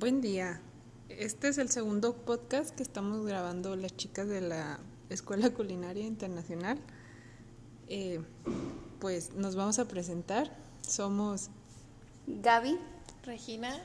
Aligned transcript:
Buen 0.00 0.22
día. 0.22 0.62
Este 1.10 1.48
es 1.48 1.58
el 1.58 1.68
segundo 1.68 2.14
podcast 2.16 2.74
que 2.74 2.82
estamos 2.82 3.26
grabando 3.26 3.76
las 3.76 3.94
chicas 3.94 4.26
de 4.28 4.40
la 4.40 4.80
Escuela 5.10 5.50
Culinaria 5.54 6.06
Internacional. 6.06 6.78
Eh, 7.86 8.22
pues 8.98 9.34
nos 9.34 9.56
vamos 9.56 9.78
a 9.78 9.88
presentar. 9.88 10.56
Somos 10.80 11.50
Gaby, 12.26 12.78
Regina 13.24 13.78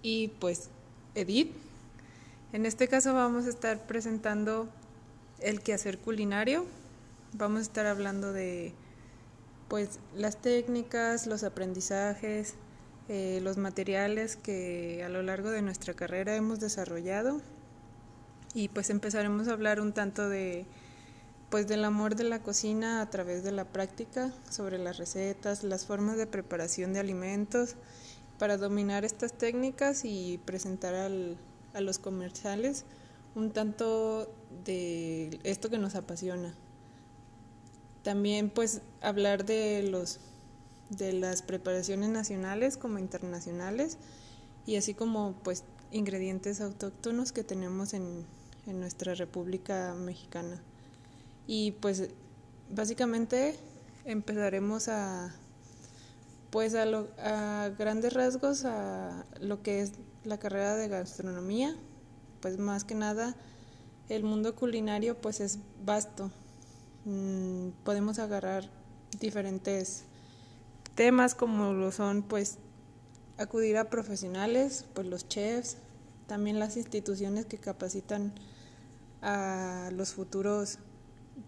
y 0.00 0.28
pues 0.28 0.68
Edith. 1.16 1.50
En 2.52 2.64
este 2.64 2.86
caso 2.86 3.12
vamos 3.12 3.46
a 3.46 3.48
estar 3.48 3.84
presentando 3.84 4.68
el 5.40 5.60
quehacer 5.60 5.98
culinario. 5.98 6.66
Vamos 7.32 7.58
a 7.58 7.62
estar 7.62 7.86
hablando 7.86 8.32
de 8.32 8.74
pues 9.66 9.98
las 10.14 10.40
técnicas, 10.40 11.26
los 11.26 11.42
aprendizajes, 11.42 12.54
eh, 13.08 13.40
los 13.42 13.56
materiales 13.56 14.36
que 14.36 15.02
a 15.04 15.08
lo 15.08 15.22
largo 15.22 15.50
de 15.50 15.62
nuestra 15.62 15.94
carrera 15.94 16.36
hemos 16.36 16.60
desarrollado 16.60 17.40
y 18.54 18.68
pues 18.68 18.90
empezaremos 18.90 19.48
a 19.48 19.52
hablar 19.52 19.80
un 19.80 19.92
tanto 19.92 20.28
de 20.28 20.66
pues 21.50 21.66
del 21.66 21.84
amor 21.84 22.16
de 22.16 22.24
la 22.24 22.38
cocina 22.38 23.02
a 23.02 23.10
través 23.10 23.44
de 23.44 23.52
la 23.52 23.66
práctica 23.66 24.32
sobre 24.48 24.78
las 24.78 24.96
recetas, 24.96 25.64
las 25.64 25.84
formas 25.84 26.16
de 26.16 26.26
preparación 26.26 26.94
de 26.94 27.00
alimentos 27.00 27.74
para 28.38 28.56
dominar 28.56 29.04
estas 29.04 29.34
técnicas 29.34 30.04
y 30.04 30.40
presentar 30.46 30.94
al, 30.94 31.36
a 31.74 31.82
los 31.82 31.98
comerciales 31.98 32.86
un 33.34 33.50
tanto 33.50 34.32
de 34.64 35.40
esto 35.42 35.68
que 35.68 35.78
nos 35.78 35.94
apasiona. 35.94 36.54
También 38.02 38.48
pues 38.48 38.80
hablar 39.00 39.44
de 39.44 39.82
los 39.82 40.20
de 40.90 41.12
las 41.12 41.42
preparaciones 41.42 42.10
nacionales 42.10 42.76
como 42.76 42.98
internacionales 42.98 43.98
y 44.66 44.76
así 44.76 44.94
como 44.94 45.34
pues 45.42 45.64
ingredientes 45.90 46.60
autóctonos 46.60 47.32
que 47.32 47.44
tenemos 47.44 47.94
en, 47.94 48.26
en 48.66 48.80
nuestra 48.80 49.14
República 49.14 49.94
Mexicana. 49.94 50.60
Y 51.46 51.72
pues 51.72 52.08
básicamente 52.70 53.56
empezaremos 54.04 54.88
a 54.88 55.34
pues 56.50 56.74
a, 56.74 56.84
lo, 56.84 57.08
a 57.18 57.70
grandes 57.78 58.12
rasgos 58.12 58.66
a 58.66 59.24
lo 59.40 59.62
que 59.62 59.80
es 59.80 59.92
la 60.24 60.38
carrera 60.38 60.76
de 60.76 60.86
gastronomía, 60.86 61.74
pues 62.40 62.58
más 62.58 62.84
que 62.84 62.94
nada 62.94 63.34
el 64.10 64.22
mundo 64.22 64.54
culinario 64.54 65.16
pues 65.18 65.40
es 65.40 65.58
vasto. 65.84 66.30
Mm, 67.06 67.70
podemos 67.84 68.18
agarrar 68.18 68.68
diferentes 69.18 70.04
temas 70.94 71.34
como 71.34 71.72
lo 71.72 71.92
son 71.92 72.22
pues 72.22 72.58
acudir 73.38 73.76
a 73.76 73.90
profesionales, 73.90 74.84
pues 74.94 75.06
los 75.06 75.28
chefs, 75.28 75.76
también 76.26 76.58
las 76.58 76.76
instituciones 76.76 77.46
que 77.46 77.58
capacitan 77.58 78.32
a 79.20 79.90
los 79.92 80.12
futuros 80.12 80.78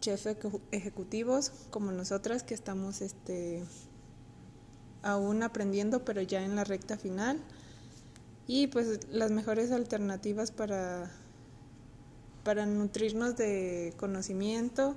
chefs 0.00 0.28
ejecutivos 0.70 1.52
como 1.70 1.92
nosotras 1.92 2.42
que 2.42 2.54
estamos 2.54 3.00
este 3.02 3.62
aún 5.02 5.42
aprendiendo 5.42 6.04
pero 6.04 6.22
ya 6.22 6.42
en 6.42 6.56
la 6.56 6.64
recta 6.64 6.96
final 6.96 7.38
y 8.46 8.68
pues 8.68 9.06
las 9.10 9.30
mejores 9.30 9.72
alternativas 9.72 10.50
para 10.50 11.10
para 12.44 12.66
nutrirnos 12.66 13.36
de 13.36 13.94
conocimiento 13.96 14.96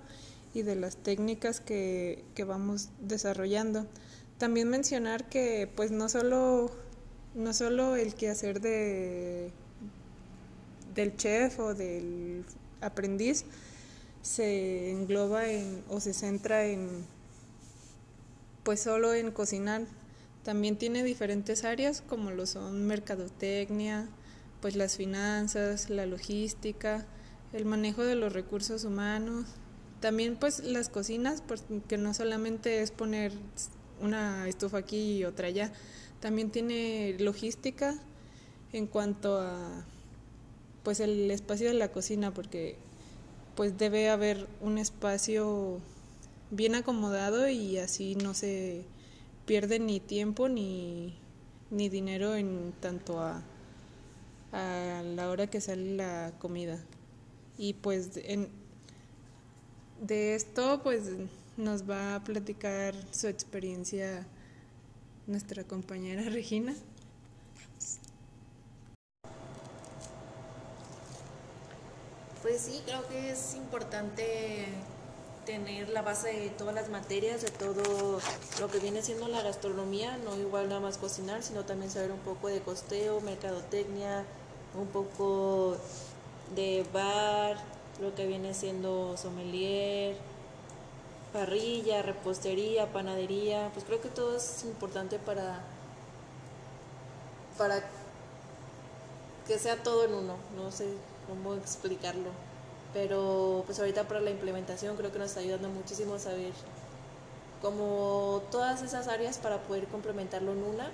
y 0.54 0.61
de 0.61 0.76
las 0.76 0.98
técnicas 0.98 1.61
que, 1.61 2.26
que 2.36 2.44
vamos 2.44 2.89
desarrollando. 3.00 3.88
También 4.38 4.70
mencionar 4.70 5.30
que 5.30 5.70
pues 5.76 5.92
no 5.92 6.10
solo, 6.10 6.72
no 7.34 7.54
solo 7.54 7.96
el 7.96 8.14
quehacer 8.14 8.62
de, 8.62 9.52
del 10.94 11.16
chef 11.16 11.60
o 11.60 11.74
del 11.74 12.46
aprendiz 12.82 13.46
se 14.22 14.92
engloba 14.92 15.48
en, 15.50 15.84
o 15.89 16.00
se 16.00 16.14
centra 16.14 16.66
en 16.66 17.06
pues 18.64 18.82
solo 18.82 19.14
en 19.14 19.32
cocinar. 19.32 19.84
También 20.44 20.78
tiene 20.78 21.04
diferentes 21.04 21.64
áreas 21.64 22.02
como 22.02 22.32
lo 22.32 22.45
son 22.45 22.86
mercadotecnia, 22.86 24.08
pues 24.61 24.76
las 24.76 24.98
finanzas, 24.98 25.90
la 25.90 26.06
logística, 26.06 27.06
el 27.54 27.66
manejo 27.66 28.04
de 28.04 28.16
los 28.16 28.34
recursos 28.34 28.84
humanos, 28.84 29.45
también 30.02 30.36
pues 30.36 30.60
las 30.60 30.90
cocinas, 30.90 31.42
porque 31.42 31.98
no 31.98 32.14
solamente 32.14 32.82
es 32.82 32.92
poner 32.92 33.32
una 34.02 34.48
estufa 34.48 34.78
aquí 34.78 35.18
y 35.18 35.26
otra 35.26 35.48
allá. 35.48 35.72
También 36.20 36.50
tiene 36.50 37.16
logística 37.20 37.96
en 38.74 38.88
cuanto 38.88 39.40
a 39.40 39.86
pues 40.84 41.00
el 41.00 41.30
espacio 41.32 41.68
de 41.68 41.74
la 41.74 41.92
cocina 41.92 42.34
porque 42.34 42.78
pues 43.56 43.78
debe 43.78 44.10
haber 44.10 44.48
un 44.62 44.78
espacio 44.78 45.80
bien 46.52 46.76
acomodado 46.76 47.50
y 47.50 47.78
así 47.78 48.16
no 48.16 48.34
se 48.34 48.86
pierde 49.46 49.80
ni 49.80 50.00
tiempo 50.00 50.48
ni, 50.48 51.14
ni 51.72 51.90
dinero 51.90 52.36
en 52.36 52.74
tanto 52.80 53.20
a, 53.20 53.42
a 54.52 55.02
la 55.04 55.30
hora 55.30 55.48
que 55.48 55.60
sale 55.62 55.96
la 55.96 56.34
comida. 56.40 56.80
Y 57.58 57.74
pues 57.74 58.12
en, 58.18 58.50
de 60.02 60.36
esto 60.36 60.82
pues 60.84 61.04
nos 61.58 61.90
va 61.90 62.16
a 62.16 62.23
platicar 62.23 62.94
su 63.12 63.28
experiencia 63.28 64.26
nuestra 65.26 65.64
compañera 65.64 66.22
Regina. 66.30 66.73
Pues 72.42 72.62
sí, 72.62 72.82
creo 72.86 73.06
que 73.10 73.32
es 73.32 73.56
importante 73.56 74.67
tener 75.46 75.90
la 75.90 76.02
base 76.02 76.32
de 76.32 76.50
todas 76.50 76.76
las 76.76 76.90
materias, 76.90 77.42
de 77.42 77.50
todo 77.50 78.20
lo 78.60 78.67
que 78.70 78.80
viene 78.80 79.02
siendo 79.02 79.28
la 79.28 79.42
gastronomía, 79.42 80.17
no 80.17 80.38
igual 80.38 80.70
nada 80.70 80.80
más 80.80 80.98
cocinar, 80.98 81.42
sino 81.42 81.66
también 81.66 81.90
saber 81.92 82.12
un 82.12 82.20
poco 82.20 82.48
de 82.48 82.62
costeo, 82.62 83.22
mercadotecnia, 83.22 84.23
un 84.76 84.88
poco 84.88 85.78
de 86.56 86.86
bar, 86.94 87.58
lo 88.00 88.14
que 88.14 88.28
viene 88.28 88.54
siendo 88.54 89.17
sommelier, 89.17 90.16
parrilla, 91.37 92.02
repostería, 92.02 92.92
panadería, 92.92 93.70
pues 93.73 93.86
creo 93.86 94.02
que 94.02 94.09
todo 94.09 94.37
es 94.37 94.64
importante 94.64 95.20
para, 95.20 95.59
para 97.59 97.83
que 99.45 99.59
sea 99.59 99.83
todo 99.83 100.05
en 100.05 100.15
uno, 100.15 100.36
no 100.55 100.71
sé 100.71 100.87
cómo 101.27 101.53
explicarlo, 101.53 102.31
pero 102.92 103.61
pues 103.67 103.77
ahorita 103.77 104.08
para 104.08 104.20
la 104.20 104.31
implementación 104.31 104.98
creo 104.98 105.11
que 105.11 105.20
nos 105.20 105.27
está 105.27 105.42
ayudando 105.42 105.70
muchísimo 105.70 106.15
a 106.15 106.20
saber 106.20 106.53
como 107.61 108.42
todas 108.49 108.81
esas 108.81 109.08
áreas 109.08 109.37
para 109.37 109.61
poder 109.61 109.86
complementarlo 109.89 110.54
en 110.54 110.64
una, 110.64 110.89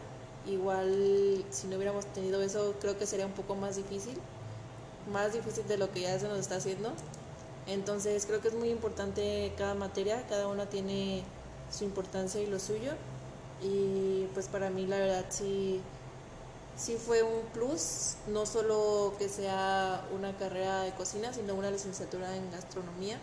igual 0.45 1.45
si 1.51 1.67
no 1.67 1.77
hubiéramos 1.77 2.05
tenido 2.07 2.41
eso 2.41 2.75
creo 2.81 2.97
que 2.97 3.05
sería 3.05 3.27
un 3.27 3.31
poco 3.31 3.55
más 3.55 3.77
difícil, 3.77 4.17
más 5.09 5.31
difícil 5.31 5.65
de 5.69 5.77
lo 5.77 5.89
que 5.89 6.01
ya 6.01 6.19
se 6.19 6.27
nos 6.27 6.39
está 6.39 6.57
haciendo 6.57 6.91
entonces 7.67 8.25
creo 8.25 8.41
que 8.41 8.49
es 8.49 8.53
muy 8.53 8.69
importante 8.69 9.53
cada 9.57 9.73
materia, 9.73 10.25
cada 10.27 10.47
una 10.47 10.65
tiene 10.65 11.23
su 11.71 11.83
importancia 11.83 12.41
y 12.41 12.47
lo 12.47 12.59
suyo. 12.59 12.91
Y 13.61 14.27
pues 14.33 14.47
para 14.47 14.69
mí 14.69 14.85
la 14.85 14.97
verdad 14.97 15.25
sí, 15.29 15.81
sí 16.77 16.97
fue 16.97 17.23
un 17.23 17.41
plus, 17.53 18.15
no 18.27 18.45
solo 18.45 19.13
que 19.17 19.29
sea 19.29 20.05
una 20.13 20.35
carrera 20.37 20.81
de 20.81 20.91
cocina, 20.91 21.33
sino 21.33 21.55
una 21.55 21.71
licenciatura 21.71 22.35
en 22.35 22.51
gastronomía. 22.51 23.17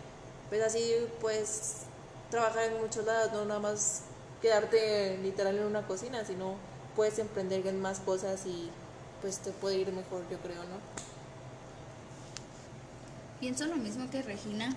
Pues 0.48 0.62
así 0.62 0.94
pues 1.20 1.82
trabajar 2.30 2.64
en 2.64 2.80
muchos 2.80 3.04
lados, 3.04 3.32
no 3.32 3.44
nada 3.44 3.60
más 3.60 4.02
quedarte 4.40 5.18
literal 5.18 5.58
en 5.58 5.64
una 5.64 5.86
cocina, 5.86 6.24
sino 6.24 6.54
puedes 6.96 7.18
emprender 7.18 7.66
en 7.66 7.80
más 7.80 8.00
cosas 8.00 8.46
y 8.46 8.70
pues 9.20 9.38
te 9.38 9.50
puede 9.50 9.76
ir 9.76 9.92
mejor, 9.92 10.22
yo 10.30 10.38
creo, 10.38 10.62
¿no? 10.64 11.09
Pienso 13.40 13.66
lo 13.66 13.76
mismo 13.76 14.10
que 14.10 14.22
Regina, 14.22 14.76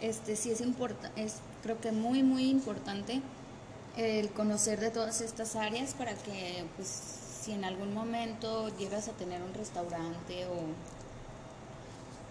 este 0.00 0.36
sí 0.36 0.52
es 0.52 0.60
importante, 0.60 1.22
es 1.22 1.38
creo 1.62 1.80
que 1.80 1.90
muy 1.90 2.22
muy 2.22 2.48
importante 2.48 3.20
el 3.96 4.30
conocer 4.30 4.78
de 4.78 4.90
todas 4.90 5.20
estas 5.20 5.56
áreas 5.56 5.94
para 5.94 6.14
que 6.14 6.64
pues 6.76 6.88
si 7.42 7.52
en 7.52 7.64
algún 7.64 7.92
momento 7.94 8.68
llegas 8.78 9.08
a 9.08 9.12
tener 9.12 9.42
un 9.42 9.54
restaurante 9.54 10.46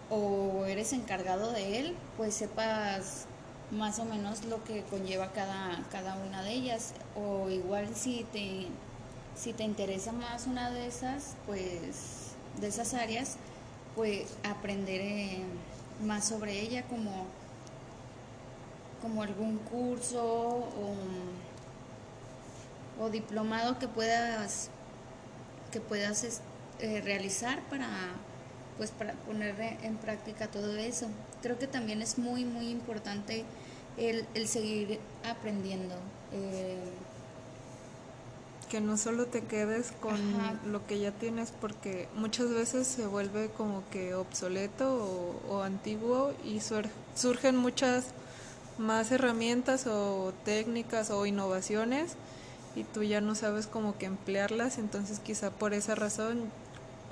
o, 0.10 0.16
o 0.16 0.66
eres 0.66 0.94
encargado 0.94 1.52
de 1.52 1.80
él, 1.80 1.96
pues 2.18 2.36
sepas 2.36 3.26
más 3.72 4.00
o 4.00 4.06
menos 4.06 4.46
lo 4.46 4.64
que 4.64 4.84
conlleva 4.84 5.32
cada, 5.32 5.84
cada 5.92 6.16
una 6.16 6.44
de 6.44 6.52
ellas. 6.52 6.94
O 7.16 7.50
igual 7.50 7.96
si 7.96 8.26
te, 8.32 8.68
si 9.36 9.54
te 9.54 9.64
interesa 9.64 10.12
más 10.12 10.48
una 10.48 10.72
de 10.72 10.88
esas, 10.88 11.36
pues 11.46 12.36
de 12.60 12.68
esas 12.68 12.94
áreas, 12.94 13.38
pues 13.96 14.36
aprender 14.44 15.02
eh, 15.02 15.44
más 16.04 16.26
sobre 16.28 16.60
ella 16.60 16.84
como, 16.84 17.28
como 19.02 19.24
algún 19.24 19.58
curso 19.60 20.68
o, 23.00 23.10
diplomado 23.12 23.78
que 23.78 23.88
puedas 23.88 24.70
que 25.72 25.80
puedas 25.80 26.42
eh, 26.80 27.02
realizar 27.02 27.62
para 27.70 27.88
pues 28.78 28.90
para 28.92 29.14
poner 29.14 29.56
en 29.84 29.96
práctica 29.98 30.48
todo 30.48 30.76
eso. 30.78 31.08
Creo 31.42 31.60
que 31.60 31.68
también 31.68 32.02
es 32.02 32.18
muy 32.18 32.46
muy 32.46 32.70
importante 32.70 33.46
el, 33.98 34.26
el 34.34 34.48
seguir 34.48 35.00
aprendiendo. 35.24 35.96
Eh, 36.34 36.78
que 38.70 38.82
no 38.82 38.98
solo 38.98 39.26
te 39.26 39.42
quedes 39.42 39.92
con 40.02 40.20
lo 40.72 40.86
que 40.86 41.00
ya 41.00 41.12
tienes 41.12 41.52
porque 41.62 42.08
muchas 42.16 42.50
veces 42.50 42.88
se 42.88 43.06
vuelve 43.06 43.50
como 43.50 43.84
que 43.92 44.16
obsoleto 44.16 45.42
o, 45.50 45.62
antiguo 45.62 46.34
y 46.44 46.62
surgen 47.16 47.56
muchas 47.56 48.06
más 48.78 49.12
herramientas 49.12 49.88
o 49.88 50.34
técnicas 50.44 51.12
o 51.12 51.26
innovaciones 51.26 52.16
y 52.76 52.84
tú 52.84 53.04
ya 53.04 53.22
no 53.22 53.36
sabes 53.36 53.68
cómo 53.68 53.98
que 53.98 54.06
emplearlas, 54.06 54.78
entonces 54.78 55.20
quizá 55.20 55.50
por 55.50 55.74
esa 55.74 55.96
razón 55.96 56.44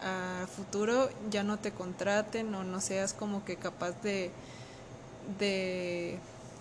a 0.02 0.46
futuro 0.48 1.10
ya 1.30 1.44
no 1.44 1.58
te 1.58 1.72
contraten 1.72 2.54
o 2.56 2.64
no 2.64 2.82
seas 2.82 3.14
como 3.14 3.46
que 3.46 3.56
capaz 3.56 3.92
de, 4.02 4.32
de 5.40 6.20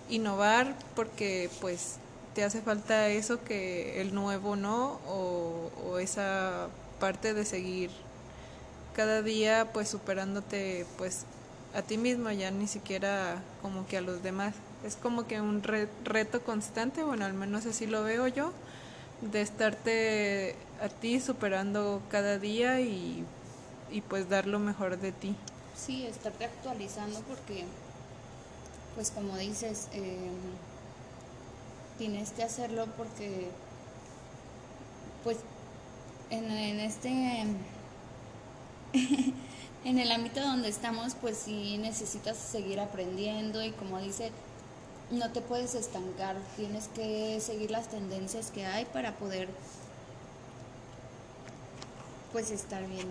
innovar 0.09 0.75
porque 0.95 1.49
pues 1.59 1.97
te 2.33 2.43
hace 2.43 2.61
falta 2.61 3.09
eso 3.09 3.43
que 3.43 4.01
el 4.01 4.13
nuevo 4.13 4.55
no 4.55 4.99
o, 5.07 5.99
esa 5.99 6.69
parte 6.99 7.35
de 7.35 7.45
seguir 7.45 7.91
cada 8.95 9.21
día 9.21 9.69
pues 9.71 9.89
superándote 9.89 10.87
pues 10.97 11.25
a 11.75 11.83
ti 11.83 11.97
mismo 11.97 12.31
ya 12.31 12.49
ni 12.49 12.67
siquiera 12.67 13.41
como 13.61 13.85
que 13.87 13.97
a 13.97 14.01
los 14.01 14.23
demás. 14.23 14.55
Es 14.83 14.95
como 14.95 15.27
que 15.27 15.39
un 15.39 15.61
reto 15.63 16.41
constante 16.41 17.03
bueno 17.03 17.25
al 17.25 17.33
menos 17.33 17.65
así 17.65 17.85
lo 17.85 18.03
veo 18.03 18.27
yo 18.27 18.51
de 19.21 19.41
estarte 19.41 20.55
a 20.81 20.89
ti 20.89 21.19
superando 21.19 22.01
cada 22.09 22.39
día 22.39 22.81
y, 22.81 23.23
y 23.91 24.01
pues 24.01 24.29
dar 24.29 24.47
lo 24.47 24.59
mejor 24.59 24.97
de 24.97 25.11
ti. 25.11 25.35
Sí 25.77 26.05
estarte 26.07 26.45
actualizando 26.45 27.21
porque 27.21 27.65
pues 28.95 29.11
como 29.11 29.37
dices 29.37 29.87
eh, 29.93 30.31
tienes 31.97 32.31
que 32.31 32.43
hacerlo 32.43 32.87
porque 32.97 33.49
pues 35.23 35.37
en, 36.29 36.51
este 36.79 37.45
en 39.85 39.99
el 39.99 40.11
ámbito 40.11 40.41
donde 40.41 40.69
estamos 40.69 41.15
pues 41.15 41.37
sí 41.37 41.77
necesitas 41.77 42.37
seguir 42.37 42.79
aprendiendo 42.79 43.63
y 43.63 43.71
como 43.71 43.99
dice 43.99 44.31
no 45.11 45.31
te 45.31 45.41
puedes 45.41 45.75
estancar 45.75 46.35
tienes 46.55 46.87
que 46.89 47.39
seguir 47.39 47.71
las 47.71 47.89
tendencias 47.89 48.51
que 48.51 48.65
hay 48.65 48.85
para 48.85 49.15
poder 49.15 49.47
pues 52.31 52.49
estar 52.49 52.85
bien 52.87 53.07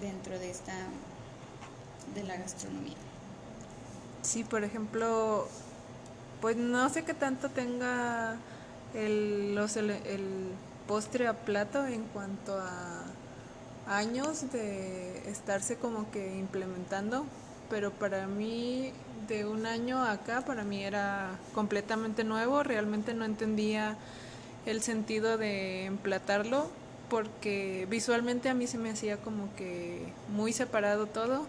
dentro 0.00 0.38
de 0.38 0.50
esta 0.50 0.72
de 2.14 2.22
la 2.22 2.36
gastronomía. 2.36 2.96
Sí 4.22 4.44
por 4.44 4.64
ejemplo 4.64 5.46
pues 6.40 6.56
no 6.56 6.88
sé 6.88 7.04
qué 7.04 7.14
tanto 7.14 7.48
tenga 7.48 8.36
el, 8.94 9.58
postre 10.86 11.26
a 11.26 11.34
plato 11.34 11.86
en 11.86 12.04
cuanto 12.04 12.58
a 12.58 13.04
años 13.86 14.50
de 14.52 15.28
estarse 15.28 15.76
como 15.76 16.10
que 16.10 16.38
implementando, 16.38 17.26
pero 17.68 17.90
para 17.90 18.26
mí 18.26 18.92
de 19.28 19.44
un 19.44 19.66
año 19.66 20.02
acá, 20.02 20.42
para 20.42 20.64
mí 20.64 20.82
era 20.82 21.38
completamente 21.54 22.24
nuevo, 22.24 22.62
realmente 22.62 23.12
no 23.12 23.26
entendía 23.26 23.96
el 24.64 24.80
sentido 24.80 25.36
de 25.36 25.84
emplatarlo 25.84 26.70
porque 27.10 27.86
visualmente 27.90 28.48
a 28.48 28.54
mí 28.54 28.66
se 28.66 28.78
me 28.78 28.90
hacía 28.90 29.18
como 29.18 29.54
que 29.56 30.12
muy 30.34 30.52
separado 30.52 31.06
todo 31.06 31.46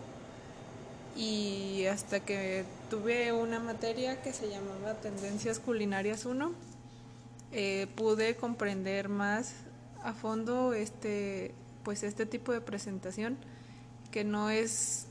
y 1.16 1.86
hasta 1.86 2.20
que 2.20 2.66
tuve 2.90 3.32
una 3.32 3.60
materia 3.60 4.22
que 4.22 4.34
se 4.34 4.50
llamaba 4.50 4.96
Tendencias 4.96 5.60
Culinarias 5.60 6.26
1, 6.26 6.52
eh, 7.52 7.88
pude 7.96 8.36
comprender 8.36 9.10
más 9.10 9.54
a 10.04 10.14
fondo 10.14 10.74
este, 10.74 11.54
pues 11.84 12.04
este 12.04 12.26
tipo 12.26 12.52
de 12.52 12.62
presentación 12.62 13.38
que 14.12 14.24
no 14.24 14.50
es 14.50 15.06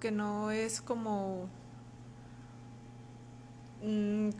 que 0.00 0.10
no 0.10 0.50
es 0.50 0.80
como 0.80 1.48
un 3.82 4.34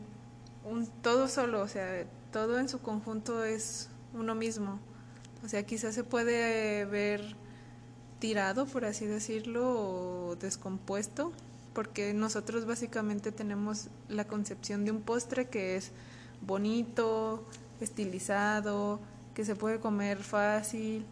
todo 1.02 1.29
solo, 1.29 1.61
o 1.61 1.69
sea, 1.69 2.05
todo 2.32 2.58
en 2.58 2.69
su 2.69 2.81
conjunto 2.81 3.44
es 3.44 3.88
uno 4.14 4.35
mismo. 4.35 4.81
O 5.44 5.49
sea, 5.49 5.64
quizás 5.64 5.94
se 5.94 6.05
puede 6.05 6.85
ver 6.87 7.37
tirado, 8.19 8.67
por 8.67 8.85
así 8.85 9.06
decirlo, 9.06 10.31
o 10.31 10.37
descompuesto, 10.37 11.32
porque 11.72 12.12
nosotros 12.14 12.67
básicamente 12.67 13.32
tenemos 13.32 13.88
la 14.08 14.26
concepción 14.26 14.84
de 14.84 14.90
un 14.90 15.02
postre 15.02 15.49
que 15.49 15.76
es 15.76 15.93
bonito, 16.40 17.44
estilizado, 17.81 19.00
que 19.34 19.44
se 19.44 19.55
puede 19.55 19.81
comer 19.81 20.19
fácil. 20.19 21.05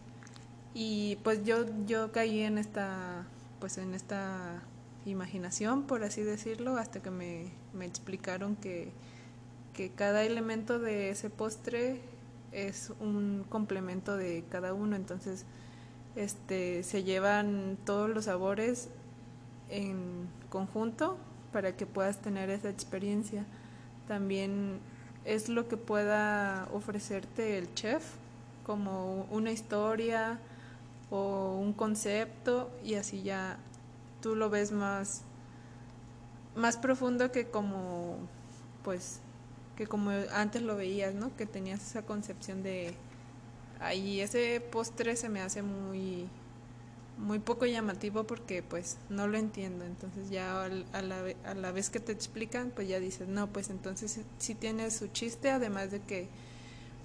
Y 0.75 1.17
pues 1.25 1.45
yo 1.45 1.65
yo 1.87 2.13
caí 2.13 2.41
en 2.41 2.59
esta 2.59 3.27
pues 3.61 3.79
en 3.79 3.95
esta 3.95 4.63
imaginación 5.07 5.85
por 5.85 6.05
así 6.05 6.23
decirlo 6.23 6.77
hasta 6.77 7.01
que 7.01 7.11
me, 7.11 7.51
me 7.73 7.87
explicaron 7.87 8.57
que, 8.57 8.93
que 9.73 9.91
cada 9.91 10.25
elemento 10.25 10.79
de 10.79 11.11
ese 11.11 11.31
postre 11.31 12.01
es 12.53 12.93
un 13.01 13.45
complemento 13.49 14.17
de 14.17 14.45
cada 14.51 14.75
uno. 14.75 14.97
Entonces 14.97 15.45
este, 16.17 16.83
se 16.83 17.05
llevan 17.05 17.79
todos 17.85 18.11
los 18.11 18.25
sabores 18.25 18.89
en 19.69 20.29
conjunto 20.51 21.19
para 21.53 21.77
que 21.77 21.87
puedas 21.87 22.19
tener 22.21 22.51
esa 22.51 22.71
experiencia. 22.71 23.45
También 24.07 24.81
es 25.25 25.49
lo 25.49 25.69
que 25.69 25.77
pueda 25.77 26.69
ofrecerte 26.73 27.59
el 27.59 27.73
chef, 27.75 28.03
como 28.65 29.27
una 29.31 29.51
historia 29.51 30.39
o 31.11 31.57
un 31.59 31.73
concepto 31.73 32.71
y 32.85 32.95
así 32.95 33.23
ya 33.23 33.59
tú 34.21 34.35
lo 34.35 34.51
ves 34.51 34.73
más 34.73 35.23
más 36.55 36.77
profundo 36.77 37.33
que 37.33 37.47
como 37.47 38.19
pues 38.85 39.21
que 39.77 39.87
como 39.87 40.11
antes 40.35 40.61
lo 40.61 40.77
veías, 40.77 41.15
¿no? 41.15 41.35
Que 41.37 41.47
tenías 41.47 41.81
esa 41.81 42.03
concepción 42.03 42.63
de 42.63 42.95
ahí 43.81 44.21
ese 44.21 44.61
postre 44.61 45.17
se 45.17 45.29
me 45.29 45.41
hace 45.41 45.63
muy 45.63 46.29
muy 47.19 47.39
poco 47.41 47.67
llamativo 47.67 48.25
porque 48.25 48.63
pues 48.63 48.97
no 49.11 49.27
lo 49.29 49.39
entiendo. 49.39 49.85
Entonces 49.85 50.31
ya 50.31 50.65
a 50.65 51.03
la, 51.03 51.25
a 51.45 51.55
la 51.55 51.73
vez 51.73 51.91
que 51.91 52.01
te 52.01 52.13
explican 52.13 52.73
pues 52.75 52.89
ya 52.89 53.01
dices 53.01 53.29
no 53.29 53.49
pues 53.49 53.71
entonces 53.71 54.21
sí 54.39 54.55
tiene 54.55 54.91
su 54.91 55.09
chiste 55.09 55.51
además 55.51 55.91
de 55.91 56.01
que 56.01 56.29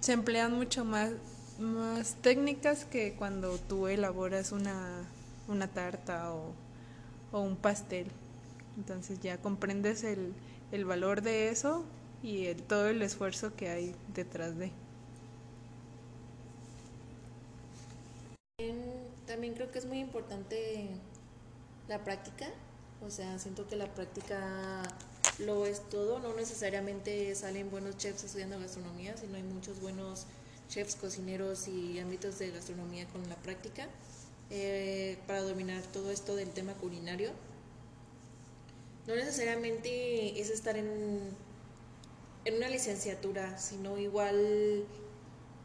se 0.01 0.13
emplean 0.13 0.53
mucho 0.53 0.86
más 0.86 1.12
más 1.60 2.15
técnicas 2.22 2.86
que 2.86 3.13
cuando 3.15 3.58
tú 3.60 3.88
elaboras 3.88 4.51
una, 4.51 5.05
una 5.48 5.67
tarta 5.67 6.34
o, 6.34 6.53
o 7.32 7.41
un 7.41 7.55
pastel. 7.58 8.08
Entonces 8.77 9.20
ya 9.22 9.38
comprendes 9.39 10.03
el, 10.03 10.34
el 10.72 10.86
valor 10.86 11.22
de 11.22 11.50
eso 11.50 11.86
y 12.24 12.48
el, 12.48 12.63
todo 12.63 12.88
el 12.89 13.01
esfuerzo 13.01 13.55
que 13.55 13.70
hay 13.70 13.96
detrás 14.15 14.58
de 14.58 14.72
También 19.34 19.56
creo 19.56 19.72
que 19.72 19.80
es 19.80 19.86
muy 19.86 19.98
importante 19.98 20.90
la 21.88 22.04
práctica, 22.04 22.46
o 23.02 23.10
sea, 23.10 23.40
siento 23.40 23.68
que 23.68 23.75
la 23.75 23.92
práctica 23.92 24.84
lo 25.40 25.66
es 25.66 25.82
todo, 25.90 26.20
no 26.20 26.36
necesariamente 26.36 27.34
salen 27.34 27.72
buenos 27.72 27.98
chefs 27.98 28.25
estudiando 28.25 28.60
gastronomía, 28.60 29.18
sino 29.18 29.36
hay 29.36 29.42
muchos 29.42 29.82
buenos 29.82 30.28
chefs, 30.70 30.96
cocineros 30.96 31.68
y 31.68 31.98
ámbitos 31.98 32.38
de 32.38 32.52
gastronomía 32.52 33.08
con 33.08 33.28
la 33.28 33.36
práctica 33.38 33.88
eh, 34.52 35.18
para 35.25 35.42
dominar 35.42 35.82
todo 35.82 36.12
esto 36.12 36.36
del 36.36 36.52
tema 36.52 36.75
culinario. 36.75 37.32
No 39.08 39.16
necesariamente 39.16 40.40
es 40.40 40.52
estar 40.52 40.78
en, 40.78 41.20
en 42.46 42.54
una 42.54 42.70
licenciatura, 42.70 43.58
sino 43.58 43.98
igual 43.98 44.86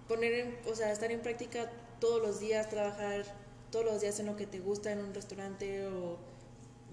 poner 0.08 0.32
en, 0.32 0.58
o 0.66 0.75
sea, 0.75 0.90
estar 0.90 1.12
en 1.12 1.20
práctica 1.20 1.70
todos 2.00 2.22
los 2.22 2.40
días, 2.40 2.70
trabajar 2.70 3.26
todos 3.70 3.84
los 3.84 4.00
días 4.00 4.18
en 4.20 4.26
lo 4.26 4.37
que 4.37 4.46
te 4.46 4.60
gusta, 4.60 4.92
en 4.92 5.00
un 5.00 5.14
restaurante 5.14 5.87
o 5.87 6.16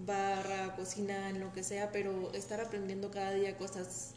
barra, 0.05 0.75
cocina, 0.75 1.29
en 1.29 1.39
lo 1.39 1.53
que 1.53 1.63
sea, 1.63 1.91
pero 1.91 2.32
estar 2.34 2.60
aprendiendo 2.60 3.12
cada 3.12 3.32
día 3.32 3.58
cosas, 3.58 4.12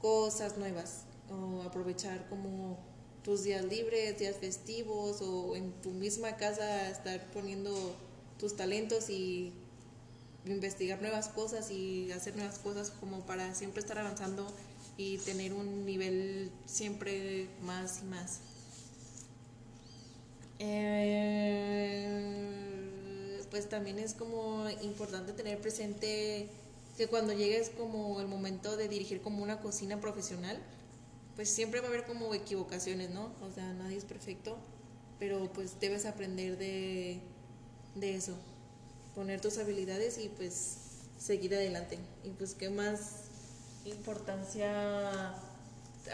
cosas 0.00 0.56
nuevas 0.56 1.04
o 1.30 1.62
aprovechar 1.62 2.28
como 2.28 2.78
tus 3.22 3.42
días 3.44 3.64
libres, 3.64 4.18
días 4.18 4.36
festivos 4.36 5.20
o 5.20 5.56
en 5.56 5.72
tu 5.82 5.90
misma 5.90 6.36
casa 6.36 6.88
estar 6.88 7.30
poniendo 7.32 7.72
tus 8.38 8.56
talentos 8.56 9.10
y 9.10 9.52
investigar 10.46 11.02
nuevas 11.02 11.28
cosas 11.28 11.70
y 11.70 12.10
hacer 12.12 12.34
nuevas 12.36 12.58
cosas 12.58 12.90
como 12.90 13.26
para 13.26 13.54
siempre 13.54 13.80
estar 13.80 13.98
avanzando 13.98 14.46
y 14.96 15.18
tener 15.18 15.52
un 15.52 15.84
nivel 15.84 16.50
siempre 16.66 17.48
más 17.62 18.00
y 18.02 18.04
más. 18.06 18.40
Eh, 20.62 22.20
pues 23.50 23.68
también 23.68 23.98
es 23.98 24.14
como 24.14 24.68
importante 24.82 25.32
tener 25.32 25.58
presente 25.58 26.48
que 26.96 27.08
cuando 27.08 27.32
llegues 27.32 27.70
como 27.70 28.20
el 28.20 28.28
momento 28.28 28.76
de 28.76 28.86
dirigir 28.86 29.22
como 29.22 29.42
una 29.42 29.60
cocina 29.60 30.00
profesional, 30.00 30.58
pues 31.34 31.48
siempre 31.48 31.80
va 31.80 31.86
a 31.86 31.88
haber 31.88 32.04
como 32.04 32.34
equivocaciones, 32.34 33.08
¿no? 33.08 33.32
O 33.40 33.50
sea, 33.54 33.72
nadie 33.72 33.96
es 33.96 34.04
perfecto, 34.04 34.58
pero 35.18 35.50
pues 35.52 35.80
debes 35.80 36.04
aprender 36.04 36.58
de, 36.58 37.20
de 37.94 38.14
eso, 38.14 38.36
poner 39.14 39.40
tus 39.40 39.56
habilidades 39.56 40.18
y 40.18 40.28
pues 40.28 40.76
seguir 41.18 41.54
adelante. 41.54 41.98
Y 42.22 42.30
pues 42.30 42.54
qué 42.54 42.68
más 42.68 43.22
importancia 43.86 45.34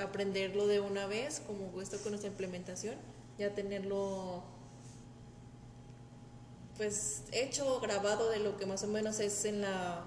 aprenderlo 0.01 0.69
de 0.69 0.79
una 0.79 1.07
vez, 1.07 1.43
como 1.47 1.83
esto 1.83 1.99
con 1.99 2.13
nuestra 2.13 2.31
implementación, 2.31 2.95
ya 3.39 3.55
tenerlo 3.55 4.43
pues 6.77 7.23
hecho, 7.33 7.81
grabado 7.81 8.29
de 8.31 8.39
lo 8.39 8.57
que 8.59 8.67
más 8.67 8.83
o 8.83 8.87
menos 8.87 9.19
es 9.21 9.45
en 9.47 9.63
la 9.63 10.05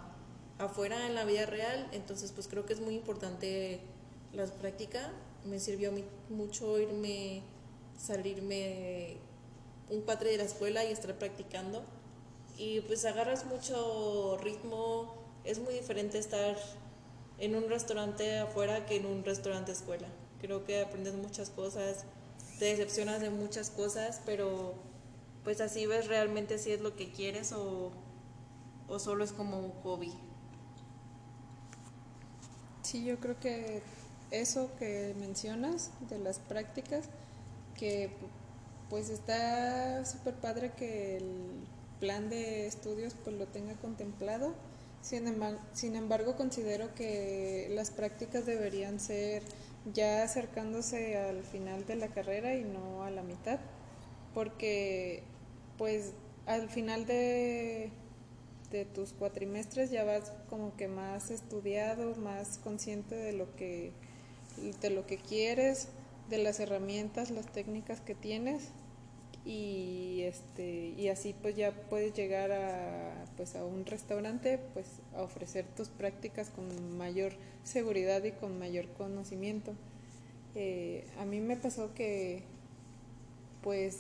afuera 0.60 1.08
en 1.08 1.16
la 1.16 1.26
vida 1.26 1.46
real, 1.46 1.88
entonces 1.94 2.32
pues 2.32 2.48
creo 2.48 2.66
que 2.66 2.74
es 2.74 2.82
muy 2.82 2.96
importante 2.96 3.80
la 4.34 4.46
práctica, 4.46 5.12
me 5.46 5.60
sirvió 5.60 5.92
mucho 6.30 6.78
irme, 6.78 7.42
salirme 7.98 9.18
un 9.90 10.02
padre 10.04 10.32
de 10.32 10.38
la 10.38 10.44
escuela 10.44 10.86
y 10.86 10.92
estar 10.92 11.18
practicando. 11.18 11.84
Y 12.58 12.82
pues 12.82 13.06
agarras 13.06 13.46
mucho 13.46 14.38
ritmo, 14.42 15.16
es 15.46 15.60
muy 15.60 15.74
diferente 15.74 16.18
estar 16.18 16.58
en 17.40 17.56
un 17.56 17.70
restaurante 17.70 18.40
afuera 18.40 18.86
que 18.86 18.98
en 18.98 19.06
un 19.06 19.24
restaurante 19.24 19.72
escuela. 19.72 20.08
Creo 20.42 20.66
que 20.66 20.82
aprendes 20.82 21.16
muchas 21.16 21.50
cosas, 21.50 22.04
te 22.60 22.66
decepcionas 22.66 23.22
de 23.22 23.32
muchas 23.32 23.72
cosas, 23.72 24.22
pero 24.26 24.76
pues 25.44 25.62
así 25.62 25.88
ves 25.88 26.08
realmente 26.08 26.60
si 26.60 26.72
es 26.72 26.82
lo 26.82 26.96
que 26.96 27.12
quieres 27.12 27.52
o, 27.54 27.92
o 28.88 29.00
solo 29.00 29.24
es 29.24 29.32
como 29.32 29.58
un 29.58 29.72
hobby. 29.82 30.14
Sí, 32.84 33.04
yo 33.04 33.20
creo 33.20 33.40
que 33.40 33.82
eso 34.30 34.70
que 34.78 35.16
mencionas 35.20 35.92
de 36.10 36.20
las 36.20 36.40
prácticas, 36.40 37.06
que 37.78 38.12
pues 38.90 39.10
está 39.10 40.06
súper 40.06 40.36
padre 40.36 40.74
que 40.74 41.18
el 41.18 41.66
plan 42.00 42.30
de 42.30 42.68
estudios 42.68 43.16
pues 43.24 43.36
lo 43.36 43.48
tenga 43.48 43.74
contemplado 43.76 44.54
sin 45.02 45.96
embargo, 45.96 46.36
considero 46.36 46.94
que 46.94 47.68
las 47.72 47.90
prácticas 47.90 48.46
deberían 48.46 49.00
ser 49.00 49.44
ya 49.94 50.24
acercándose 50.24 51.18
al 51.18 51.44
final 51.44 51.86
de 51.86 51.96
la 51.96 52.10
carrera 52.10 52.56
y 52.56 52.64
no 52.64 53.04
a 53.04 53.12
la 53.12 53.24
mitad, 53.24 53.60
porque 54.34 55.24
pues 55.78 56.14
al 56.46 56.70
final 56.70 57.06
de, 57.06 57.92
de 58.72 58.86
tus 58.86 59.14
cuatrimestres 59.14 59.92
ya 59.92 60.04
vas 60.04 60.32
como 60.50 60.76
que 60.76 60.88
más 60.88 61.32
estudiado, 61.32 62.16
más 62.16 62.58
consciente 62.58 63.16
de 63.16 63.34
lo 63.34 63.56
que 63.56 63.92
de 64.82 64.90
lo 64.90 65.06
que 65.06 65.18
quieres, 65.18 65.88
de 66.30 66.38
las 66.38 66.60
herramientas, 66.60 67.32
las 67.32 67.46
técnicas 67.46 68.02
que 68.02 68.16
tienes 68.16 68.70
y 69.46 70.22
este 70.24 70.94
y 70.98 71.08
así 71.08 71.34
pues 71.42 71.56
ya 71.56 71.72
puedes 71.90 72.14
llegar 72.14 72.52
a 72.52 73.26
pues 73.38 73.56
a 73.56 73.64
un 73.64 73.86
restaurante 73.86 74.60
pues 74.74 74.86
a 75.16 75.22
ofrecer 75.22 75.66
tus 75.76 75.88
prácticas 75.90 76.50
con 76.50 76.98
mayor 76.98 77.34
seguridad 77.64 78.24
y 78.24 78.32
con 78.32 78.60
mayor 78.60 78.88
conocimiento. 78.98 79.74
Eh, 80.56 81.06
a 81.20 81.26
mí 81.26 81.40
me 81.40 81.56
pasó 81.56 81.94
que 81.94 82.44
pues 83.62 83.98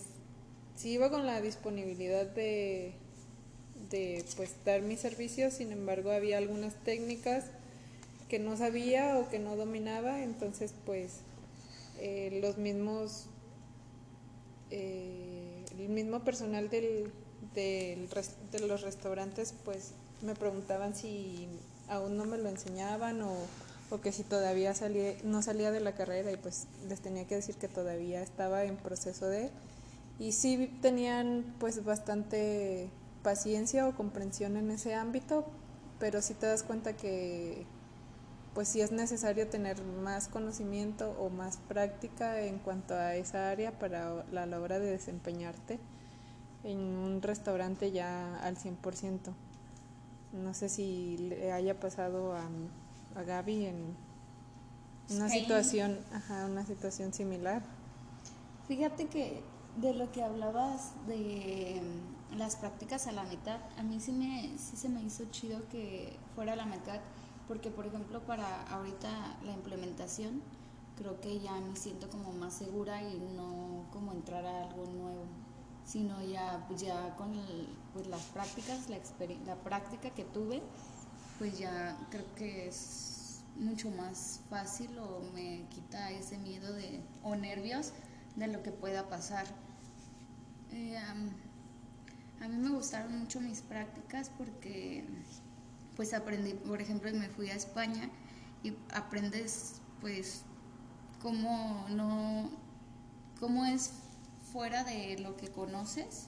sí 0.75 0.91
iba 0.91 1.09
con 1.09 1.25
la 1.25 1.41
disponibilidad 1.41 2.25
de 2.25 2.93
de 3.89 4.23
pues 4.35 4.55
dar 4.65 4.81
mi 4.81 4.97
servicio 4.97 5.51
sin 5.51 5.71
embargo 5.71 6.11
había 6.11 6.37
algunas 6.37 6.75
técnicas 6.83 7.45
que 8.27 8.39
no 8.39 8.57
sabía 8.57 9.17
o 9.17 9.29
que 9.29 9.39
no 9.39 9.55
dominaba 9.55 10.21
entonces 10.21 10.73
pues 10.85 11.21
eh, 11.99 12.39
los 12.41 12.57
mismos 12.57 13.25
eh, 14.71 15.28
el 15.79 15.89
mismo 15.89 16.19
personal 16.23 16.69
de 16.69 17.11
los 18.67 18.81
restaurantes 18.81 19.53
pues 19.65 19.93
me 20.21 20.35
preguntaban 20.35 20.95
si 20.95 21.47
aún 21.87 22.17
no 22.17 22.25
me 22.25 22.37
lo 22.37 22.49
enseñaban 22.49 23.21
o, 23.21 23.33
o 23.89 24.01
que 24.01 24.11
si 24.11 24.23
todavía 24.23 24.73
no 25.23 25.41
salía 25.41 25.71
de 25.71 25.79
la 25.79 25.95
carrera 25.95 26.31
y 26.31 26.37
pues 26.37 26.67
les 26.87 26.99
tenía 26.99 27.25
que 27.25 27.35
decir 27.35 27.55
que 27.55 27.67
todavía 27.67 28.21
estaba 28.21 28.63
en 28.63 28.77
proceso 28.77 29.27
de. 29.27 29.49
Y 30.19 30.33
sí 30.33 30.77
tenían 30.81 31.55
pues 31.59 31.83
bastante 31.85 32.89
paciencia 33.23 33.87
o 33.87 33.95
comprensión 33.95 34.57
en 34.57 34.69
ese 34.71 34.93
ámbito 34.93 35.45
pero 35.99 36.21
sí 36.21 36.33
te 36.33 36.47
das 36.47 36.63
cuenta 36.63 36.93
que 36.95 37.65
pues 38.59 38.67
sí 38.67 38.81
es 38.81 38.91
necesario 38.91 39.47
tener 39.47 39.81
más 39.81 40.27
conocimiento 40.27 41.15
o 41.17 41.29
más 41.29 41.55
práctica 41.69 42.41
en 42.41 42.59
cuanto 42.59 42.93
a 42.93 43.15
esa 43.15 43.49
área 43.49 43.71
para 43.79 44.25
la, 44.33 44.45
la 44.45 44.59
hora 44.59 44.79
de 44.79 44.91
desempeñarte 44.91 45.79
en 46.65 46.77
un 46.77 47.21
restaurante 47.21 47.93
ya 47.93 48.37
al 48.43 48.57
100%. 48.57 49.31
No 50.33 50.53
sé 50.53 50.67
si 50.67 51.17
le 51.19 51.53
haya 51.53 51.79
pasado 51.79 52.33
a, 52.35 52.49
a 53.15 53.23
Gaby 53.23 53.67
en 53.67 53.95
una 55.09 55.29
situación, 55.29 55.97
ajá, 56.11 56.45
una 56.45 56.65
situación 56.65 57.13
similar. 57.13 57.61
Fíjate 58.67 59.05
que 59.05 59.41
de 59.77 59.93
lo 59.93 60.11
que 60.11 60.21
hablabas 60.21 60.91
de 61.07 61.81
las 62.35 62.57
prácticas 62.57 63.07
a 63.07 63.13
la 63.13 63.23
mitad, 63.23 63.61
a 63.77 63.83
mí 63.83 64.01
sí, 64.01 64.11
me, 64.11 64.57
sí 64.57 64.75
se 64.75 64.89
me 64.89 65.01
hizo 65.01 65.23
chido 65.31 65.61
que 65.71 66.17
fuera 66.35 66.51
a 66.51 66.55
la 66.57 66.65
mitad 66.65 66.99
porque 67.49 67.71
por 67.71 67.87
ejemplo 67.87 68.21
para 68.21 68.61
ahorita 68.67 69.09
la 69.43 69.51
implementación 69.51 70.41
creo 70.95 71.19
que 71.19 71.39
ya 71.39 71.59
me 71.59 71.75
siento 71.75 72.07
como 72.09 72.31
más 72.31 72.53
segura 72.53 73.01
y 73.01 73.17
no 73.35 73.87
como 73.91 74.11
entrar 74.11 74.45
a 74.45 74.65
algo 74.65 74.85
nuevo, 74.85 75.23
sino 75.83 76.21
ya, 76.23 76.67
ya 76.77 77.15
con 77.15 77.33
pues 77.93 78.05
las 78.07 78.21
prácticas, 78.25 78.87
la, 78.89 78.99
la 79.47 79.55
práctica 79.55 80.11
que 80.11 80.25
tuve, 80.25 80.61
pues 81.39 81.57
ya 81.57 81.97
creo 82.11 82.25
que 82.35 82.67
es 82.67 83.41
mucho 83.55 83.89
más 83.91 84.41
fácil 84.49 84.99
o 84.99 85.21
me 85.33 85.65
quita 85.69 86.11
ese 86.11 86.37
miedo 86.37 86.71
de, 86.73 87.01
o 87.23 87.35
nervios 87.35 87.93
de 88.35 88.47
lo 88.47 88.61
que 88.61 88.71
pueda 88.71 89.09
pasar. 89.09 89.45
Eh, 90.71 90.97
a 90.97 92.47
mí 92.47 92.57
me 92.57 92.69
gustaron 92.69 93.17
mucho 93.17 93.41
mis 93.41 93.61
prácticas 93.61 94.29
porque 94.37 95.03
pues 95.99 96.13
aprendí, 96.13 96.53
por 96.53 96.81
ejemplo, 96.81 97.11
me 97.11 97.27
fui 97.27 97.49
a 97.49 97.55
España 97.55 98.09
y 98.63 98.71
aprendes 98.93 99.81
pues 99.99 100.43
cómo 101.21 101.85
no, 101.89 102.49
cómo 103.37 103.65
es 103.65 103.91
fuera 104.53 104.85
de 104.85 105.19
lo 105.19 105.35
que 105.35 105.49
conoces, 105.49 106.27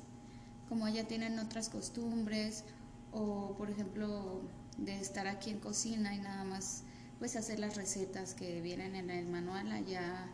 como 0.68 0.86
allá 0.86 1.08
tienen 1.08 1.40
otras 1.40 1.70
costumbres 1.70 2.66
o 3.14 3.56
por 3.58 3.70
ejemplo 3.70 4.42
de 4.78 5.00
estar 5.00 5.26
aquí 5.30 5.52
en 5.52 5.62
cocina 5.62 6.14
y 6.14 6.20
nada 6.20 6.44
más 6.44 6.84
pues 7.20 7.38
hacer 7.38 7.58
las 7.58 7.78
recetas 7.78 8.34
que 8.34 8.60
vienen 8.60 8.94
en 8.94 9.10
el 9.10 9.28
manual 9.28 9.72
allá 9.72 10.28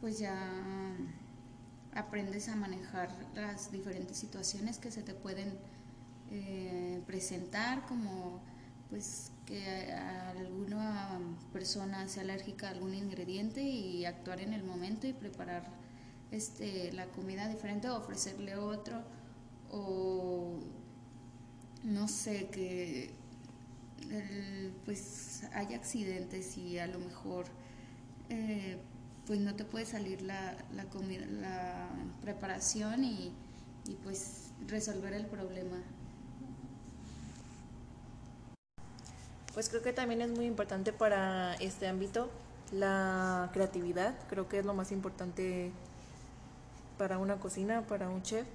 pues 0.00 0.18
ya 0.18 0.36
aprendes 1.94 2.48
a 2.48 2.56
manejar 2.56 3.16
las 3.36 3.70
diferentes 3.70 4.16
situaciones 4.16 4.78
que 4.78 4.90
se 4.90 5.04
te 5.04 5.14
pueden 5.14 5.56
eh, 6.30 7.02
presentar 7.06 7.86
como 7.86 8.40
pues 8.88 9.32
que 9.46 9.92
alguna 9.92 11.18
persona 11.52 12.06
sea 12.08 12.22
alérgica 12.22 12.68
a 12.68 12.70
algún 12.70 12.94
ingrediente 12.94 13.62
y 13.62 14.04
actuar 14.04 14.40
en 14.40 14.52
el 14.52 14.62
momento 14.62 15.06
y 15.08 15.12
preparar 15.12 15.64
este 16.30 16.92
la 16.92 17.06
comida 17.06 17.48
diferente 17.48 17.88
o 17.88 17.96
ofrecerle 17.96 18.56
otro 18.56 19.02
o 19.70 20.60
no 21.82 22.06
sé 22.06 22.48
que 22.48 23.12
pues 24.84 25.42
hay 25.52 25.74
accidentes 25.74 26.56
y 26.56 26.78
a 26.78 26.86
lo 26.86 26.98
mejor 27.00 27.46
eh, 28.28 28.78
pues 29.26 29.40
no 29.40 29.54
te 29.54 29.64
puede 29.64 29.86
salir 29.86 30.22
la, 30.22 30.56
la 30.74 30.84
comida 30.84 31.26
la 31.26 31.88
preparación 32.20 33.04
y, 33.04 33.32
y 33.88 33.94
pues 34.02 34.52
resolver 34.66 35.12
el 35.12 35.26
problema 35.26 35.82
Pues 39.54 39.68
creo 39.68 39.82
que 39.82 39.92
también 39.92 40.22
es 40.22 40.30
muy 40.30 40.46
importante 40.46 40.92
para 40.92 41.54
este 41.54 41.88
ámbito 41.88 42.28
la 42.70 43.50
creatividad, 43.52 44.14
creo 44.28 44.48
que 44.48 44.60
es 44.60 44.64
lo 44.64 44.74
más 44.74 44.92
importante 44.92 45.72
para 46.96 47.18
una 47.18 47.40
cocina, 47.40 47.82
para 47.82 48.08
un 48.08 48.22
chef, 48.22 48.46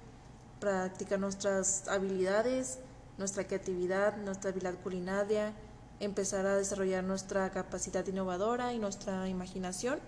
practicar 0.58 1.18
nuestras 1.18 1.86
habilidades, 1.88 2.78
nuestra 3.18 3.46
creatividad, 3.46 4.16
nuestra 4.16 4.50
habilidad 4.50 4.74
culinaria, 4.82 5.52
empezar 6.00 6.46
a 6.46 6.56
desarrollar 6.56 7.04
nuestra 7.04 7.50
capacidad 7.50 8.06
innovadora 8.06 8.72
y 8.72 8.78
nuestra 8.78 9.28
imaginación, 9.28 9.98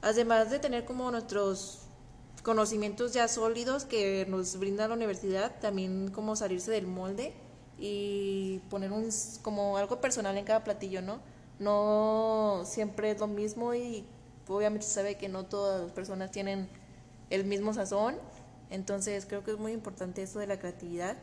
además 0.00 0.50
de 0.50 0.60
tener 0.60 0.86
como 0.86 1.10
nuestros 1.10 1.80
conocimientos 2.42 3.12
ya 3.12 3.28
sólidos 3.28 3.84
que 3.84 4.24
nos 4.30 4.58
brinda 4.58 4.88
la 4.88 4.94
universidad, 4.94 5.60
también 5.60 6.10
como 6.10 6.36
salirse 6.36 6.70
del 6.70 6.86
molde 6.86 7.34
y 7.78 8.60
poner 8.70 8.92
un, 8.92 9.08
como 9.42 9.76
algo 9.76 10.00
personal 10.00 10.36
en 10.36 10.44
cada 10.44 10.64
platillo, 10.64 11.02
¿no? 11.02 11.20
No 11.58 12.62
siempre 12.64 13.10
es 13.10 13.20
lo 13.20 13.26
mismo 13.26 13.74
y 13.74 14.04
obviamente 14.48 14.86
se 14.86 14.94
sabe 14.94 15.16
que 15.16 15.28
no 15.28 15.44
todas 15.44 15.82
las 15.82 15.92
personas 15.92 16.30
tienen 16.30 16.68
el 17.30 17.44
mismo 17.44 17.72
sazón, 17.72 18.16
entonces 18.70 19.26
creo 19.26 19.44
que 19.44 19.52
es 19.52 19.58
muy 19.58 19.72
importante 19.72 20.22
eso 20.22 20.38
de 20.38 20.46
la 20.46 20.58
creatividad, 20.58 21.16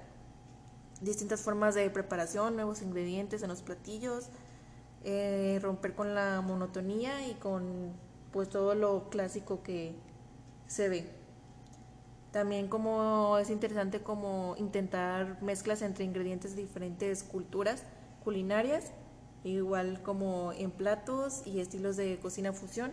distintas 1.01 1.41
formas 1.41 1.75
de 1.75 1.89
preparación, 1.89 2.55
nuevos 2.55 2.81
ingredientes 2.81 3.43
en 3.43 3.49
los 3.49 3.61
platillos, 3.61 4.29
eh, 5.03 5.59
romper 5.61 5.95
con 5.95 6.13
la 6.13 6.41
monotonía 6.41 7.27
y 7.27 7.33
con 7.35 7.93
pues 8.31 8.49
todo 8.49 8.75
lo 8.75 9.09
clásico 9.09 9.63
que 9.63 9.95
se 10.67 10.89
ve. 10.89 11.20
También 12.31 12.69
como 12.69 13.37
es 13.39 13.49
interesante 13.49 14.01
como 14.01 14.55
intentar 14.57 15.41
mezclas 15.41 15.81
entre 15.81 16.05
ingredientes 16.05 16.55
de 16.55 16.61
diferentes 16.61 17.23
culturas 17.23 17.83
culinarias, 18.23 18.91
igual 19.43 20.01
como 20.01 20.53
en 20.53 20.71
platos 20.71 21.45
y 21.45 21.59
estilos 21.59 21.97
de 21.97 22.19
cocina 22.19 22.53
fusión, 22.53 22.91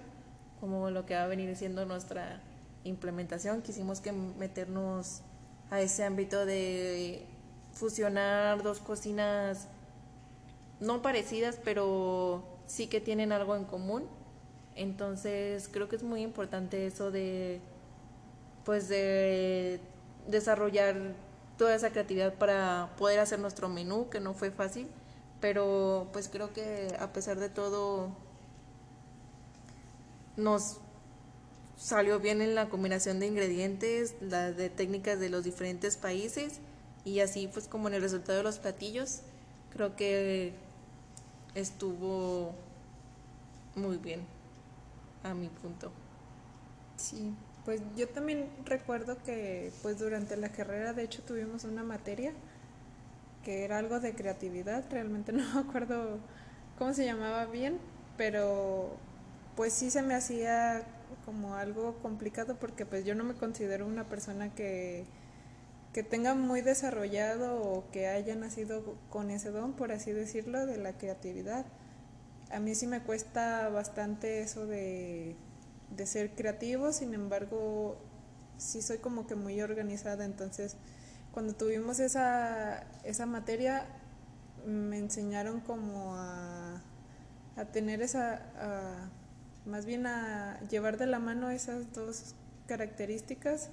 como 0.61 0.91
lo 0.91 1.07
que 1.07 1.15
va 1.15 1.23
a 1.23 1.27
venir 1.29 1.55
siendo 1.57 1.87
nuestra 1.87 2.43
implementación. 2.83 3.63
Quisimos 3.63 4.01
que 4.01 4.11
meternos 4.11 5.23
a 5.71 5.81
ese 5.81 6.05
ámbito 6.05 6.45
de 6.45 7.25
fusionar 7.73 8.63
dos 8.63 8.81
cocinas 8.81 9.69
no 10.81 11.01
parecidas, 11.01 11.61
pero 11.63 12.43
sí 12.67 12.89
que 12.89 13.01
tienen 13.01 13.31
algo 13.31 13.55
en 13.55 13.65
común. 13.65 14.05
Entonces 14.75 15.69
creo 15.73 15.89
que 15.89 15.97
es 15.97 16.03
muy 16.03 16.23
importante 16.23 16.87
eso 16.87 17.11
de 17.11 17.61
pues 18.69 18.87
de 18.91 19.81
desarrollar 20.27 21.15
toda 21.57 21.75
esa 21.75 21.89
creatividad 21.89 22.35
para 22.35 22.91
poder 22.99 23.19
hacer 23.19 23.39
nuestro 23.39 23.71
menú, 23.71 24.11
que 24.11 24.21
no 24.21 24.35
fue 24.35 24.51
fácil, 24.51 24.89
pero 25.41 26.11
pues 26.13 26.29
creo 26.29 26.53
que 26.53 26.95
a 27.01 27.11
pesar 27.15 27.39
de 27.39 27.49
todo 27.49 28.11
nos 30.37 30.81
salió 31.79 32.21
bien 32.21 32.43
en 32.43 32.55
la 32.55 32.69
combinación 32.69 33.21
de 33.21 33.29
ingredientes, 33.29 34.17
las 34.21 34.55
de 34.59 34.69
técnicas 34.69 35.19
de 35.19 35.31
los 35.31 35.45
diferentes 35.45 35.97
países 35.97 36.61
y 37.07 37.21
así 37.21 37.49
pues 37.51 37.69
como 37.69 37.89
en 37.89 37.95
el 37.95 38.03
resultado 38.03 38.37
de 38.37 38.45
los 38.45 38.59
platillos, 38.59 39.23
creo 39.73 39.97
que 39.97 40.53
estuvo 41.55 42.53
muy 43.77 43.97
bien 43.97 44.27
a 45.25 45.33
mi 45.33 45.49
punto. 45.49 45.91
Sí, 46.99 47.33
pues 47.69 47.83
yo 47.99 48.09
también 48.09 48.49
recuerdo 48.65 49.23
que 49.25 49.71
pues 49.83 49.99
durante 49.99 50.39
la 50.39 50.49
carrera 50.49 50.95
de 50.95 51.03
hecho 51.03 51.21
tuvimos 51.21 51.65
una 51.65 51.83
materia 51.83 52.33
que 53.45 53.63
era 53.63 53.77
algo 53.77 54.01
de 54.01 54.15
creatividad, 54.15 54.87
realmente 54.91 55.33
no 55.35 55.45
me 55.53 55.61
acuerdo 55.69 56.19
cómo 56.79 56.95
se 56.95 57.05
llamaba 57.05 57.45
bien, 57.45 57.77
pero 58.17 58.97
pues 59.55 59.75
sí 59.75 59.91
se 59.91 60.01
me 60.01 60.15
hacía 60.15 60.83
como 61.27 61.57
algo 61.57 61.97
complicado 62.01 62.57
porque 62.59 62.87
pues 62.87 63.05
yo 63.05 63.15
no 63.15 63.23
me 63.23 63.35
considero 63.35 63.87
una 63.87 64.05
persona 64.05 64.55
que, 64.55 65.05
que 65.93 66.03
tenga 66.03 66.35
muy 66.35 66.63
desarrollado 66.63 67.61
o 67.61 67.85
que 67.91 68.07
haya 68.07 68.35
nacido 68.35 68.97
con 69.11 69.31
ese 69.31 69.51
don, 69.51 69.75
por 69.75 69.93
así 69.93 70.13
decirlo, 70.13 70.65
de 70.65 70.79
la 70.79 70.95
creatividad. 70.95 71.67
A 72.51 72.61
mí 72.61 72.75
sí 72.75 72.87
me 72.87 73.01
cuesta 73.03 73.69
bastante 73.69 74.41
eso 74.41 74.67
de, 74.67 75.37
de 75.97 76.07
ser 76.07 76.35
creativo, 76.35 76.93
sin 76.93 77.15
embargo, 77.15 77.99
sí 78.57 78.83
soy 78.83 78.99
como 78.99 79.27
que 79.27 79.35
muy 79.35 79.61
organizada, 79.61 80.25
entonces 80.25 80.77
cuando 81.33 81.55
tuvimos 81.55 82.01
esa, 82.01 82.85
esa 83.05 83.27
materia 83.27 83.87
me 84.67 84.99
enseñaron 84.99 85.61
como 85.61 86.17
a, 86.17 86.83
a 87.57 87.65
tener 87.67 88.03
esa, 88.03 89.11
más 89.67 89.87
bien 89.87 90.07
a 90.07 90.61
llevar 90.69 90.99
de 90.99 91.07
la 91.07 91.19
mano 91.19 91.51
esas 91.51 91.93
dos 91.93 92.35
características 92.67 93.71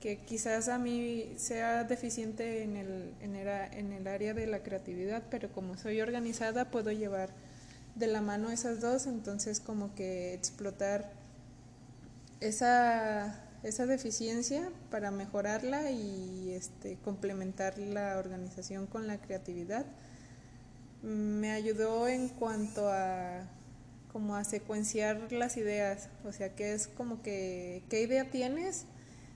que 0.00 0.18
quizás 0.18 0.68
a 0.68 0.78
mí 0.78 1.34
sea 1.36 1.84
deficiente 1.84 2.62
en 2.62 2.76
el, 2.76 3.14
en 3.20 3.34
en 3.34 3.92
el 3.92 4.06
área 4.06 4.32
de 4.32 4.46
la 4.46 4.62
creatividad, 4.62 5.24
pero 5.30 5.50
como 5.50 5.76
soy 5.76 6.00
organizada 6.00 6.70
puedo 6.70 6.92
llevar 6.92 7.30
de 7.96 8.06
la 8.06 8.20
mano 8.20 8.50
esas 8.50 8.80
dos, 8.80 9.06
entonces 9.06 9.58
como 9.58 9.94
que 9.94 10.34
explotar 10.34 11.17
esa, 12.40 13.42
esa 13.62 13.86
deficiencia 13.86 14.70
para 14.90 15.10
mejorarla 15.10 15.90
y 15.90 16.52
este, 16.52 16.96
complementar 16.96 17.78
la 17.78 18.18
organización 18.18 18.86
con 18.86 19.06
la 19.06 19.20
creatividad. 19.20 19.86
Me 21.02 21.52
ayudó 21.52 22.08
en 22.08 22.28
cuanto 22.28 22.88
a 22.88 23.48
como 24.12 24.36
a 24.36 24.44
secuenciar 24.44 25.32
las 25.32 25.56
ideas, 25.56 26.08
o 26.24 26.32
sea, 26.32 26.54
que 26.54 26.72
es 26.72 26.88
como 26.88 27.22
que 27.22 27.82
qué 27.90 28.02
idea 28.02 28.30
tienes, 28.30 28.86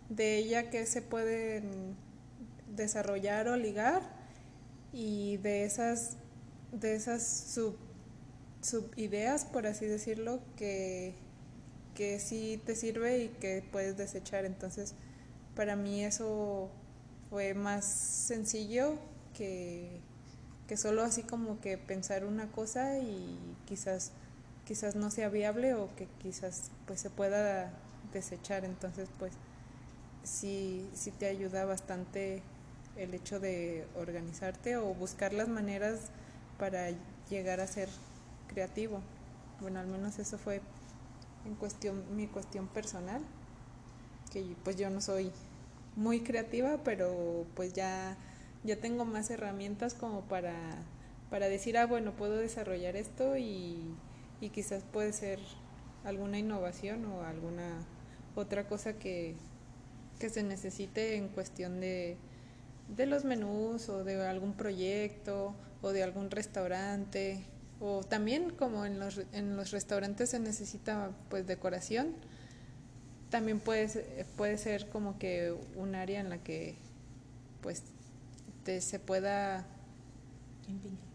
de 0.09 0.39
ella 0.39 0.71
que 0.71 0.87
se 0.87 1.03
pueden 1.03 1.95
desarrollar 2.75 3.49
o 3.49 3.57
ligar 3.57 4.03
y 4.93 5.37
de 5.39 5.65
esas 5.65 6.17
esas 6.81 7.27
sub 7.27 7.77
subideas, 8.63 9.45
por 9.45 9.67
así 9.67 9.87
decirlo, 9.87 10.41
que, 10.57 11.15
que 11.95 12.19
sí 12.19 12.61
te 12.65 12.75
sirve 12.77 13.19
y 13.25 13.29
que 13.29 13.65
puedes 13.73 13.97
desechar. 13.97 14.45
Entonces, 14.45 14.95
para 15.55 15.77
mí 15.77 16.05
eso 16.05 16.71
fue 17.31 17.55
más 17.55 17.85
sencillo 17.85 18.95
que, 19.35 20.01
que 20.69 20.77
solo 20.77 21.03
así 21.03 21.23
como 21.23 21.61
que 21.61 21.79
pensar 21.79 22.25
una 22.25 22.51
cosa 22.51 22.99
y 22.99 23.39
quizás 23.67 24.13
quizás 24.67 24.95
no 24.95 25.11
sea 25.11 25.29
viable 25.29 25.75
o 25.75 25.95
que 25.97 26.07
quizás 26.23 26.71
pues 26.87 27.01
se 27.01 27.11
pueda 27.11 27.73
desechar 28.13 28.65
entonces 28.65 29.09
pues 29.19 29.33
sí 30.23 30.89
sí 30.95 31.11
te 31.11 31.27
ayuda 31.27 31.65
bastante 31.65 32.43
el 32.97 33.15
hecho 33.15 33.41
de 33.41 33.87
organizarte 33.97 34.77
o 34.77 34.95
buscar 34.95 35.33
las 35.33 35.49
maneras 35.49 36.11
para 36.59 36.91
llegar 37.29 37.61
a 37.61 37.67
ser 37.67 37.89
creativo. 38.49 39.01
Bueno, 39.61 39.81
al 39.81 39.87
menos 39.87 40.19
eso 40.19 40.39
fue 40.39 40.61
en 41.45 41.55
cuestión 41.55 42.05
mi 42.17 42.27
cuestión 42.27 42.69
personal, 42.69 43.23
que 44.33 44.57
pues 44.65 44.77
yo 44.77 44.91
no 44.91 45.01
soy 45.01 45.31
muy 45.97 46.21
creativa, 46.21 46.79
pero 46.85 47.47
pues 47.55 47.73
ya 47.73 48.17
ya 48.65 48.77
tengo 48.77 49.05
más 49.05 49.31
herramientas 49.31 49.95
como 49.95 50.23
para 50.23 50.55
para 51.31 51.49
decir, 51.49 51.79
ah, 51.79 51.87
bueno, 51.87 52.13
puedo 52.13 52.37
desarrollar 52.37 52.95
esto 52.95 53.39
y, 53.39 53.97
y 54.43 54.51
quizás 54.51 54.83
puede 54.85 55.15
ser 55.15 55.39
alguna 56.05 56.39
innovación 56.39 57.07
o 57.07 57.23
alguna 57.23 57.87
otra 58.35 58.69
cosa 58.69 58.99
que, 58.99 59.35
que 60.19 60.29
se 60.29 60.43
necesite 60.43 61.17
en 61.17 61.29
cuestión 61.29 61.81
de, 61.81 62.19
de 62.95 63.07
los 63.07 63.25
menús 63.25 63.89
o 63.89 64.05
de 64.05 64.27
algún 64.27 64.53
proyecto 64.53 65.55
o 65.81 65.91
de 65.93 66.03
algún 66.03 66.31
restaurante 66.31 67.47
o 67.83 68.05
también 68.05 68.51
como 68.51 68.87
en 68.87 69.01
los, 69.01 69.21
en 69.33 69.57
los 69.57 69.73
restaurantes 69.73 70.31
se 70.31 70.39
necesita 70.39 71.11
pues 71.29 71.47
decoración, 71.47 72.15
también 73.29 73.59
puede, 73.59 74.25
puede 74.37 74.57
ser 74.57 74.89
como 74.89 75.19
que 75.19 75.53
un 75.75 75.97
área 75.97 76.21
en 76.21 76.31
la 76.31 76.39
que 76.39 76.77
pues 77.61 77.83
se 78.65 78.99
pueda 79.01 79.67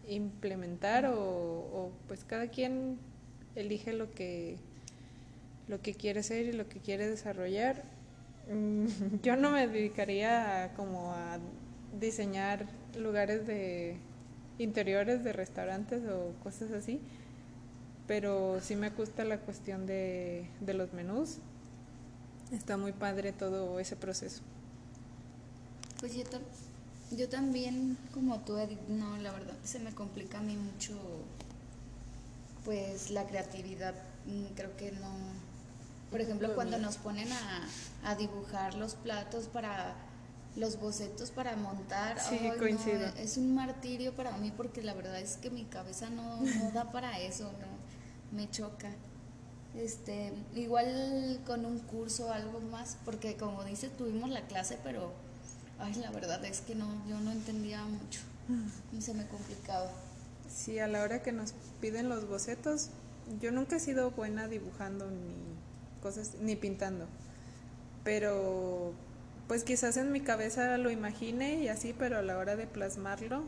implementar 0.10 1.06
o, 1.06 1.14
o, 1.18 1.92
pues 2.08 2.26
cada 2.26 2.48
quien 2.50 2.98
elige 3.56 3.94
lo 3.94 4.14
que 4.14 4.58
lo 5.68 5.82
que 5.82 5.94
quiere 5.94 6.24
ser 6.24 6.46
y 6.46 6.54
lo 6.54 6.68
que 6.70 6.80
quiere 6.80 7.10
desarrollar. 7.10 7.84
Mm, 8.52 8.88
yo 9.24 9.36
no 9.36 9.52
me 9.52 9.68
dedicaría 9.68 10.74
como 10.76 11.14
a 11.14 11.40
diseñar 12.00 12.66
lugares 12.98 13.48
de 13.48 13.98
interiores 14.60 15.24
de 15.24 15.34
restaurantes 15.34 16.04
o 16.10 16.34
cosas 16.44 16.72
así, 16.72 17.00
pero 18.08 18.60
sí 18.62 18.76
me 18.76 18.90
gusta 18.90 19.24
la 19.26 19.40
cuestión 19.40 19.86
de, 19.86 20.48
de 20.62 20.74
los 20.74 20.94
menús. 20.94 21.38
Está 22.52 22.78
muy 22.78 22.94
padre 22.94 23.34
todo 23.34 23.80
ese 23.80 23.96
proceso. 23.96 24.42
Pues 26.00 26.16
yo, 26.16 26.24
yo 27.12 27.28
también, 27.28 27.98
como 28.14 28.40
tú, 28.40 28.58
Edith, 28.58 28.80
no, 28.88 29.18
la 29.18 29.32
verdad 29.32 29.56
se 29.64 29.80
me 29.80 29.94
complica 29.94 30.40
a 30.40 30.42
mí 30.42 30.56
mucho, 30.56 30.94
pues 32.64 33.10
la 33.10 33.26
creatividad, 33.26 33.96
mm, 34.26 34.56
creo 34.56 34.76
que 34.78 34.92
no. 34.94 35.12
Por 36.12 36.22
ejemplo, 36.22 36.56
cuando 36.56 36.78
nos 36.78 36.98
ponen 36.98 37.30
a, 37.32 37.68
a 38.06 38.16
dibujar 38.16 38.76
los 38.76 38.96
platos 38.96 39.48
para 39.48 39.94
los 40.58 40.80
bocetos 40.80 41.32
para 41.32 41.56
montar. 41.56 42.20
Sí, 42.20 42.40
coincido. 42.58 43.08
es 43.18 43.38
un 43.38 43.56
martirio 43.56 44.14
para 44.14 44.36
mí 44.38 44.52
porque 44.56 44.82
la 44.82 44.94
verdad 44.94 45.20
es 45.20 45.38
que 45.38 45.50
mi 45.50 45.66
cabeza 45.66 46.10
no, 46.10 46.42
no 46.42 46.72
da 46.72 46.92
para 46.92 47.20
eso, 47.20 47.46
no, 47.46 48.38
me 48.38 48.50
choca. 48.50 48.90
Este, 49.76 50.34
igual 50.56 51.40
con 51.46 51.66
un 51.66 51.80
curso 51.80 52.28
o 52.28 52.32
algo 52.32 52.60
más, 52.60 52.98
porque 53.06 53.38
como 53.38 53.64
dice, 53.64 53.90
tuvimos 53.90 54.30
la 54.32 54.42
clase, 54.48 54.80
pero 54.84 55.14
ay, 55.80 55.94
la 55.96 56.10
verdad 56.10 56.44
es 56.46 56.62
que 56.62 56.74
no, 56.74 56.88
yo 57.08 57.20
no 57.20 57.32
entendía 57.32 57.84
mucho. 57.86 58.22
Y 58.98 59.02
se 59.02 59.14
me 59.14 59.28
complicaba. 59.28 59.92
Sí, 60.50 60.80
a 60.80 60.88
la 60.88 61.04
hora 61.04 61.22
que 61.22 61.32
nos 61.32 61.54
piden 61.82 62.10
los 62.10 62.28
bocetos, 62.28 62.90
yo 63.42 63.52
nunca 63.52 63.76
he 63.76 63.80
sido 63.80 64.12
buena 64.12 64.48
dibujando 64.48 65.12
ni 65.12 65.36
cosas, 66.02 66.36
ni 66.40 66.56
pintando. 66.56 67.06
Pero 68.04 68.94
pues 69.48 69.64
quizás 69.64 69.98
en 69.98 70.12
mi 70.12 70.22
cabeza 70.22 70.78
lo 70.78 70.92
imagine 70.92 71.56
y 71.56 71.70
así, 71.70 71.94
pero 71.98 72.18
a 72.18 72.22
la 72.22 72.38
hora 72.38 72.56
de 72.56 72.68
plasmarlo, 72.68 73.44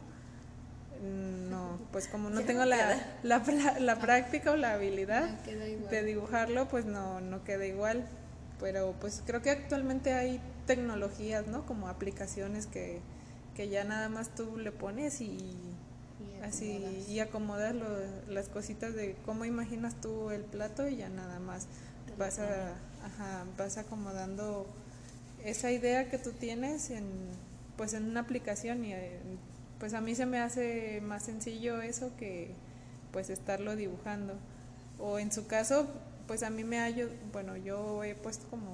no, 1.49 1.79
pues 1.91 2.07
como 2.07 2.29
no 2.29 2.41
tengo 2.45 2.65
la, 2.65 3.01
la, 3.23 3.43
la, 3.79 3.99
práctica 3.99 4.51
o 4.51 4.55
la 4.55 4.73
habilidad 4.73 5.29
de 5.29 6.03
dibujarlo, 6.03 6.67
pues 6.67 6.85
no, 6.85 7.21
no 7.21 7.43
queda 7.43 7.65
igual. 7.65 8.05
Pero 8.59 8.93
pues 8.99 9.23
creo 9.25 9.41
que 9.41 9.51
actualmente 9.51 10.13
hay 10.13 10.41
tecnologías, 10.65 11.47
¿no? 11.47 11.65
Como 11.65 11.87
aplicaciones 11.87 12.67
que, 12.67 12.99
que 13.55 13.69
ya 13.69 13.85
nada 13.85 14.09
más 14.09 14.35
tú 14.35 14.57
le 14.57 14.73
pones 14.73 15.21
y, 15.21 15.55
así 16.43 17.05
y 17.07 17.19
acomodas 17.19 17.73
lo, 17.73 17.87
las 18.27 18.49
cositas 18.49 18.93
de 18.93 19.15
cómo 19.25 19.45
imaginas 19.45 19.95
tú 20.01 20.31
el 20.31 20.43
plato 20.43 20.87
y 20.87 20.97
ya 20.97 21.09
nada 21.09 21.39
más 21.39 21.67
vas 22.17 22.39
a, 22.39 22.73
ajá, 23.03 23.45
vas 23.57 23.77
acomodando 23.77 24.67
esa 25.43 25.71
idea 25.71 26.09
que 26.09 26.17
tú 26.17 26.31
tienes 26.31 26.89
en 26.89 27.05
pues 27.79 27.93
en 27.93 28.09
una 28.09 28.19
aplicación 28.19 28.83
y 28.83 28.93
eh, 28.93 29.19
pues 29.79 29.93
a 29.93 30.01
mí 30.01 30.13
se 30.13 30.25
me 30.25 30.39
hace 30.39 30.99
más 31.01 31.23
sencillo 31.23 31.81
eso 31.81 32.11
que 32.17 32.51
pues 33.13 33.29
estarlo 33.29 33.77
dibujando. 33.77 34.33
O 34.99 35.17
en 35.17 35.31
su 35.31 35.47
caso, 35.47 35.87
pues 36.27 36.43
a 36.43 36.49
mí 36.49 36.65
me 36.65 36.79
ha 36.79 36.91
bueno, 37.31 37.55
yo 37.55 38.03
he 38.03 38.15
puesto 38.15 38.47
como 38.49 38.69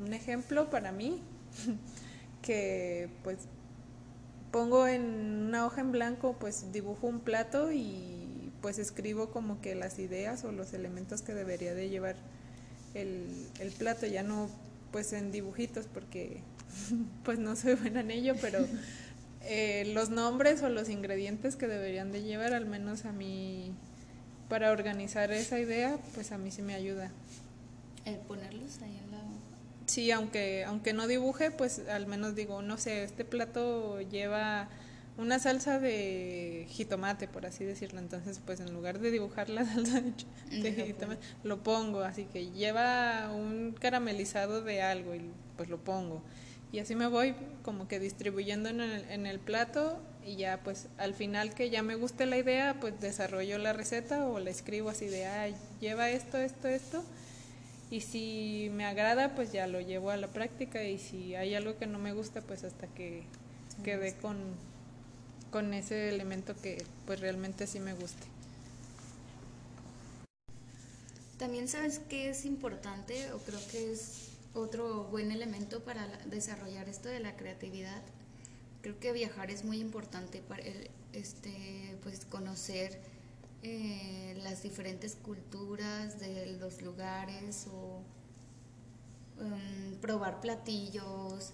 un 0.00 0.14
ejemplo 0.14 0.70
para 0.70 0.92
mí 0.92 1.20
que 2.42 3.10
pues 3.22 3.36
pongo 4.50 4.86
en 4.86 5.02
una 5.48 5.66
hoja 5.66 5.82
en 5.82 5.92
blanco, 5.92 6.36
pues 6.40 6.72
dibujo 6.72 7.06
un 7.06 7.20
plato 7.20 7.70
y 7.70 8.50
pues 8.62 8.78
escribo 8.78 9.28
como 9.28 9.60
que 9.60 9.74
las 9.74 9.98
ideas 9.98 10.42
o 10.44 10.52
los 10.52 10.72
elementos 10.72 11.20
que 11.20 11.34
debería 11.34 11.74
de 11.74 11.90
llevar 11.90 12.16
el, 12.94 13.26
el 13.60 13.72
plato, 13.72 14.06
ya 14.06 14.22
no 14.22 14.48
pues 14.94 15.12
en 15.12 15.32
dibujitos 15.32 15.88
porque 15.92 16.38
pues 17.24 17.40
no 17.40 17.56
soy 17.56 17.74
buena 17.74 17.98
en 17.98 18.12
ello, 18.12 18.34
pero 18.40 18.60
eh, 19.42 19.90
los 19.92 20.10
nombres 20.10 20.62
o 20.62 20.68
los 20.68 20.88
ingredientes 20.88 21.56
que 21.56 21.66
deberían 21.66 22.12
de 22.12 22.22
llevar, 22.22 22.54
al 22.54 22.64
menos 22.66 23.04
a 23.04 23.10
mí, 23.10 23.72
para 24.48 24.70
organizar 24.70 25.32
esa 25.32 25.58
idea, 25.58 25.98
pues 26.14 26.30
a 26.30 26.38
mí 26.38 26.52
sí 26.52 26.62
me 26.62 26.76
ayuda. 26.76 27.10
El 28.04 28.18
ponerlos 28.18 28.80
ahí 28.82 28.96
en 29.04 29.10
la... 29.10 29.18
Sí, 29.86 30.12
aunque, 30.12 30.64
aunque 30.64 30.92
no 30.92 31.08
dibuje, 31.08 31.50
pues 31.50 31.80
al 31.88 32.06
menos 32.06 32.36
digo, 32.36 32.62
no 32.62 32.78
sé, 32.78 33.02
este 33.02 33.24
plato 33.24 34.00
lleva 34.00 34.68
una 35.16 35.38
salsa 35.38 35.78
de 35.78 36.66
jitomate, 36.68 37.28
por 37.28 37.46
así 37.46 37.64
decirlo. 37.64 38.00
Entonces, 38.00 38.40
pues 38.44 38.60
en 38.60 38.72
lugar 38.72 38.98
de 38.98 39.10
dibujar 39.10 39.48
la 39.48 39.64
salsa 39.72 40.02
de, 40.50 40.72
jitomate, 40.72 41.20
lo 41.42 41.62
pongo. 41.62 42.00
Así 42.00 42.24
que 42.24 42.50
lleva 42.50 43.30
un 43.32 43.74
caramelizado 43.78 44.62
de 44.62 44.82
algo 44.82 45.14
y 45.14 45.30
pues 45.56 45.68
lo 45.68 45.78
pongo. 45.78 46.22
Y 46.72 46.80
así 46.80 46.96
me 46.96 47.06
voy 47.06 47.36
como 47.62 47.86
que 47.86 48.00
distribuyendo 48.00 48.68
en 48.68 48.80
el, 48.80 49.04
en 49.10 49.26
el 49.26 49.38
plato 49.38 50.00
y 50.26 50.36
ya 50.36 50.60
pues 50.64 50.88
al 50.98 51.14
final 51.14 51.54
que 51.54 51.70
ya 51.70 51.82
me 51.82 51.94
guste 51.94 52.26
la 52.26 52.38
idea, 52.38 52.78
pues 52.80 52.98
desarrollo 53.00 53.58
la 53.58 53.72
receta 53.72 54.26
o 54.26 54.40
la 54.40 54.50
escribo 54.50 54.90
así 54.90 55.06
de, 55.06 55.26
ah, 55.26 55.48
lleva 55.80 56.10
esto, 56.10 56.38
esto, 56.38 56.68
esto. 56.68 57.04
Y 57.90 58.00
si 58.00 58.70
me 58.72 58.86
agrada, 58.86 59.34
pues 59.34 59.52
ya 59.52 59.66
lo 59.66 59.80
llevo 59.80 60.10
a 60.10 60.16
la 60.16 60.28
práctica 60.28 60.82
y 60.82 60.98
si 60.98 61.34
hay 61.34 61.54
algo 61.54 61.76
que 61.76 61.86
no 61.86 61.98
me 61.98 62.12
gusta, 62.12 62.40
pues 62.40 62.64
hasta 62.64 62.86
que 62.88 63.22
quede 63.84 64.14
con, 64.14 64.36
con 65.54 65.72
ese 65.72 66.08
elemento 66.08 66.52
que 66.60 66.84
pues 67.06 67.20
realmente 67.20 67.68
sí 67.68 67.78
me 67.78 67.94
guste. 67.94 68.26
También 71.38 71.68
sabes 71.68 72.00
que 72.00 72.28
es 72.28 72.44
importante 72.44 73.30
o 73.30 73.38
creo 73.38 73.60
que 73.70 73.92
es 73.92 74.30
otro 74.52 75.04
buen 75.04 75.30
elemento 75.30 75.84
para 75.84 76.08
desarrollar 76.26 76.88
esto 76.88 77.08
de 77.08 77.20
la 77.20 77.36
creatividad. 77.36 78.02
Creo 78.82 78.98
que 78.98 79.12
viajar 79.12 79.52
es 79.52 79.64
muy 79.64 79.78
importante 79.78 80.40
para 80.40 80.64
este, 81.12 81.96
pues 82.02 82.24
conocer 82.24 82.98
eh, 83.62 84.36
las 84.42 84.64
diferentes 84.64 85.14
culturas 85.14 86.18
de 86.18 86.46
los 86.58 86.82
lugares 86.82 87.68
o 87.72 88.02
um, 89.40 90.00
probar 90.00 90.40
platillos. 90.40 91.52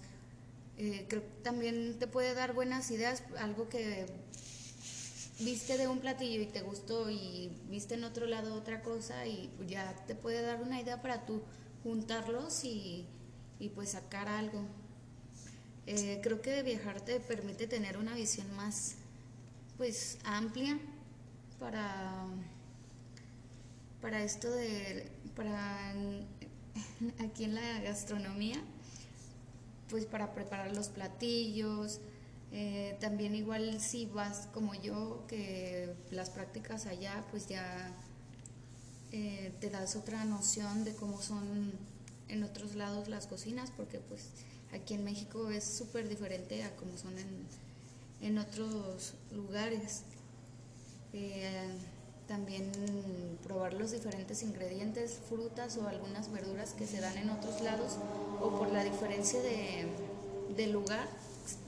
Eh, 0.83 1.05
creo 1.07 1.21
que 1.21 1.43
también 1.43 1.99
te 1.99 2.07
puede 2.07 2.33
dar 2.33 2.53
buenas 2.53 2.89
ideas, 2.89 3.21
algo 3.37 3.69
que 3.69 4.07
viste 5.37 5.77
de 5.77 5.87
un 5.87 5.99
platillo 5.99 6.41
y 6.41 6.47
te 6.47 6.63
gustó 6.63 7.07
y 7.11 7.51
viste 7.69 7.93
en 7.93 8.03
otro 8.03 8.25
lado 8.25 8.55
otra 8.55 8.81
cosa 8.81 9.27
y 9.27 9.51
ya 9.67 9.95
te 10.07 10.15
puede 10.15 10.41
dar 10.41 10.59
una 10.59 10.81
idea 10.81 10.99
para 10.99 11.23
tú 11.27 11.43
juntarlos 11.83 12.63
y, 12.63 13.05
pues 13.75 13.91
sacar 13.91 14.27
algo. 14.27 14.63
Eh, 15.85 16.19
creo 16.23 16.41
que 16.41 16.63
viajar 16.63 16.99
te 16.99 17.19
permite 17.19 17.67
tener 17.67 17.97
una 17.97 18.15
visión 18.15 18.51
más 18.55 18.95
pues 19.77 20.17
amplia 20.23 20.79
para, 21.59 22.25
para 24.01 24.23
esto 24.23 24.49
de 24.49 25.11
para 25.35 25.93
aquí 27.23 27.43
en 27.43 27.53
la 27.53 27.81
gastronomía 27.81 28.59
pues 29.91 30.05
para 30.07 30.33
preparar 30.33 30.75
los 30.75 30.89
platillos 30.89 31.99
eh, 32.51 32.97
también 32.99 33.35
igual 33.35 33.79
si 33.79 34.07
vas 34.07 34.47
como 34.51 34.73
yo 34.73 35.23
que 35.27 35.93
las 36.09 36.31
prácticas 36.31 36.87
allá 36.87 37.23
pues 37.29 37.47
ya 37.47 37.93
eh, 39.11 39.53
te 39.59 39.69
das 39.69 39.95
otra 39.97 40.23
noción 40.23 40.85
de 40.85 40.95
cómo 40.95 41.21
son 41.21 41.73
en 42.29 42.43
otros 42.43 42.75
lados 42.75 43.09
las 43.09 43.27
cocinas, 43.27 43.71
porque 43.75 43.99
pues 43.99 44.29
aquí 44.73 44.93
en 44.93 45.03
México 45.03 45.49
es 45.49 45.65
súper 45.65 46.07
diferente 46.07 46.63
a 46.63 46.73
cómo 46.77 46.97
son 46.97 47.17
en, 47.17 47.45
en 48.21 48.37
otros 48.37 49.13
lugares. 49.33 50.03
Eh, 51.11 51.67
también 52.31 52.71
probar 53.43 53.73
los 53.73 53.91
diferentes 53.91 54.41
ingredientes, 54.41 55.19
frutas 55.27 55.75
o 55.75 55.85
algunas 55.85 56.31
verduras 56.31 56.71
que 56.71 56.87
se 56.87 57.01
dan 57.01 57.17
en 57.17 57.29
otros 57.29 57.59
lados 57.59 57.97
o 58.39 58.57
por 58.57 58.71
la 58.71 58.85
diferencia 58.85 59.41
de, 59.41 59.85
de 60.55 60.67
lugar, 60.67 61.05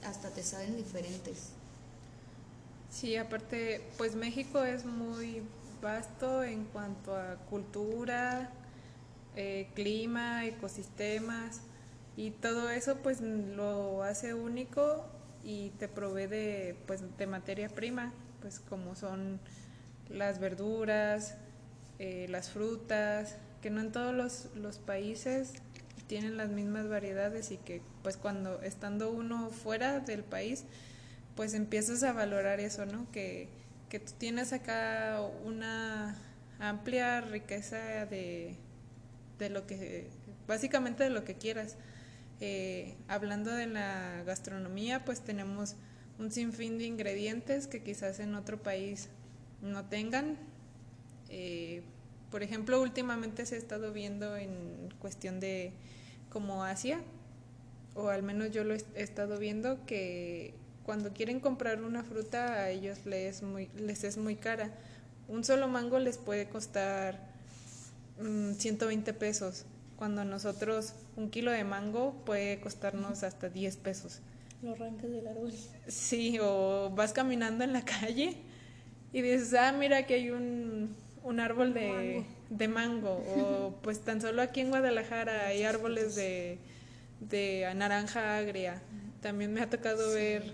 hasta 0.06 0.30
te 0.30 0.42
saben 0.42 0.74
diferentes. 0.78 1.50
Sí, 2.90 3.14
aparte, 3.16 3.82
pues 3.98 4.14
México 4.14 4.64
es 4.64 4.86
muy 4.86 5.42
vasto 5.82 6.42
en 6.42 6.64
cuanto 6.64 7.14
a 7.14 7.36
cultura, 7.50 8.50
eh, 9.36 9.68
clima, 9.74 10.46
ecosistemas 10.46 11.60
y 12.16 12.30
todo 12.30 12.70
eso 12.70 12.96
pues 13.02 13.20
lo 13.20 14.02
hace 14.02 14.32
único 14.32 15.04
y 15.42 15.70
te 15.78 15.88
provee 15.88 16.26
de, 16.26 16.76
pues, 16.86 17.02
de 17.18 17.26
materia 17.26 17.68
prima, 17.68 18.14
pues 18.40 18.60
como 18.60 18.96
son 18.96 19.40
las 20.14 20.38
verduras, 20.38 21.34
eh, 21.98 22.26
las 22.28 22.50
frutas, 22.50 23.36
que 23.62 23.70
no 23.70 23.80
en 23.80 23.92
todos 23.92 24.14
los, 24.54 24.78
países 24.78 25.52
tienen 26.06 26.36
las 26.36 26.50
mismas 26.50 26.88
variedades 26.88 27.50
y 27.50 27.56
que 27.56 27.80
pues 28.02 28.16
cuando 28.16 28.60
estando 28.62 29.10
uno 29.10 29.48
fuera 29.50 30.00
del 30.00 30.22
país 30.22 30.64
pues 31.34 31.54
empiezas 31.54 32.02
a 32.02 32.12
valorar 32.12 32.60
eso, 32.60 32.84
¿no? 32.84 33.10
Que, 33.10 33.48
que 33.88 34.00
tú 34.00 34.12
tienes 34.18 34.52
acá 34.52 35.20
una 35.44 36.14
amplia 36.58 37.20
riqueza 37.22 38.06
de, 38.06 38.56
de 39.38 39.50
lo 39.50 39.66
que, 39.66 40.08
básicamente 40.46 41.04
de 41.04 41.10
lo 41.10 41.24
que 41.24 41.34
quieras. 41.34 41.76
Eh, 42.40 42.94
hablando 43.08 43.50
de 43.52 43.66
la 43.66 44.22
gastronomía, 44.26 45.04
pues 45.04 45.20
tenemos 45.20 45.76
un 46.18 46.30
sinfín 46.30 46.78
de 46.78 46.84
ingredientes 46.84 47.66
que 47.66 47.82
quizás 47.82 48.20
en 48.20 48.34
otro 48.34 48.62
país 48.62 49.08
no 49.64 49.84
tengan. 49.86 50.36
Eh, 51.28 51.82
por 52.30 52.42
ejemplo, 52.42 52.80
últimamente 52.80 53.46
se 53.46 53.54
ha 53.54 53.58
estado 53.58 53.92
viendo 53.92 54.36
en 54.36 54.92
cuestión 54.98 55.40
de 55.40 55.72
como 56.30 56.64
Asia, 56.64 57.00
o 57.94 58.08
al 58.08 58.22
menos 58.22 58.50
yo 58.50 58.64
lo 58.64 58.74
he 58.74 58.84
estado 58.96 59.38
viendo, 59.38 59.84
que 59.86 60.54
cuando 60.84 61.12
quieren 61.12 61.40
comprar 61.40 61.82
una 61.82 62.02
fruta 62.02 62.54
a 62.54 62.70
ellos 62.70 63.06
les 63.06 63.36
es 63.36 63.42
muy, 63.42 63.70
les 63.76 64.04
es 64.04 64.16
muy 64.16 64.36
cara. 64.36 64.72
Un 65.28 65.44
solo 65.44 65.68
mango 65.68 65.98
les 65.98 66.18
puede 66.18 66.48
costar 66.48 67.20
120 68.18 69.12
mm, 69.12 69.16
pesos, 69.16 69.64
cuando 69.96 70.24
nosotros 70.24 70.92
un 71.16 71.30
kilo 71.30 71.50
de 71.50 71.64
mango 71.64 72.24
puede 72.24 72.60
costarnos 72.60 73.22
hasta 73.22 73.48
10 73.48 73.76
pesos. 73.76 74.20
Lo 74.62 74.72
arrancas 74.72 75.10
del 75.10 75.26
árbol. 75.26 75.52
Sí, 75.86 76.38
o 76.40 76.90
vas 76.94 77.12
caminando 77.12 77.64
en 77.64 77.72
la 77.72 77.84
calle 77.84 78.36
y 79.14 79.22
dices, 79.22 79.54
ah, 79.54 79.70
mira 79.70 80.06
que 80.06 80.14
hay 80.14 80.30
un, 80.30 80.94
un 81.22 81.38
árbol 81.38 81.72
de, 81.72 82.24
de 82.50 82.68
mango 82.68 83.12
o 83.12 83.74
pues 83.82 84.00
tan 84.00 84.20
solo 84.20 84.42
aquí 84.42 84.60
en 84.60 84.70
Guadalajara 84.70 85.46
hay 85.46 85.62
árboles 85.62 86.16
de, 86.16 86.58
de 87.20 87.72
naranja 87.76 88.36
agria. 88.36 88.82
También 89.22 89.54
me 89.54 89.60
ha 89.60 89.70
tocado 89.70 90.12
ver 90.12 90.52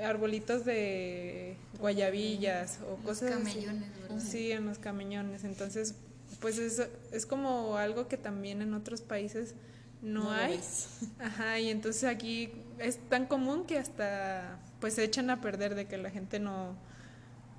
arbolitos 0.00 0.64
de 0.64 1.56
guayabillas 1.80 2.78
o 2.88 2.94
cosas 3.02 3.30
camellones, 3.30 4.00
¿verdad? 4.00 4.20
Sí, 4.20 4.52
en 4.52 4.66
los 4.66 4.78
camellones. 4.78 5.42
Entonces, 5.42 5.96
pues 6.40 6.58
es, 6.58 6.86
es 7.10 7.26
como 7.26 7.76
algo 7.76 8.06
que 8.06 8.16
también 8.16 8.62
en 8.62 8.72
otros 8.72 9.00
países 9.00 9.56
no, 10.00 10.24
No 10.24 10.30
hay. 10.30 10.60
Ajá, 11.18 11.58
y 11.58 11.70
entonces 11.70 12.04
aquí 12.04 12.52
es 12.78 12.98
tan 13.08 13.26
común 13.26 13.66
que 13.66 13.78
hasta 13.78 14.60
pues 14.78 14.94
se 14.94 15.02
echan 15.02 15.28
a 15.30 15.40
perder 15.40 15.74
de 15.74 15.86
que 15.86 15.96
la 15.96 16.10
gente 16.10 16.38
no, 16.38 16.76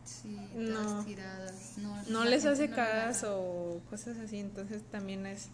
Sí, 0.08 0.38
No. 0.56 0.82
todas 0.82 1.06
tiradas. 1.06 1.54
No, 2.10 2.26
les 2.26 2.46
hace 2.46 2.70
caso 2.70 3.40
o 3.40 3.82
cosas 3.90 4.18
así. 4.18 4.40
Entonces 4.40 4.82
también 4.90 5.26
es, 5.26 5.50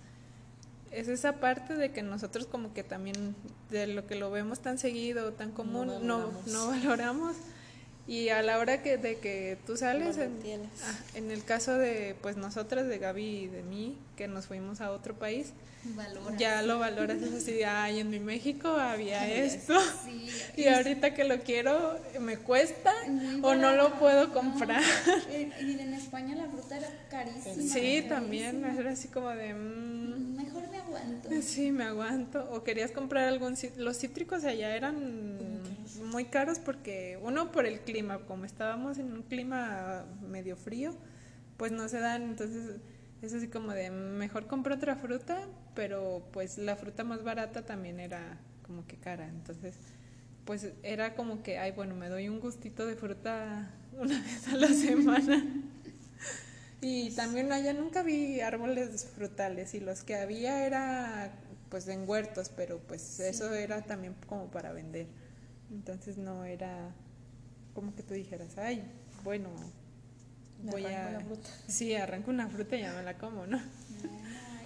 es 0.92 1.08
esa 1.08 1.40
parte 1.40 1.76
de 1.76 1.92
que 1.92 2.04
nosotros 2.04 2.46
como 2.46 2.74
que 2.74 2.84
también 2.84 3.36
de 3.72 3.88
lo 3.88 4.06
que 4.06 4.16
lo 4.16 4.30
vemos 4.32 4.60
tan 4.60 4.78
seguido, 4.78 5.34
tan 5.34 5.52
común, 5.52 5.88
no, 5.88 6.20
valoramos. 6.20 6.48
no 6.48 6.68
valoramos. 6.68 7.36
Y 8.06 8.30
a 8.30 8.42
la 8.42 8.60
hora 8.60 8.84
que, 8.84 8.98
de 8.98 9.18
que 9.20 9.58
tú 9.66 9.78
sales, 9.78 10.18
No 10.18 10.24
en, 10.24 10.34
ah, 10.84 11.00
en 11.16 11.32
el 11.32 11.44
caso 11.46 11.78
de 11.78 12.16
pues 12.22 12.36
nosotras, 12.36 12.86
de 12.88 12.98
Gaby 12.98 13.24
y 13.26 13.48
de 13.48 13.64
mí, 13.64 13.98
que 14.18 14.28
nos 14.28 14.48
fuimos 14.48 14.82
a 14.82 14.92
otro 14.92 15.14
país, 15.14 15.54
Valoras. 15.86 16.38
ya 16.38 16.62
lo 16.64 16.80
valoras 16.80 17.22
es 17.22 17.34
así 17.34 17.52
de, 17.54 17.66
ay, 17.66 18.00
en 18.02 18.10
mi 18.10 18.20
México 18.20 18.68
había 18.70 19.26
esto. 19.34 19.74
Sí, 20.06 20.28
Y 20.62 20.68
ahorita 20.68 21.14
que 21.14 21.24
lo 21.24 21.40
quiero, 21.44 21.98
me 22.20 22.38
cuesta 22.38 22.92
o 23.42 23.56
no 23.56 23.72
lo 23.74 23.94
puedo 24.00 24.28
No, 24.28 24.34
comprar. 24.34 24.84
eh, 25.30 25.50
Y 25.62 25.80
en 25.80 25.94
España 25.94 26.36
la 26.36 26.48
fruta 26.48 26.78
era 26.78 26.90
carísima. 27.10 27.74
Sí, 27.74 28.06
también, 28.10 28.66
era 28.78 28.92
así 28.92 29.08
como 29.08 29.30
de, 29.30 29.54
mm, 29.54 30.36
Mejor 30.36 30.68
me 30.70 30.78
aguanto. 30.78 31.30
sí, 31.42 31.72
me 31.72 31.86
aguanto. 31.86 32.50
O 32.52 32.64
querías 32.64 32.92
comprar 32.92 33.30
algún, 33.30 33.56
los 33.78 33.98
cítricos 33.98 34.44
allá 34.44 34.76
eran 34.76 35.53
muy 36.04 36.26
caros 36.26 36.60
porque, 36.60 37.18
uno, 37.22 37.52
por 37.52 37.66
el 37.66 37.82
clima, 37.82 38.20
como 38.20 38.46
estábamos 38.46 38.98
en 38.98 39.14
un 39.14 39.24
clima 39.24 40.06
medio 40.22 40.56
frío, 40.56 40.94
pues 41.58 41.72
no 41.72 41.88
se 41.88 42.00
dan, 42.00 42.24
entonces 42.24 42.78
es 43.22 43.34
así 43.34 43.48
como 43.48 43.72
de, 43.72 43.90
mejor 43.90 44.48
compro 44.48 44.76
otra 44.76 44.96
fruta, 44.96 45.48
pero 45.76 46.28
pues 46.32 46.58
la 46.58 46.76
fruta 46.76 47.04
más 47.04 47.24
barata 47.24 47.66
también 47.66 48.00
era 48.00 48.38
como 48.64 48.86
que 48.86 48.98
cara, 48.98 49.28
entonces 49.28 49.76
pues 50.46 50.72
era 50.84 51.16
como 51.16 51.42
que, 51.42 51.58
ay, 51.58 51.72
bueno, 51.72 51.96
me 51.96 52.10
doy 52.10 52.28
un 52.28 52.40
gustito 52.40 52.86
de 52.86 52.96
fruta 52.96 53.72
una 53.98 54.22
vez 54.24 54.48
a 54.48 54.58
la 54.58 54.68
semana. 54.68 55.44
Y 56.82 57.12
también 57.12 57.52
allá 57.54 57.72
nunca 57.72 58.04
vi 58.04 58.42
árboles 58.42 59.06
frutales 59.16 59.74
y 59.74 59.80
los 59.80 60.04
que 60.04 60.16
había 60.16 60.66
era 60.66 61.32
pues 61.70 61.88
en 61.88 62.08
huertos, 62.08 62.52
pero 62.56 62.80
pues 62.80 63.20
eso 63.22 63.54
era 63.54 63.82
también 63.82 64.16
como 64.28 64.52
para 64.52 64.74
vender. 64.74 65.08
Entonces 65.74 66.18
no 66.18 66.46
era 66.46 66.94
como 67.74 67.96
que 67.96 68.04
tú 68.04 68.14
dijeras, 68.14 68.58
ay, 68.58 68.84
bueno, 69.24 69.50
Me 70.64 70.72
voy 70.72 70.86
arranco 70.86 71.10
a... 71.10 71.12
la 71.12 71.20
fruta. 71.22 71.50
Sí, 71.68 71.96
arranco 71.96 72.30
una 72.32 72.48
fruta 72.48 72.76
y 72.78 72.82
ya 72.82 72.94
me 72.94 73.04
la 73.04 73.18
como, 73.18 73.46
¿no? 73.48 73.60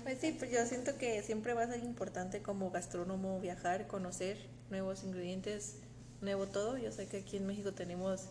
Pues 0.03 0.19
sí, 0.21 0.33
pues 0.39 0.49
yo 0.51 0.65
siento 0.65 0.97
que 0.97 1.21
siempre 1.21 1.53
va 1.53 1.63
a 1.63 1.67
ser 1.67 1.83
importante 1.83 2.41
como 2.41 2.71
gastrónomo 2.71 3.41
viajar, 3.41 3.87
conocer 3.87 4.37
nuevos 4.69 5.03
ingredientes, 5.03 5.75
nuevo 6.21 6.47
todo. 6.47 6.77
Yo 6.77 6.93
sé 6.93 7.07
que 7.07 7.17
aquí 7.17 7.35
en 7.35 7.45
México 7.45 7.73
tenemos 7.73 8.29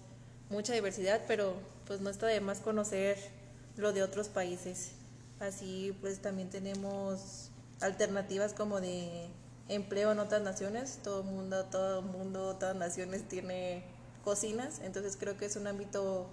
mucha 0.48 0.72
diversidad, 0.72 1.20
pero 1.28 1.54
pues 1.86 2.00
no 2.00 2.08
está 2.08 2.28
de 2.28 2.40
más 2.40 2.60
conocer 2.60 3.18
lo 3.76 3.92
de 3.92 4.02
otros 4.02 4.30
países. 4.30 4.92
Así 5.38 5.94
pues 6.00 6.20
también 6.20 6.48
tenemos 6.48 7.50
alternativas 7.82 8.54
como 8.54 8.80
de 8.80 9.28
empleo 9.68 10.12
en 10.12 10.18
otras 10.18 10.42
naciones. 10.42 10.98
Todo 11.02 11.22
mundo, 11.22 11.64
todo 11.66 12.02
mundo, 12.02 12.56
todas 12.58 12.76
naciones 12.76 13.26
tiene 13.28 13.82
cocinas, 14.24 14.80
entonces 14.82 15.16
creo 15.18 15.36
que 15.36 15.46
es 15.46 15.54
un 15.56 15.66
ámbito, 15.66 16.26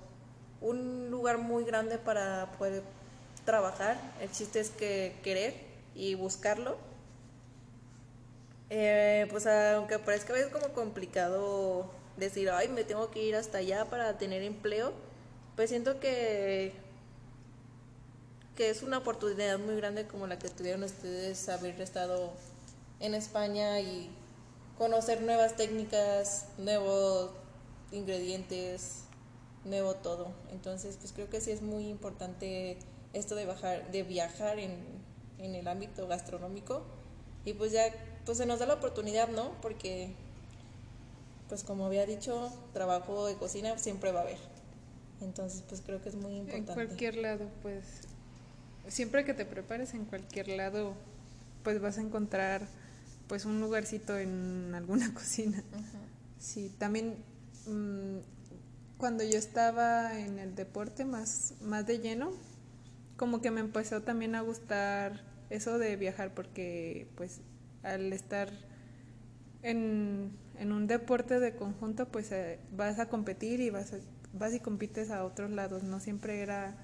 un 0.61 1.11
lugar 1.11 1.37
muy 1.37 1.63
grande 1.63 1.97
para 1.97 2.51
poder 2.57 2.83
trabajar. 3.45 3.97
El 4.19 4.31
chiste 4.31 4.59
es 4.59 4.69
que 4.69 5.15
querer 5.23 5.53
y 5.95 6.15
buscarlo. 6.15 6.77
Eh, 8.69 9.27
pues 9.29 9.45
aunque 9.45 9.99
parezca 9.99 10.33
a 10.33 10.35
veces 10.37 10.51
como 10.51 10.69
complicado 10.69 11.91
decir, 12.17 12.49
ay, 12.49 12.69
me 12.69 12.83
tengo 12.83 13.11
que 13.11 13.23
ir 13.23 13.35
hasta 13.35 13.59
allá 13.59 13.85
para 13.85 14.17
tener 14.17 14.41
empleo, 14.41 14.93
pues 15.55 15.69
siento 15.69 15.99
que 15.99 16.73
que 18.55 18.69
es 18.69 18.83
una 18.83 18.99
oportunidad 18.99 19.57
muy 19.57 19.75
grande 19.75 20.05
como 20.05 20.27
la 20.27 20.37
que 20.37 20.47
tuvieron 20.47 20.83
ustedes 20.83 21.49
haber 21.49 21.79
estado 21.81 22.33
en 23.03 23.13
España 23.15 23.79
y 23.81 24.09
conocer 24.77 25.21
nuevas 25.21 25.55
técnicas, 25.57 26.47
nuevos 26.57 27.31
ingredientes, 27.91 29.03
nuevo 29.65 29.95
todo. 29.95 30.31
Entonces, 30.51 30.97
pues 30.99 31.11
creo 31.11 31.29
que 31.29 31.41
sí 31.41 31.51
es 31.51 31.61
muy 31.61 31.87
importante 31.89 32.77
esto 33.11 33.35
de 33.35 33.45
bajar, 33.45 33.91
de 33.91 34.03
viajar 34.03 34.57
en, 34.57 34.71
en 35.37 35.53
el 35.53 35.67
ámbito 35.67 36.07
gastronómico. 36.07 36.81
Y 37.45 37.53
pues 37.53 37.73
ya, 37.73 37.91
pues 38.25 38.37
se 38.37 38.45
nos 38.45 38.59
da 38.59 38.65
la 38.65 38.75
oportunidad, 38.75 39.27
¿no? 39.27 39.51
Porque, 39.61 40.15
pues 41.49 41.63
como 41.63 41.85
había 41.85 42.05
dicho, 42.05 42.51
trabajo 42.71 43.25
de 43.25 43.35
cocina 43.35 43.77
siempre 43.77 44.13
va 44.13 44.21
a 44.21 44.23
haber. 44.23 44.37
Entonces, 45.19 45.61
pues 45.67 45.81
creo 45.81 46.01
que 46.01 46.07
es 46.07 46.15
muy 46.15 46.35
En 46.39 46.39
importante. 46.39 46.73
cualquier 46.73 47.17
lado, 47.17 47.49
pues, 47.61 47.83
siempre 48.87 49.25
que 49.25 49.33
te 49.33 49.45
prepares 49.45 49.93
en 49.93 50.05
cualquier 50.05 50.47
lado, 50.47 50.93
pues 51.63 51.81
vas 51.81 51.97
a 51.97 52.01
encontrar 52.01 52.61
pues 53.27 53.45
un 53.45 53.61
lugarcito 53.61 54.17
en 54.17 54.73
alguna 54.75 55.13
cocina. 55.15 55.63
Sí, 56.39 56.71
también 56.77 57.15
mm, 57.67 58.17
cuando 58.97 59.23
yo 59.23 59.37
estaba 59.37 60.19
en 60.19 60.39
el 60.39 60.55
deporte 60.55 61.05
más, 61.05 61.55
más 61.61 61.85
de 61.85 61.99
lleno, 61.99 62.31
como 63.17 63.41
que 63.41 63.51
me 63.51 63.61
empezó 63.61 64.01
también 64.01 64.35
a 64.35 64.41
gustar 64.41 65.23
eso 65.49 65.77
de 65.79 65.95
viajar 65.97 66.33
porque 66.33 67.07
pues 67.17 67.41
al 67.83 68.13
estar 68.13 68.49
en, 69.61 70.31
en 70.59 70.71
un 70.71 70.87
deporte 70.87 71.39
de 71.39 71.55
conjunto 71.55 72.07
pues 72.07 72.31
eh, 72.31 72.59
vas 72.75 72.99
a 72.99 73.07
competir 73.09 73.59
y 73.61 73.69
vas, 73.69 73.93
a- 73.93 73.97
vas 74.33 74.53
y 74.53 74.59
compites 74.59 75.11
a 75.11 75.23
otros 75.25 75.51
lados, 75.51 75.83
no 75.83 75.99
siempre 75.99 76.41
era 76.41 76.75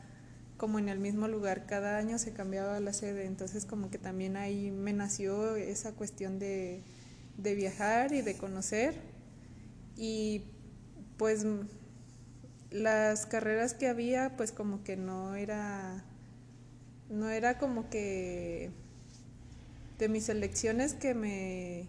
como 0.60 0.78
en 0.78 0.90
el 0.90 1.00
mismo 1.00 1.28
lugar, 1.28 1.66
cada 1.66 1.98
año 1.98 2.20
se 2.20 2.34
cambiaba 2.34 2.80
la 2.82 2.94
sede, 2.94 3.26
entonces 3.26 3.66
como 3.66 3.90
que 3.90 3.98
también 3.98 4.36
ahí 4.36 4.72
me 4.72 4.92
nació 4.94 5.56
esa 5.56 5.94
cuestión 5.94 6.38
de, 6.38 6.84
de 7.38 7.56
viajar 7.56 8.14
y 8.14 8.22
de 8.22 8.36
conocer. 8.36 8.94
Y 9.96 10.44
pues 11.18 11.46
las 12.72 13.26
carreras 13.26 13.74
que 13.74 13.88
había 13.88 14.36
pues 14.38 14.52
como 14.52 14.84
que 14.84 14.96
no 14.96 15.36
era 15.36 16.04
no 17.10 17.30
era 17.30 17.58
como 17.58 17.90
que 17.90 18.70
de 19.98 20.10
mis 20.10 20.30
elecciones 20.30 20.94
que 20.94 21.16
me 21.16 21.88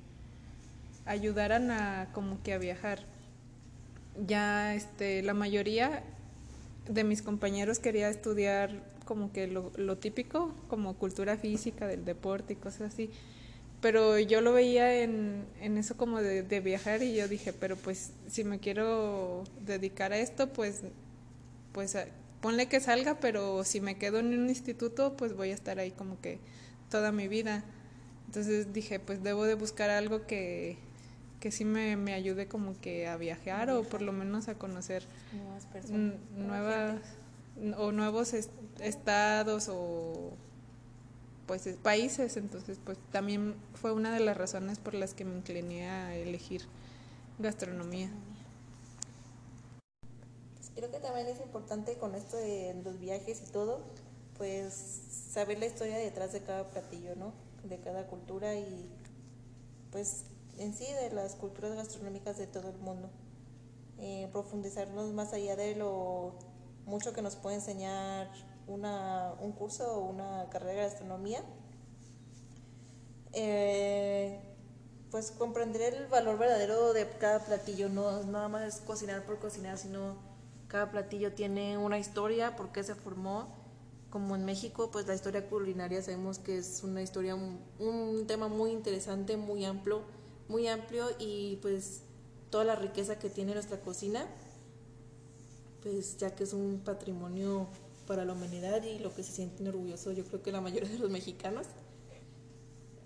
ayudaran 1.06 1.70
a 1.70 2.10
como 2.12 2.42
que 2.42 2.54
a 2.54 2.58
viajar. 2.58 3.00
Ya 4.26 4.74
este 4.74 5.22
la 5.22 5.34
mayoría 5.34 6.04
de 6.90 7.04
mis 7.04 7.22
compañeros 7.22 7.78
quería 7.80 8.10
estudiar 8.10 8.84
como 9.06 9.32
que 9.32 9.46
lo, 9.48 9.72
lo 9.76 9.98
típico 9.98 10.54
como 10.68 10.96
cultura 10.96 11.36
física 11.38 11.86
del 11.88 12.04
deporte 12.04 12.54
y 12.54 12.56
cosas 12.56 12.92
así 12.94 13.10
pero 13.80 14.18
yo 14.18 14.42
lo 14.42 14.52
veía 14.52 15.02
en, 15.02 15.46
en 15.60 15.78
eso 15.78 15.96
como 15.96 16.20
de, 16.20 16.42
de 16.42 16.60
viajar 16.60 17.02
y 17.02 17.14
yo 17.14 17.28
dije, 17.28 17.52
pero 17.54 17.76
pues 17.76 18.12
si 18.28 18.44
me 18.44 18.58
quiero 18.58 19.44
dedicar 19.66 20.12
a 20.12 20.18
esto, 20.18 20.48
pues, 20.52 20.82
pues 21.72 21.96
a- 21.96 22.06
ponle 22.40 22.68
que 22.68 22.80
salga, 22.80 23.20
pero 23.20 23.64
si 23.64 23.80
me 23.80 23.96
quedo 23.98 24.18
en 24.18 24.28
un 24.38 24.48
instituto, 24.48 25.16
pues 25.16 25.34
voy 25.34 25.50
a 25.50 25.54
estar 25.54 25.78
ahí 25.78 25.90
como 25.92 26.20
que 26.20 26.38
toda 26.90 27.12
mi 27.12 27.28
vida. 27.28 27.64
Entonces 28.26 28.72
dije, 28.72 29.00
pues 29.00 29.22
debo 29.22 29.44
de 29.44 29.54
buscar 29.54 29.90
algo 29.90 30.26
que, 30.26 30.76
que 31.40 31.50
sí 31.50 31.64
me, 31.64 31.96
me 31.96 32.12
ayude 32.14 32.46
como 32.48 32.78
que 32.80 33.08
a 33.08 33.16
viajar 33.16 33.70
o 33.70 33.82
por 33.82 34.02
lo 34.02 34.12
menos 34.12 34.48
a 34.48 34.54
conocer 34.54 35.02
Nuevas 35.32 35.64
personas. 35.66 36.14
nuevas 36.36 37.00
o 37.78 37.92
nuevos 37.92 38.32
est- 38.34 38.50
estados 38.80 39.68
o 39.70 40.32
pues 41.46 41.66
es- 41.66 41.76
países 41.76 42.36
entonces 42.36 42.78
pues 42.84 42.98
también 43.10 43.54
fue 43.74 43.92
una 43.92 44.12
de 44.12 44.20
las 44.20 44.36
razones 44.36 44.78
por 44.78 44.94
las 44.94 45.14
que 45.14 45.24
me 45.24 45.36
incliné 45.36 45.88
a 45.88 46.14
elegir 46.14 46.62
gastronomía 47.38 48.10
Pues 50.56 50.70
creo 50.74 50.90
que 50.90 50.98
también 50.98 51.26
es 51.26 51.40
importante 51.40 51.94
con 51.94 52.14
esto 52.14 52.36
de 52.36 52.74
los 52.84 53.00
viajes 53.00 53.42
y 53.48 53.50
todo, 53.52 53.80
pues 54.38 54.74
saber 55.32 55.58
la 55.58 55.66
historia 55.66 55.96
detrás 55.98 56.32
de 56.32 56.40
cada 56.42 56.68
platillo, 56.70 57.14
¿no? 57.16 57.32
De 57.64 57.78
cada 57.78 58.06
cultura 58.06 58.54
y 58.54 58.86
pues 59.90 60.24
en 60.60 60.74
sí 60.74 60.86
de 60.92 61.10
las 61.10 61.34
culturas 61.34 61.74
gastronómicas 61.74 62.38
de 62.38 62.46
todo 62.46 62.70
el 62.70 62.78
mundo. 62.78 63.10
Eh, 63.98 64.28
profundizarnos 64.32 65.12
más 65.12 65.32
allá 65.32 65.56
de 65.56 65.74
lo 65.74 66.34
mucho 66.86 67.12
que 67.12 67.22
nos 67.22 67.36
puede 67.36 67.56
enseñar 67.56 68.30
una, 68.66 69.34
un 69.40 69.52
curso 69.52 69.96
o 69.96 70.08
una 70.08 70.48
carrera 70.50 70.72
de 70.72 70.88
gastronomía, 70.88 71.42
eh, 73.32 74.40
pues 75.10 75.30
comprender 75.32 75.94
el 75.94 76.06
valor 76.06 76.38
verdadero 76.38 76.92
de 76.92 77.08
cada 77.18 77.40
platillo, 77.40 77.88
no 77.88 78.22
nada 78.24 78.48
más 78.48 78.62
es 78.62 78.80
cocinar 78.80 79.24
por 79.24 79.38
cocinar, 79.38 79.76
sino 79.76 80.16
cada 80.68 80.90
platillo 80.90 81.32
tiene 81.32 81.78
una 81.78 81.98
historia, 81.98 82.56
por 82.56 82.70
qué 82.70 82.82
se 82.84 82.94
formó. 82.94 83.58
Como 84.08 84.34
en 84.34 84.44
México, 84.44 84.90
pues 84.90 85.06
la 85.06 85.14
historia 85.14 85.48
culinaria 85.48 86.02
sabemos 86.02 86.40
que 86.40 86.58
es 86.58 86.82
una 86.82 87.00
historia, 87.00 87.36
un, 87.36 88.24
tema 88.26 88.48
muy 88.48 88.72
interesante, 88.72 89.36
muy 89.36 89.64
amplio, 89.64 90.02
muy 90.50 90.68
amplio 90.68 91.06
y 91.18 91.56
pues 91.62 92.02
toda 92.50 92.64
la 92.64 92.76
riqueza 92.76 93.18
que 93.18 93.30
tiene 93.30 93.54
nuestra 93.54 93.80
cocina, 93.80 94.26
pues 95.82 96.18
ya 96.18 96.34
que 96.34 96.44
es 96.44 96.52
un 96.52 96.82
patrimonio 96.84 97.68
para 98.06 98.24
la 98.24 98.32
humanidad 98.32 98.82
y 98.82 98.98
lo 98.98 99.14
que 99.14 99.22
se 99.22 99.32
sienten 99.32 99.68
orgullosos 99.68 100.16
yo 100.16 100.24
creo 100.24 100.42
que 100.42 100.52
la 100.52 100.60
mayoría 100.60 100.90
de 100.90 100.98
los 100.98 101.10
mexicanos. 101.10 101.66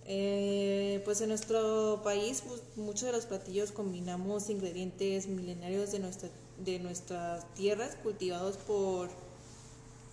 Eh, 0.07 1.01
pues 1.07 1.23
en 1.23 1.31
nuestro 1.31 2.03
país 2.05 2.43
pues, 2.47 2.61
muchos 2.77 3.05
de 3.05 3.13
los 3.13 3.25
platillos 3.25 3.73
combinamos 3.73 4.51
ingredientes 4.51 5.27
milenarios 5.29 5.93
de, 5.93 5.99
nuestra, 5.99 6.29
de 6.59 6.79
nuestras 6.79 7.47
tierras 7.55 7.97
cultivados 8.03 8.59
por, 8.59 9.09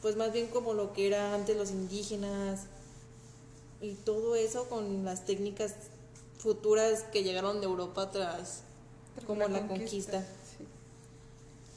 pues 0.01 0.15
más 0.15 0.31
bien 0.31 0.47
como 0.47 0.73
lo 0.73 0.93
que 0.93 1.07
era 1.07 1.33
antes 1.35 1.57
los 1.57 1.71
indígenas 1.71 2.67
y 3.81 3.95
todo 3.95 4.35
eso 4.35 4.69
con 4.69 5.03
las 5.03 5.25
técnicas 5.25 5.73
futuras 6.41 7.03
que 7.11 7.23
llegaron 7.23 7.59
de 7.61 7.67
Europa 7.67 8.09
tras 8.09 8.63
como 9.27 9.47
la, 9.47 9.67
conquista. 9.67 10.25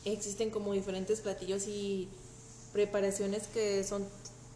Existen 0.04 0.50
como 0.50 0.72
diferentes 0.72 1.20
platillos 1.20 1.66
y 1.66 2.08
preparaciones 2.72 3.46
que 3.48 3.84
son 3.84 4.06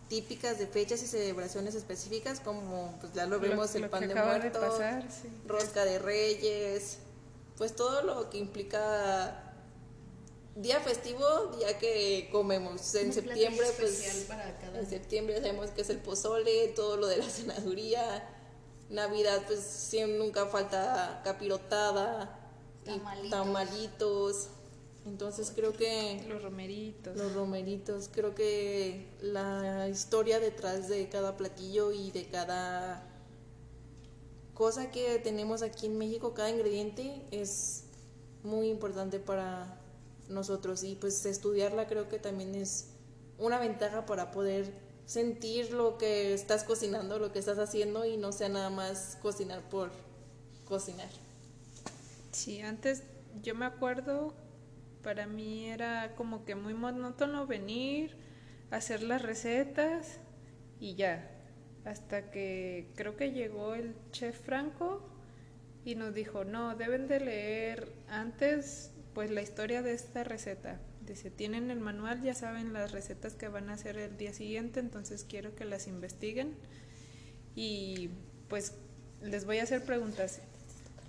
típicas 0.08 0.58
de 0.58 0.66
fechas 0.66 1.02
y 1.02 1.06
celebraciones 1.06 1.74
específicas, 1.74 2.40
como 2.40 2.96
pues 3.00 3.12
ya 3.12 3.26
lo 3.26 3.38
vemos 3.38 3.74
el 3.74 3.88
pan 3.90 4.08
de 4.08 4.14
muerto, 4.14 4.60
rosca 5.46 5.84
de 5.84 5.98
reyes, 5.98 6.98
pues 7.58 7.76
todo 7.76 8.02
lo 8.02 8.30
que 8.30 8.38
implica 8.38 9.44
día 10.56 10.80
festivo, 10.80 11.52
día 11.58 11.78
que 11.78 12.28
comemos. 12.32 12.94
En 12.94 13.12
septiembre, 13.12 13.66
pues 13.78 14.28
en 14.74 14.88
septiembre 14.88 15.36
sabemos 15.40 15.70
que 15.70 15.82
es 15.82 15.90
el 15.90 15.98
pozole, 15.98 16.68
todo 16.68 16.96
lo 16.96 17.06
de 17.06 17.18
la 17.18 17.24
cenaduría. 17.28 18.34
Navidad, 18.90 19.42
pues 19.46 19.94
nunca 20.18 20.46
falta 20.46 21.20
capirotada, 21.24 22.38
tamalitos 23.30 24.48
entonces 25.08 25.52
creo 25.54 25.72
que... 25.72 26.22
Los 26.28 26.42
romeritos. 26.42 27.16
Los 27.16 27.32
romeritos. 27.32 28.10
Creo 28.12 28.34
que 28.34 29.08
la 29.22 29.88
historia 29.88 30.38
detrás 30.38 30.88
de 30.88 31.08
cada 31.08 31.36
platillo 31.36 31.92
y 31.92 32.10
de 32.10 32.26
cada 32.26 33.02
cosa 34.52 34.90
que 34.90 35.18
tenemos 35.18 35.62
aquí 35.62 35.86
en 35.86 35.96
México, 35.96 36.34
cada 36.34 36.50
ingrediente 36.50 37.24
es 37.30 37.84
muy 38.42 38.68
importante 38.68 39.18
para 39.18 39.80
nosotros 40.28 40.84
y 40.84 40.94
pues 40.94 41.24
estudiarla 41.24 41.86
creo 41.86 42.08
que 42.08 42.18
también 42.18 42.54
es 42.54 42.90
una 43.38 43.58
ventaja 43.58 44.04
para 44.04 44.30
poder 44.30 44.72
sentir 45.08 45.72
lo 45.72 45.96
que 45.96 46.34
estás 46.34 46.64
cocinando, 46.64 47.18
lo 47.18 47.32
que 47.32 47.38
estás 47.38 47.58
haciendo 47.58 48.04
y 48.04 48.18
no 48.18 48.30
sea 48.30 48.50
nada 48.50 48.68
más 48.68 49.16
cocinar 49.22 49.62
por 49.70 49.90
cocinar. 50.66 51.08
Sí, 52.30 52.60
antes 52.60 53.04
yo 53.42 53.54
me 53.54 53.64
acuerdo 53.64 54.34
para 55.02 55.26
mí 55.26 55.64
era 55.64 56.14
como 56.14 56.44
que 56.44 56.54
muy 56.54 56.74
monótono 56.74 57.46
venir, 57.46 58.16
hacer 58.70 59.02
las 59.02 59.22
recetas 59.22 60.18
y 60.78 60.94
ya. 60.94 61.30
Hasta 61.86 62.30
que 62.30 62.92
creo 62.94 63.16
que 63.16 63.32
llegó 63.32 63.72
el 63.72 63.94
chef 64.12 64.38
Franco 64.38 65.08
y 65.86 65.94
nos 65.94 66.12
dijo, 66.12 66.44
no, 66.44 66.76
deben 66.76 67.08
de 67.08 67.20
leer 67.20 67.90
antes 68.08 68.90
pues 69.14 69.30
la 69.30 69.40
historia 69.40 69.80
de 69.80 69.94
esta 69.94 70.22
receta. 70.22 70.78
Dice, 71.08 71.30
tienen 71.30 71.70
el 71.70 71.80
manual, 71.80 72.22
ya 72.22 72.34
saben 72.34 72.72
las 72.72 72.92
recetas 72.92 73.34
que 73.34 73.48
van 73.48 73.70
a 73.70 73.74
hacer 73.74 73.96
el 73.96 74.16
día 74.18 74.34
siguiente, 74.34 74.80
entonces 74.80 75.24
quiero 75.28 75.54
que 75.54 75.64
las 75.64 75.86
investiguen 75.86 76.54
y 77.54 78.10
pues 78.48 78.74
les 79.22 79.44
voy 79.44 79.58
a 79.58 79.62
hacer 79.62 79.84
preguntas. 79.84 80.40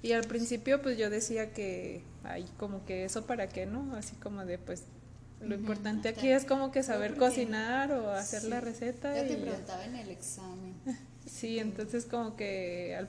Y 0.02 0.14
al 0.14 0.24
principio 0.24 0.82
pues 0.82 0.98
yo 0.98 1.10
decía 1.10 1.52
que 1.52 2.02
hay 2.24 2.46
como 2.58 2.86
que 2.86 3.04
eso 3.04 3.26
para 3.26 3.50
qué, 3.50 3.66
¿no? 3.66 3.94
Así 3.96 4.16
como 4.16 4.46
de 4.46 4.58
pues 4.58 4.84
lo 5.42 5.56
importante 5.56 6.10
aquí 6.10 6.30
es 6.30 6.46
como 6.46 6.72
que 6.72 6.84
saber 6.84 7.16
cocinar 7.16 7.92
o 7.92 8.12
hacer 8.12 8.44
la 8.44 8.62
receta. 8.62 9.14
Ya 9.14 9.28
te 9.28 9.36
preguntaba 9.36 9.86
en 9.86 9.96
el 9.96 10.10
examen. 10.10 10.76
Sí, 11.30 11.60
entonces 11.60 12.06
como 12.06 12.36
que 12.36 12.96
al, 12.98 13.08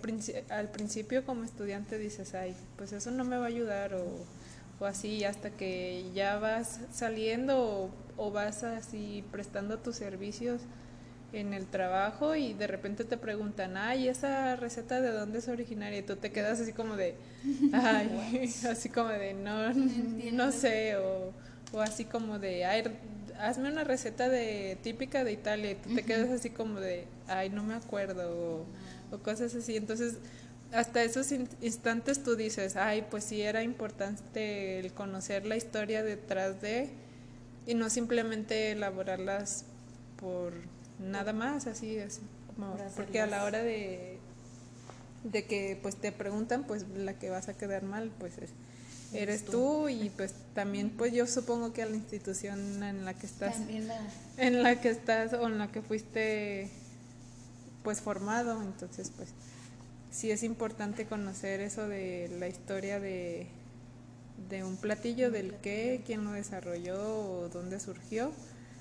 al 0.50 0.70
principio 0.70 1.24
como 1.24 1.42
estudiante 1.42 1.96
dices, 1.96 2.34
ay, 2.34 2.54
pues 2.76 2.92
eso 2.92 3.10
no 3.10 3.24
me 3.24 3.38
va 3.38 3.44
a 3.44 3.48
ayudar 3.48 3.94
o, 3.94 4.26
o 4.80 4.86
así 4.86 5.24
hasta 5.24 5.50
que 5.50 6.10
ya 6.14 6.38
vas 6.38 6.80
saliendo 6.90 7.60
o, 7.60 7.90
o 8.16 8.30
vas 8.30 8.64
así 8.64 9.22
prestando 9.30 9.78
tus 9.78 9.96
servicios 9.96 10.62
en 11.32 11.54
el 11.54 11.66
trabajo 11.66 12.34
y 12.34 12.54
de 12.54 12.66
repente 12.66 13.04
te 13.04 13.16
preguntan, 13.16 13.76
ay, 13.76 14.08
esa 14.08 14.56
receta 14.56 15.00
de 15.00 15.10
dónde 15.10 15.38
es 15.38 15.48
originaria 15.48 16.00
y 16.00 16.02
tú 16.02 16.16
te 16.16 16.32
quedas 16.32 16.60
así 16.60 16.72
como 16.72 16.96
de, 16.96 17.14
ay, 17.72 18.52
así 18.68 18.88
como 18.88 19.10
de, 19.10 19.34
no, 19.34 19.72
no, 19.72 20.50
sé, 20.52 20.96
o, 20.96 21.32
o, 21.72 21.80
así 21.80 22.04
como 22.04 22.38
de, 22.38 22.64
ay, 22.64 22.82
hazme 23.38 23.70
una 23.70 23.84
receta 23.84 24.28
de 24.28 24.76
típica 24.82 25.22
de 25.22 25.32
Italia 25.32 25.70
y 25.72 25.74
tú 25.76 25.94
te 25.94 26.02
quedas 26.02 26.30
así 26.30 26.50
como 26.50 26.80
de, 26.80 27.04
ay, 27.28 27.48
no 27.50 27.62
me 27.62 27.74
acuerdo, 27.74 28.64
o, 29.12 29.14
o 29.14 29.18
cosas 29.18 29.54
así. 29.54 29.76
Entonces, 29.76 30.16
hasta 30.72 31.02
esos 31.02 31.32
instantes 31.32 32.22
tú 32.22 32.36
dices, 32.36 32.76
ay, 32.76 33.04
pues 33.10 33.24
sí 33.24 33.42
era 33.42 33.62
importante 33.62 34.78
el 34.78 34.92
conocer 34.92 35.46
la 35.46 35.56
historia 35.56 36.02
detrás 36.02 36.60
de 36.60 36.90
y 37.66 37.74
no 37.74 37.90
simplemente 37.90 38.72
elaborarlas 38.72 39.64
por 40.20 40.52
nada 40.98 41.32
más, 41.32 41.66
así, 41.66 41.96
es 41.96 42.20
como, 42.46 42.76
porque 42.96 43.20
a 43.20 43.26
la 43.26 43.44
hora 43.44 43.62
de, 43.62 44.18
de 45.24 45.44
que 45.44 45.78
pues 45.80 45.96
te 45.96 46.12
preguntan, 46.12 46.64
pues 46.64 46.86
la 46.88 47.14
que 47.14 47.30
vas 47.30 47.48
a 47.48 47.54
quedar 47.54 47.82
mal, 47.82 48.12
pues 48.18 48.38
es, 48.38 48.50
eres 49.12 49.44
tú. 49.44 49.88
y 49.88 50.10
pues 50.10 50.34
también 50.54 50.90
pues 50.90 51.12
yo 51.12 51.26
supongo 51.26 51.72
que 51.72 51.82
a 51.82 51.86
la 51.86 51.96
institución 51.96 52.82
en 52.82 53.04
la 53.04 53.14
que 53.14 53.26
estás, 53.26 53.56
en 54.36 54.62
la 54.62 54.80
que 54.80 54.90
estás 54.90 55.32
o 55.32 55.46
en 55.46 55.58
la 55.58 55.70
que 55.72 55.82
fuiste 55.82 56.70
pues 57.82 58.00
formado, 58.00 58.62
entonces 58.62 59.10
pues 59.16 59.30
sí 60.10 60.30
es 60.30 60.42
importante 60.42 61.06
conocer 61.06 61.60
eso 61.60 61.88
de 61.88 62.30
la 62.38 62.48
historia 62.48 63.00
de, 63.00 63.46
de 64.48 64.64
un 64.64 64.76
platillo, 64.76 65.30
del 65.30 65.54
qué, 65.56 66.02
quién 66.06 66.24
lo 66.24 66.32
desarrolló 66.32 66.98
o 66.98 67.48
dónde 67.48 67.80
surgió. 67.80 68.32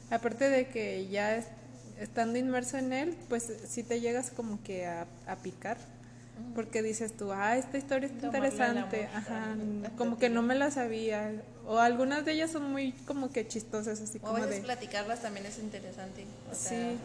Aparte 0.09 0.49
de 0.49 0.67
que 0.67 1.07
ya 1.07 1.43
estando 1.99 2.39
inmerso 2.39 2.77
en 2.77 2.93
él, 2.93 3.15
pues 3.27 3.51
sí 3.67 3.83
te 3.83 3.99
llegas 3.99 4.31
como 4.31 4.61
que 4.63 4.87
a, 4.87 5.05
picar, 5.43 5.77
porque 6.55 6.81
dices 6.81 7.15
tú, 7.15 7.31
ah, 7.31 7.57
esta 7.57 7.77
historia 7.77 8.07
es 8.07 8.23
interesante, 8.23 9.07
ajá, 9.13 9.55
como 9.97 10.17
que 10.17 10.29
no 10.29 10.41
me 10.41 10.55
la 10.55 10.71
sabía, 10.71 11.33
o 11.67 11.77
algunas 11.77 12.25
de 12.25 12.31
ellas 12.31 12.51
son 12.51 12.71
muy 12.71 12.93
como 13.05 13.29
que 13.29 13.47
chistosas, 13.47 13.99
así 14.01 14.19
como 14.19 14.45
de... 14.45 14.61
platicarlas 14.61 15.21
también 15.21 15.45
es 15.45 15.59
interesante. 15.59 16.25
sí, 16.53 16.97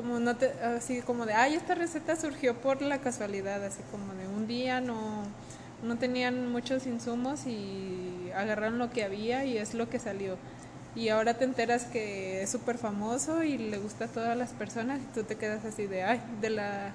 como 0.00 0.18
no 0.18 0.36
te, 0.36 0.52
así 0.62 1.02
como 1.02 1.26
de, 1.26 1.34
ay, 1.34 1.54
esta 1.54 1.74
receta 1.74 2.16
surgió 2.16 2.54
por 2.54 2.80
la 2.80 2.98
casualidad, 3.00 3.62
así 3.64 3.82
como 3.90 4.14
de 4.14 4.26
un 4.26 4.46
día 4.46 4.80
no, 4.80 5.24
no 5.82 5.98
tenían 5.98 6.50
muchos 6.50 6.86
insumos 6.86 7.46
y 7.46 8.30
agarraron 8.34 8.78
lo 8.78 8.90
que 8.90 9.04
había 9.04 9.44
y 9.44 9.58
es 9.58 9.74
lo 9.74 9.90
que 9.90 9.98
salió 9.98 10.38
y 10.94 11.08
ahora 11.08 11.34
te 11.34 11.44
enteras 11.44 11.84
que 11.84 12.42
es 12.42 12.50
súper 12.50 12.78
famoso 12.78 13.44
y 13.44 13.58
le 13.58 13.78
gusta 13.78 14.06
a 14.06 14.08
todas 14.08 14.36
las 14.36 14.50
personas 14.50 15.00
y 15.00 15.14
tú 15.14 15.22
te 15.22 15.36
quedas 15.36 15.64
así 15.64 15.86
de, 15.86 16.02
ay, 16.02 16.20
de 16.40 16.50
la, 16.50 16.92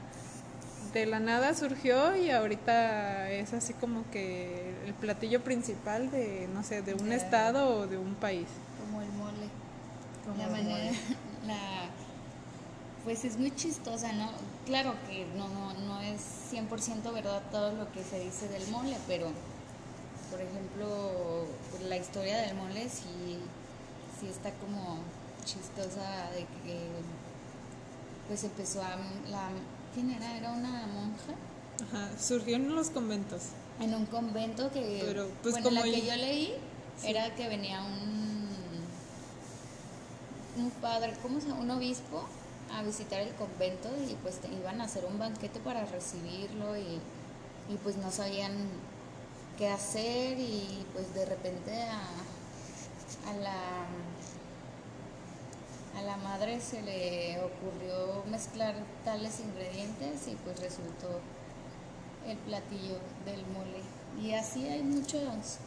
de 0.93 1.05
la 1.05 1.19
nada 1.19 1.53
surgió 1.53 2.15
y 2.15 2.29
ahorita 2.29 3.31
es 3.31 3.53
así 3.53 3.73
como 3.73 4.03
que 4.11 4.73
el 4.85 4.93
platillo 4.93 5.43
principal 5.43 6.11
de, 6.11 6.49
no 6.53 6.63
sé, 6.63 6.81
de 6.81 6.93
un 6.93 7.11
estado 7.11 7.79
o 7.79 7.87
de 7.87 7.97
un 7.97 8.15
país. 8.15 8.47
Como 8.79 9.01
el 9.01 9.09
mole. 9.13 9.49
la 10.37 10.47
manera, 10.49 10.91
la, 11.47 11.89
pues 13.05 13.23
es 13.23 13.37
muy 13.37 13.55
chistosa, 13.55 14.11
¿no? 14.13 14.31
Claro 14.65 14.95
que 15.07 15.25
no, 15.37 15.47
no, 15.47 15.73
no 15.75 16.01
es 16.01 16.21
100% 16.51 17.13
verdad 17.13 17.41
todo 17.51 17.71
lo 17.71 17.89
que 17.91 18.03
se 18.03 18.19
dice 18.19 18.49
del 18.49 18.67
mole, 18.67 18.97
pero 19.07 19.27
por 20.31 20.41
ejemplo, 20.41 21.45
la 21.87 21.97
historia 21.97 22.37
del 22.41 22.55
mole 22.55 22.89
sí 22.89 23.37
sí 24.19 24.27
está 24.27 24.51
como 24.53 24.97
chistosa 25.45 26.31
de 26.31 26.39
que 26.63 26.79
pues 28.27 28.43
empezó 28.43 28.81
a 28.81 28.97
la 29.29 29.49
quién 29.93 30.09
era 30.09 30.37
era 30.37 30.51
una 30.51 30.87
monja 30.87 31.33
Ajá, 31.83 32.09
surgió 32.19 32.55
en 32.55 32.73
los 32.73 32.89
conventos 32.89 33.43
en 33.79 33.93
un 33.93 34.05
convento 34.05 34.71
que 34.71 35.03
Pero, 35.05 35.27
pues, 35.43 35.53
bueno 35.53 35.69
la 35.71 35.83
que 35.83 36.05
yo 36.05 36.15
leí 36.15 36.53
era 37.03 37.35
que 37.35 37.47
venía 37.49 37.81
un 37.83 38.45
un 40.57 40.71
padre, 40.71 41.13
¿cómo 41.21 41.41
se 41.41 41.49
llama? 41.49 41.61
Un 41.61 41.71
obispo 41.71 42.25
a 42.73 42.83
visitar 42.83 43.21
el 43.21 43.33
convento 43.35 43.89
y 44.09 44.13
pues 44.15 44.39
iban 44.59 44.81
a 44.81 44.85
hacer 44.85 45.05
un 45.05 45.17
banquete 45.19 45.59
para 45.59 45.85
recibirlo 45.85 46.77
y, 46.77 46.99
y 47.69 47.77
pues 47.83 47.97
no 47.97 48.11
sabían 48.11 48.53
qué 49.57 49.69
hacer 49.69 50.39
y 50.39 50.85
pues 50.93 51.13
de 51.13 51.25
repente 51.25 51.83
a, 51.83 52.01
a 53.29 53.33
la 53.41 53.55
a 55.97 56.01
la 56.01 56.17
madre 56.17 56.59
se 56.59 56.81
le 56.81 57.39
ocurrió 57.39 58.23
mezclar 58.29 58.75
tales 59.05 59.39
ingredientes 59.39 60.27
y 60.27 60.35
pues 60.35 60.59
resultó 60.59 61.21
el 62.27 62.37
platillo 62.39 62.97
del 63.25 63.45
mole. 63.47 63.81
Y 64.21 64.33
así 64.33 64.67
hay 64.67 64.83
muchos 64.83 65.59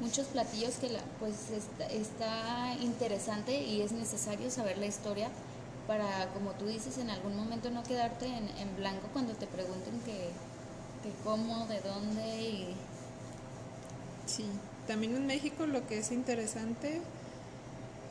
muchos 0.00 0.26
platillos 0.26 0.76
que 0.76 0.88
la, 0.88 1.00
pues 1.20 1.50
está, 1.50 1.86
está, 1.86 2.74
interesante 2.80 3.60
y 3.60 3.82
es 3.82 3.92
necesario 3.92 4.50
saber 4.50 4.78
la 4.78 4.86
historia 4.86 5.30
para, 5.86 6.28
como 6.32 6.52
tú 6.52 6.66
dices, 6.66 6.98
en 6.98 7.10
algún 7.10 7.36
momento 7.36 7.70
no 7.70 7.82
quedarte 7.82 8.26
en, 8.26 8.48
en 8.58 8.76
blanco 8.76 9.08
cuando 9.12 9.34
te 9.34 9.46
pregunten 9.46 10.00
que, 10.00 10.30
que 11.02 11.12
cómo, 11.24 11.66
de 11.66 11.80
dónde 11.80 12.42
y... 12.42 12.76
Sí, 14.26 14.46
también 14.86 15.16
en 15.16 15.26
México 15.26 15.66
lo 15.66 15.86
que 15.86 15.98
es 15.98 16.12
interesante 16.12 17.00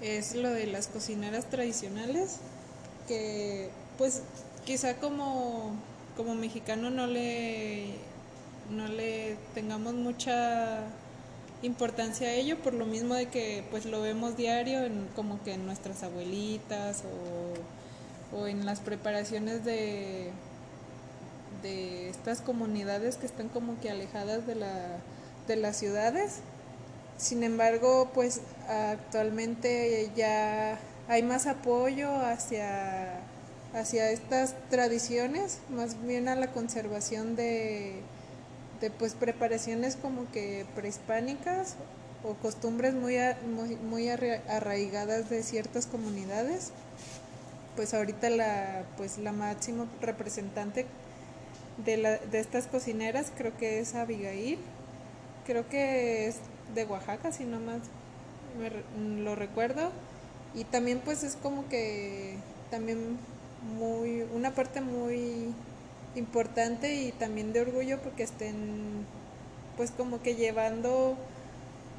es 0.02 0.36
lo 0.36 0.50
de 0.50 0.68
las 0.68 0.88
cocineras 0.88 1.46
tradicionales, 1.50 2.38
que 3.08 3.70
pues 3.98 4.22
quizá 4.66 4.98
como, 4.98 5.76
como 6.18 6.36
mexicano 6.36 6.90
no 6.90 7.08
le, 7.08 7.96
no 8.70 8.88
le 8.88 9.38
tengamos 9.54 9.94
mucha 9.94 10.84
importancia 11.62 12.28
a 12.28 12.34
ello 12.34 12.58
por 12.58 12.74
lo 12.74 12.86
mismo 12.86 13.14
de 13.16 13.28
que 13.28 13.64
pues 13.70 13.86
lo 13.86 14.02
vemos 14.02 14.36
diario 14.36 14.84
en, 14.84 15.08
como 15.16 15.42
que 15.44 15.54
en 15.54 15.66
nuestras 15.66 16.04
abuelitas 16.04 17.04
o, 18.34 18.38
o 18.38 18.48
en 18.48 18.66
las 18.66 18.80
preparaciones 18.80 19.64
de, 19.64 20.32
de 21.62 22.10
estas 22.10 22.42
comunidades 22.42 23.18
que 23.18 23.26
están 23.26 23.50
como 23.50 23.80
que 23.80 23.90
alejadas 23.90 24.48
de, 24.48 24.56
la, 24.56 24.98
de 25.48 25.56
las 25.56 25.78
ciudades. 25.78 26.40
Sin 27.18 27.44
embargo, 27.44 28.10
pues 28.14 28.42
actualmente 28.68 30.10
ya 30.16 30.80
hay 31.08 31.22
más 31.22 31.46
apoyo 31.46 32.10
hacia, 32.16 33.20
hacia 33.74 34.10
estas 34.10 34.56
tradiciones, 34.70 35.60
más 35.70 36.02
bien 36.04 36.28
a 36.28 36.36
la 36.36 36.48
conservación 36.48 37.36
de, 37.36 38.02
de 38.82 38.90
pues 38.90 39.14
preparaciones 39.14 39.96
como 39.96 40.30
que 40.32 40.66
prehispánicas 40.76 41.76
o 42.24 42.34
costumbres 42.34 42.94
muy, 42.94 43.16
muy, 43.56 43.76
muy 43.78 44.10
arraigadas 44.10 45.30
de 45.30 45.44
ciertas 45.44 45.86
comunidades. 45.86 46.72
Pues 47.76 47.94
ahorita 47.94 48.30
la, 48.30 48.84
pues 48.98 49.18
la 49.18 49.32
máxima 49.32 49.86
representante 50.02 50.86
de, 51.86 51.98
la, 51.98 52.18
de 52.18 52.40
estas 52.40 52.68
cocineras 52.68 53.32
creo 53.38 53.56
que 53.58 53.80
es 53.80 53.96
Abigail. 53.96 54.60
Creo 55.46 55.68
que 55.70 56.28
es 56.28 56.38
de 56.76 56.86
Oaxaca, 56.86 57.32
si 57.32 57.46
no 57.46 57.60
más 57.60 57.82
lo 59.24 59.36
recuerdo. 59.36 59.92
Y 60.54 60.66
también 60.66 61.00
pues 61.00 61.24
es 61.24 61.36
como 61.36 61.68
que 61.70 62.36
también 62.70 63.18
muy 63.78 64.24
una 64.34 64.52
parte 64.52 64.82
muy 64.82 65.54
importante 66.16 66.96
y 66.96 67.12
también 67.12 67.54
de 67.54 67.62
orgullo 67.62 68.00
porque 68.02 68.24
estén 68.24 69.06
pues 69.78 69.92
como 69.92 70.22
que 70.22 70.36
llevando 70.36 71.18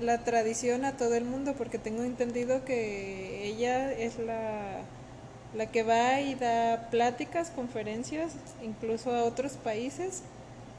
la 0.01 0.19
tradición 0.19 0.85
a 0.85 0.97
todo 0.97 1.15
el 1.15 1.25
mundo 1.25 1.55
porque 1.57 1.79
tengo 1.79 2.03
entendido 2.03 2.65
que 2.65 3.47
ella 3.47 3.93
es 3.93 4.19
la, 4.19 4.81
la 5.55 5.67
que 5.67 5.83
va 5.83 6.21
y 6.21 6.35
da 6.35 6.89
pláticas, 6.91 7.51
conferencias, 7.51 8.33
incluso 8.63 9.15
a 9.15 9.25
otros 9.25 9.53
países. 9.53 10.23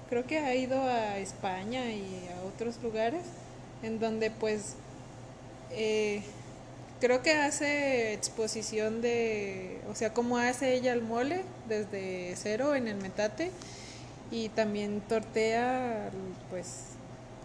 Creo 0.09 0.25
que 0.25 0.39
ha 0.39 0.53
ido 0.55 0.81
a 0.81 1.17
España 1.17 1.91
y 1.91 2.27
a 2.35 2.45
otros 2.47 2.81
lugares 2.83 3.23
en 3.81 3.99
donde 3.99 4.29
pues 4.31 4.75
eh, 5.71 6.21
creo 7.03 7.21
que 7.21 7.33
hace 7.33 8.13
exposición 8.13 9.01
de, 9.01 9.81
o 9.91 9.93
sea, 9.93 10.13
cómo 10.13 10.37
hace 10.37 10.73
ella 10.73 10.93
el 10.93 11.01
mole 11.01 11.43
desde 11.67 12.33
cero 12.37 12.75
en 12.75 12.87
el 12.87 12.95
metate 12.95 13.51
y 14.31 14.47
también 14.47 15.01
tortea 15.01 16.11
pues 16.49 16.67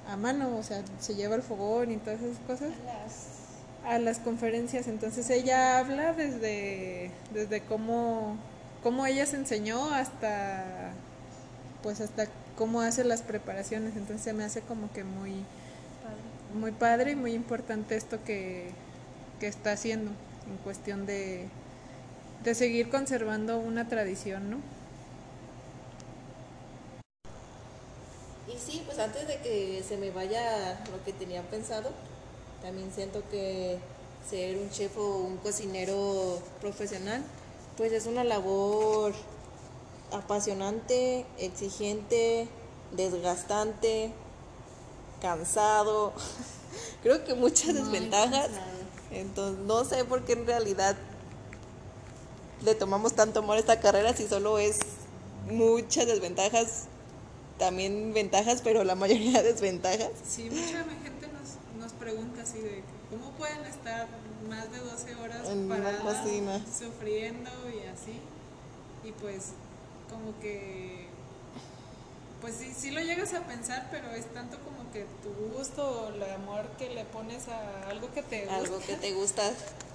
a 0.08 0.16
mano, 0.16 0.56
o 0.56 0.62
sea, 0.62 0.84
se 1.00 1.16
lleva 1.16 1.34
el 1.34 1.42
fogón 1.42 1.90
y 1.90 1.96
todas 1.96 2.22
esas 2.22 2.38
cosas. 2.46 2.68
A 3.84 3.98
las 3.98 4.20
conferencias, 4.20 4.86
entonces 4.86 5.28
ella 5.28 5.80
habla 5.80 6.12
desde, 6.12 7.10
desde 7.34 7.60
cómo, 7.62 8.36
cómo 8.84 9.06
ella 9.06 9.26
se 9.26 9.38
enseñó 9.38 9.92
hasta 9.92 10.92
pues 11.82 12.00
hasta 12.00 12.28
cómo 12.56 12.80
hace 12.80 13.02
las 13.02 13.22
preparaciones, 13.22 13.96
entonces 13.96 14.22
se 14.22 14.32
me 14.34 14.44
hace 14.44 14.60
como 14.60 14.92
que 14.92 15.02
muy, 15.02 15.32
muy 16.54 16.70
padre 16.70 17.10
y 17.10 17.16
muy 17.16 17.32
importante 17.32 17.96
esto 17.96 18.22
que, 18.24 18.70
está 19.46 19.72
haciendo 19.72 20.10
en 20.50 20.56
cuestión 20.58 21.06
de, 21.06 21.48
de 22.42 22.54
seguir 22.54 22.90
conservando 22.90 23.58
una 23.58 23.88
tradición, 23.88 24.50
¿no? 24.50 24.58
Y 28.52 28.58
sí, 28.58 28.82
pues 28.86 28.98
antes 28.98 29.28
de 29.28 29.38
que 29.38 29.84
se 29.86 29.96
me 29.96 30.10
vaya 30.10 30.82
lo 30.90 31.04
que 31.04 31.12
tenía 31.12 31.42
pensado, 31.42 31.90
también 32.62 32.90
siento 32.92 33.22
que 33.30 33.78
ser 34.28 34.56
un 34.56 34.70
chef 34.70 34.96
o 34.96 35.16
un 35.18 35.36
cocinero 35.38 36.40
profesional, 36.60 37.22
pues 37.76 37.92
es 37.92 38.06
una 38.06 38.24
labor 38.24 39.14
apasionante, 40.12 41.26
exigente, 41.38 42.48
desgastante, 42.92 44.12
cansado, 45.20 46.12
creo 47.02 47.24
que 47.24 47.34
muchas 47.34 47.74
desventajas. 47.74 48.50
Entonces, 49.10 49.64
no 49.64 49.84
sé 49.84 50.04
por 50.04 50.24
qué 50.24 50.34
en 50.34 50.46
realidad 50.46 50.96
le 52.62 52.74
tomamos 52.74 53.14
tanto 53.14 53.40
amor 53.40 53.56
a 53.56 53.60
esta 53.60 53.80
carrera 53.80 54.14
si 54.14 54.26
solo 54.26 54.58
es 54.58 54.78
muchas 55.50 56.06
desventajas, 56.06 56.84
también 57.58 58.12
ventajas, 58.12 58.60
pero 58.62 58.84
la 58.84 58.94
mayoría 58.94 59.42
desventajas. 59.42 60.10
Sí, 60.28 60.50
mucha 60.50 60.84
gente 60.84 61.28
nos, 61.28 61.82
nos 61.82 61.92
pregunta 61.92 62.42
así 62.42 62.58
de 62.58 62.82
cómo 63.10 63.30
pueden 63.32 63.64
estar 63.64 64.08
más 64.48 64.70
de 64.70 64.78
12 64.78 65.14
horas 65.16 65.48
en 65.48 65.68
paradas, 65.68 66.26
sufriendo 66.78 67.50
y 67.70 67.86
así. 67.86 68.20
Y 69.04 69.12
pues 69.12 69.52
como 70.10 70.38
que 70.40 71.08
pues 72.40 72.54
sí, 72.54 72.72
sí 72.76 72.90
lo 72.90 73.00
llegas 73.00 73.34
a 73.34 73.40
pensar, 73.40 73.88
pero 73.90 74.10
es 74.10 74.26
tanto 74.32 74.58
como 74.60 74.77
que 74.92 75.06
tu 75.22 75.30
gusto 75.56 75.82
o 75.82 76.08
el 76.08 76.22
amor 76.32 76.66
que 76.78 76.90
le 76.90 77.04
pones 77.04 77.48
a 77.48 77.88
algo 77.88 78.12
que 78.12 78.22
te 78.22 78.42
gusta. 78.42 78.56
Algo 78.56 78.78
que 78.80 78.96
te 78.96 79.12
gusta 79.12 79.42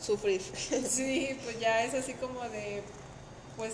sufrir. 0.01 0.41
Sí, 0.89 1.37
pues 1.43 1.59
ya 1.59 1.83
es 1.83 1.93
así 1.93 2.13
como 2.13 2.41
de, 2.49 2.83
pues 3.57 3.73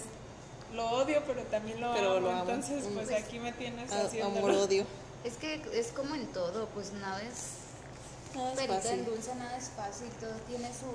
lo 0.73 0.85
odio, 0.91 1.23
pero 1.25 1.41
también 1.43 1.81
lo 1.81 1.91
amo. 1.91 2.29
Entonces, 2.29 2.85
pues 2.93 3.11
aquí 3.11 3.39
me 3.39 3.51
tienes 3.53 3.91
haciendo. 3.91 4.39
Amor, 4.39 4.51
odio. 4.67 4.85
Es 5.23 5.35
que 5.35 5.61
es 5.73 5.87
como 5.87 6.15
en 6.15 6.27
todo, 6.27 6.67
pues 6.73 6.93
nada 6.93 7.21
es. 7.23 8.35
Nada 8.35 8.53
es 8.53 8.67
fácil. 8.67 8.91
en 8.91 9.05
dulce, 9.05 9.35
nada 9.35 9.57
es 9.57 9.69
fácil. 9.69 10.07
Todo 10.19 10.33
tiene 10.47 10.69
su, 10.69 10.85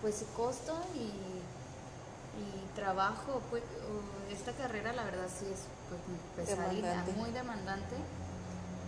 pues, 0.00 0.16
su 0.16 0.26
costo 0.34 0.78
y, 0.94 1.00
y 1.00 2.74
trabajo. 2.76 3.42
Pues, 3.50 3.62
esta 4.32 4.52
carrera, 4.52 4.92
la 4.92 5.04
verdad, 5.04 5.28
sí 5.28 5.46
es 5.52 5.60
pues 5.88 6.48
pesadita, 6.48 7.04
muy 7.16 7.30
demandante. 7.30 7.96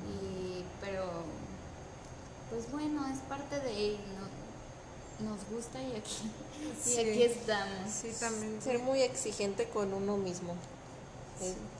Y, 0.09 0.38
pero, 0.81 1.05
pues 2.51 2.71
bueno, 2.71 3.07
es 3.13 3.19
parte 3.21 3.61
de 3.61 3.99
no, 5.21 5.31
nos 5.31 5.41
gusta 5.51 5.83
y 5.83 5.97
aquí, 5.97 6.31
y 6.87 6.99
aquí 6.99 7.23
estamos. 7.23 7.91
Sí, 7.91 8.13
también. 8.19 8.61
Ser 8.63 8.79
muy 8.81 9.03
exigente 9.03 9.69
con 9.69 9.93
uno 9.93 10.17
mismo. 10.17 10.55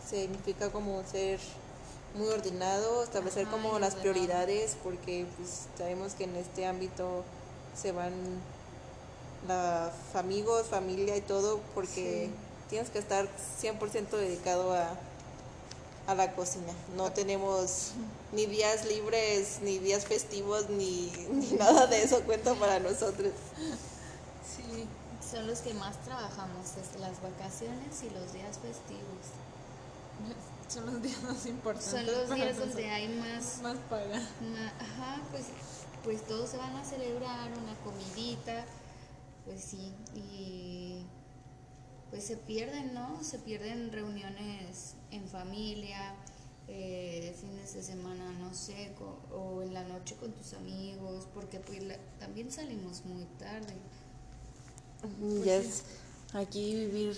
significa 0.09 0.71
como 0.71 1.03
ser 1.05 1.41
muy 2.15 2.29
ordenado, 2.29 3.03
establecer 3.03 3.47
como 3.49 3.79
las 3.79 3.95
prioridades, 3.95 4.77
porque 4.83 5.27
pues 5.37 5.67
sabemos 5.77 6.15
que 6.15 6.25
en 6.25 6.37
este 6.37 6.67
ámbito 6.67 7.25
se 7.81 7.93
van 7.93 8.13
los 9.47 10.17
amigos, 10.17 10.67
familia 10.67 11.17
y 11.17 11.21
todo, 11.21 11.61
porque 11.75 12.31
tienes 12.69 12.91
que 12.91 12.99
estar 12.99 13.29
100% 13.61 14.11
dedicado 14.11 14.73
a, 14.73 14.91
a 16.09 16.15
la 16.15 16.33
cocina. 16.33 16.73
No 16.97 17.13
tenemos 17.13 17.93
ni 18.33 18.47
días 18.47 18.87
libres, 18.87 19.61
ni 19.63 19.79
días 19.79 20.07
festivos, 20.07 20.69
ni, 20.71 21.13
nada 21.59 21.87
de 21.87 22.03
eso 22.03 22.23
cuenta 22.23 22.55
para 22.55 22.81
nosotros. 22.81 23.33
Sí. 24.43 24.89
Son 25.31 25.47
los 25.47 25.61
que 25.61 25.75
más 25.75 25.97
trabajamos, 26.05 26.67
es 26.79 26.99
las 27.01 27.23
vacaciones 27.23 28.03
y 28.03 28.11
los 28.11 28.33
días 28.33 28.59
festivos. 28.59 29.29
Son 30.69 30.85
los 30.85 31.01
días 31.01 31.23
más 31.23 31.47
importantes. 31.47 31.91
Son 31.91 32.07
los 32.07 32.35
días 32.35 32.59
donde 32.59 32.91
hay 32.91 33.09
más... 33.09 33.63
Más 33.63 33.77
paga. 33.89 34.17
ajá, 34.17 35.23
pues, 35.31 35.45
pues 36.05 36.27
todos 36.27 36.51
se 36.51 36.59
van 36.59 36.77
a 36.77 36.85
celebrar 36.85 37.51
una 37.53 37.75
comidita 37.85 38.67
pues 39.49 39.65
sí, 39.65 39.95
y 40.15 40.98
pues 42.11 42.25
se 42.25 42.37
pierden, 42.37 42.95
¿no? 42.95 43.23
Se 43.23 43.39
pierden 43.39 43.93
reuniones 43.93 44.95
en 45.11 45.27
familia, 45.29 46.15
eh, 46.69 47.35
fines 47.41 47.75
de 47.75 47.83
semana, 47.83 48.31
no 48.39 48.55
sé, 48.55 48.95
o 49.33 49.63
en 49.63 49.75
la 49.75 49.85
noche 49.85 50.17
con 50.17 50.33
tus 50.33 50.55
amigos, 50.55 51.27
porque 51.35 51.61
pues 51.61 51.83
también 52.19 52.51
salimos 52.51 53.05
muy 53.05 53.25
tarde. 53.39 53.75
ya 55.45 55.57
es 55.57 55.85
aquí 56.33 56.75
vivir 56.75 57.17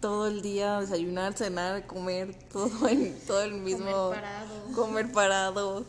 todo 0.00 0.28
el 0.28 0.40
día, 0.40 0.80
desayunar, 0.80 1.34
cenar, 1.36 1.86
comer, 1.86 2.34
todo 2.52 2.88
en 2.88 3.18
todo 3.26 3.42
el 3.42 3.54
mismo 3.54 3.86
comer 3.90 4.20
parado, 4.20 4.72
comer 4.74 5.12
parado 5.12 5.86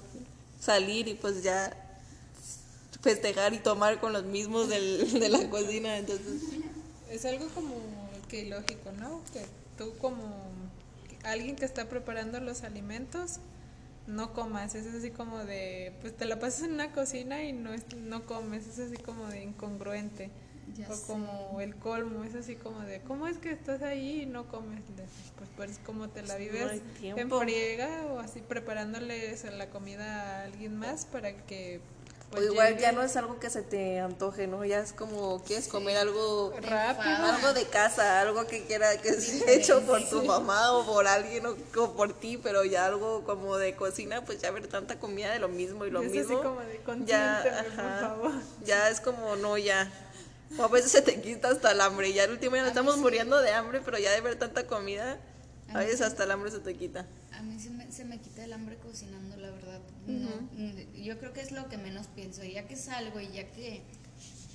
salir 0.60 1.08
y 1.08 1.16
pues 1.16 1.42
ya 1.42 1.76
festejar 3.02 3.54
y 3.54 3.60
tomar 3.60 4.00
con 4.00 4.14
los 4.14 4.26
mismos 4.26 4.70
del, 4.70 5.20
de 5.20 5.30
la 5.30 5.50
cocina, 5.50 5.98
entonces 5.98 6.61
es 7.12 7.26
algo 7.26 7.47
como 7.49 7.76
que 8.30 8.45
lógico, 8.45 8.91
¿no? 8.93 9.22
Que 9.34 9.45
tú 9.78 9.93
como 9.97 10.26
alguien 11.24 11.55
que 11.55 11.66
está 11.66 11.88
preparando 11.89 12.39
los 12.39 12.64
alimentos 12.64 13.39
no 14.07 14.34
comas, 14.34 14.76
es 14.76 14.88
así 14.88 15.12
como 15.12 15.43
de, 15.43 15.93
pues 16.01 16.16
te 16.16 16.26
la 16.26 16.39
pasas 16.39 16.64
en 16.64 16.74
una 16.74 16.91
cocina 16.91 17.43
y 17.43 17.53
no, 17.53 17.72
no 17.97 18.26
comes, 18.26 18.68
es 18.68 18.80
así 18.80 18.97
como 18.97 19.28
de 19.28 19.43
incongruente. 19.43 20.32
o 20.89 21.07
como 21.07 21.62
el 21.62 21.76
colmo, 21.76 22.24
es 22.24 22.34
así 22.34 22.55
como 22.55 22.80
de, 22.82 23.01
¿cómo 23.01 23.28
es 23.28 23.38
que 23.38 23.51
estás 23.51 23.82
ahí 23.84 24.22
y 24.22 24.26
no 24.26 24.47
comes? 24.47 24.82
Pues, 25.38 25.49
pues 25.55 25.80
como 25.86 26.09
te 26.09 26.24
la 26.24 26.36
vives 26.38 26.82
en 27.01 27.30
friega 27.30 28.05
o 28.07 28.20
así 28.20 28.41
preparándoles 28.41 29.43
la 29.43 29.70
comida 29.70 30.39
a 30.39 30.43
alguien 30.45 30.78
más 30.78 31.05
para 31.05 31.34
que 31.45 31.82
pues 32.32 32.48
o 32.48 32.52
igual 32.52 32.78
ya 32.78 32.94
no 32.94 33.02
es 33.02 33.16
algo 33.18 33.40
que 33.40 33.50
se 33.50 33.62
te 33.62 34.00
antoje, 34.00 34.48
¿no? 34.48 34.64
Ya 34.64 34.80
es 34.80 34.94
como, 34.94 35.44
quieres 35.44 35.68
comer 35.68 35.98
algo 35.98 36.54
rápido, 36.62 37.26
algo 37.26 37.54
de 37.54 37.66
casa, 37.66 38.22
algo 38.22 38.48
que 38.48 38.64
quiera 38.64 38.98
que 38.98 39.14
sea 39.14 39.52
hecho 39.52 39.82
por 39.82 40.08
tu 40.10 40.24
mamá 40.24 40.72
o 40.72 40.86
por 40.86 41.08
alguien 41.08 41.46
o, 41.46 41.56
por 41.94 42.14
ti, 42.14 42.38
pero 42.38 42.64
ya 42.64 42.86
algo 42.86 43.24
como 43.26 43.58
de 43.58 43.76
cocina, 43.76 44.24
pues 44.24 44.42
ya 44.42 44.50
ver 44.52 44.68
tanta 44.68 44.98
comida 44.98 45.32
de 45.34 45.40
lo 45.40 45.50
mismo 45.50 45.86
y 45.86 45.92
lo 45.92 46.02
es 46.02 46.12
mismo. 46.12 46.40
Así 46.40 46.44
como 46.48 46.62
de 46.62 47.06
ya, 47.06 47.66
por 47.76 48.00
favor. 48.00 48.32
Ya 48.64 48.90
es 48.90 49.02
como, 49.02 49.36
no, 49.36 49.58
ya. 49.58 49.92
O 50.58 50.64
a 50.64 50.68
veces 50.68 50.92
se 50.92 51.02
te 51.02 51.22
quita 51.22 51.50
hasta 51.50 51.72
el 51.72 51.82
hambre. 51.82 52.14
Ya 52.14 52.24
el 52.24 52.32
último 52.32 52.56
día 52.56 52.64
nos 52.64 52.72
estamos 52.72 52.98
muriendo 52.98 53.42
de 53.42 53.52
hambre, 53.52 53.82
pero 53.84 53.98
ya 53.98 54.12
de 54.12 54.22
ver 54.22 54.36
tanta 54.36 54.68
comida, 54.68 55.18
a 55.74 55.80
veces 55.80 56.01
hasta 56.01 56.24
el 56.24 56.32
hambre 56.32 56.51
se 56.51 56.59
te 56.59 56.76
quita. 56.76 57.07
A 57.34 57.41
mí 57.41 57.59
se 57.59 57.69
me, 57.69 57.91
se 57.91 58.05
me 58.05 58.19
quita 58.19 58.43
el 58.43 58.53
hambre 58.53 58.78
cocinando, 58.78 59.38
la 59.38 59.51
verdad 59.51 59.80
no, 60.07 60.30
mm, 60.53 61.01
yo 61.03 61.19
creo 61.19 61.34
que 61.34 61.41
es 61.41 61.51
lo 61.51 61.69
que 61.69 61.78
menos 61.78 62.07
pienso. 62.07 62.43
Ya 62.43 62.67
que 62.67 62.76
salgo 62.76 63.19
y 63.19 63.32
ya 63.32 63.51
que 63.51 63.84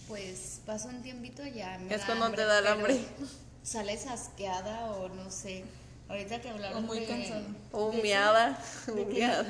pues 0.09 0.61
paso 0.65 0.89
un 0.89 1.03
tiempito 1.03 1.45
ya 1.45 1.79
me 1.79 1.95
Es 1.95 2.05
cuando 2.05 2.31
te 2.33 2.45
da 2.45 2.59
el 2.59 2.67
hambre. 2.67 2.99
Sales 3.63 4.07
asqueada 4.07 4.91
o 4.93 5.09
no 5.09 5.31
sé. 5.31 5.65
Ahorita 6.09 6.41
que 6.41 6.51
hablaron 6.51 6.85
o 6.85 6.87
muy 6.87 7.05
cansado. 7.05 7.45
O 7.73 7.87
humeada. 7.87 8.63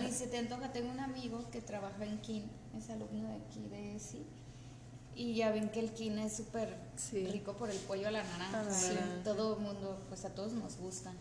Ni 0.00 0.10
se 0.10 0.26
te 0.26 0.38
antoja. 0.38 0.72
Tengo 0.72 0.90
un 0.90 1.00
amigo 1.00 1.50
que 1.50 1.60
trabaja 1.60 2.04
en 2.04 2.18
KIN, 2.20 2.50
es 2.76 2.88
alumno 2.88 3.28
de 3.28 3.34
aquí 3.34 3.60
de 3.68 3.96
ESI. 3.96 4.24
Y 5.16 5.34
ya 5.34 5.50
ven 5.50 5.70
que 5.70 5.80
el 5.80 5.90
kin 5.92 6.18
es 6.18 6.36
súper 6.36 6.76
rico 7.32 7.54
por 7.54 7.70
el 7.70 7.78
pollo 7.78 8.08
a 8.08 8.10
la 8.10 8.22
naranja. 8.22 8.64
Ah, 8.68 9.20
todo 9.24 9.56
el 9.56 9.62
mundo, 9.62 9.98
pues 10.08 10.26
a 10.26 10.34
todos 10.34 10.52
nos 10.52 10.76
gusta. 10.76 11.12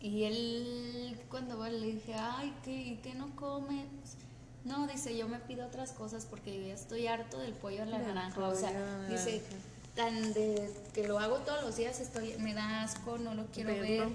Y 0.00 0.24
él, 0.24 1.16
cuando 1.30 1.56
va, 1.58 1.70
le 1.70 1.86
dije, 1.86 2.14
ay, 2.14 2.52
¿qué, 2.64 2.98
¿qué 3.04 3.14
no 3.14 3.34
comes? 3.36 3.86
No, 4.64 4.88
dice, 4.88 5.16
yo 5.16 5.28
me 5.28 5.38
pido 5.38 5.64
otras 5.66 5.92
cosas 5.92 6.26
porque 6.26 6.56
yo 6.56 6.66
ya 6.66 6.74
estoy 6.74 7.06
harto 7.06 7.38
del 7.38 7.52
pollo 7.52 7.84
a 7.84 7.86
la 7.86 7.98
naranja. 7.98 8.48
O 8.48 8.54
sea, 8.54 9.06
dice, 9.08 9.42
tan 9.94 10.32
de 10.32 10.68
que 10.92 11.06
lo 11.06 11.20
hago 11.20 11.38
todos 11.38 11.62
los 11.62 11.76
días, 11.76 12.00
estoy 12.00 12.36
me 12.38 12.52
da 12.52 12.82
asco, 12.82 13.16
no 13.18 13.34
lo 13.34 13.46
quiero 13.46 13.70
ver. 13.70 14.08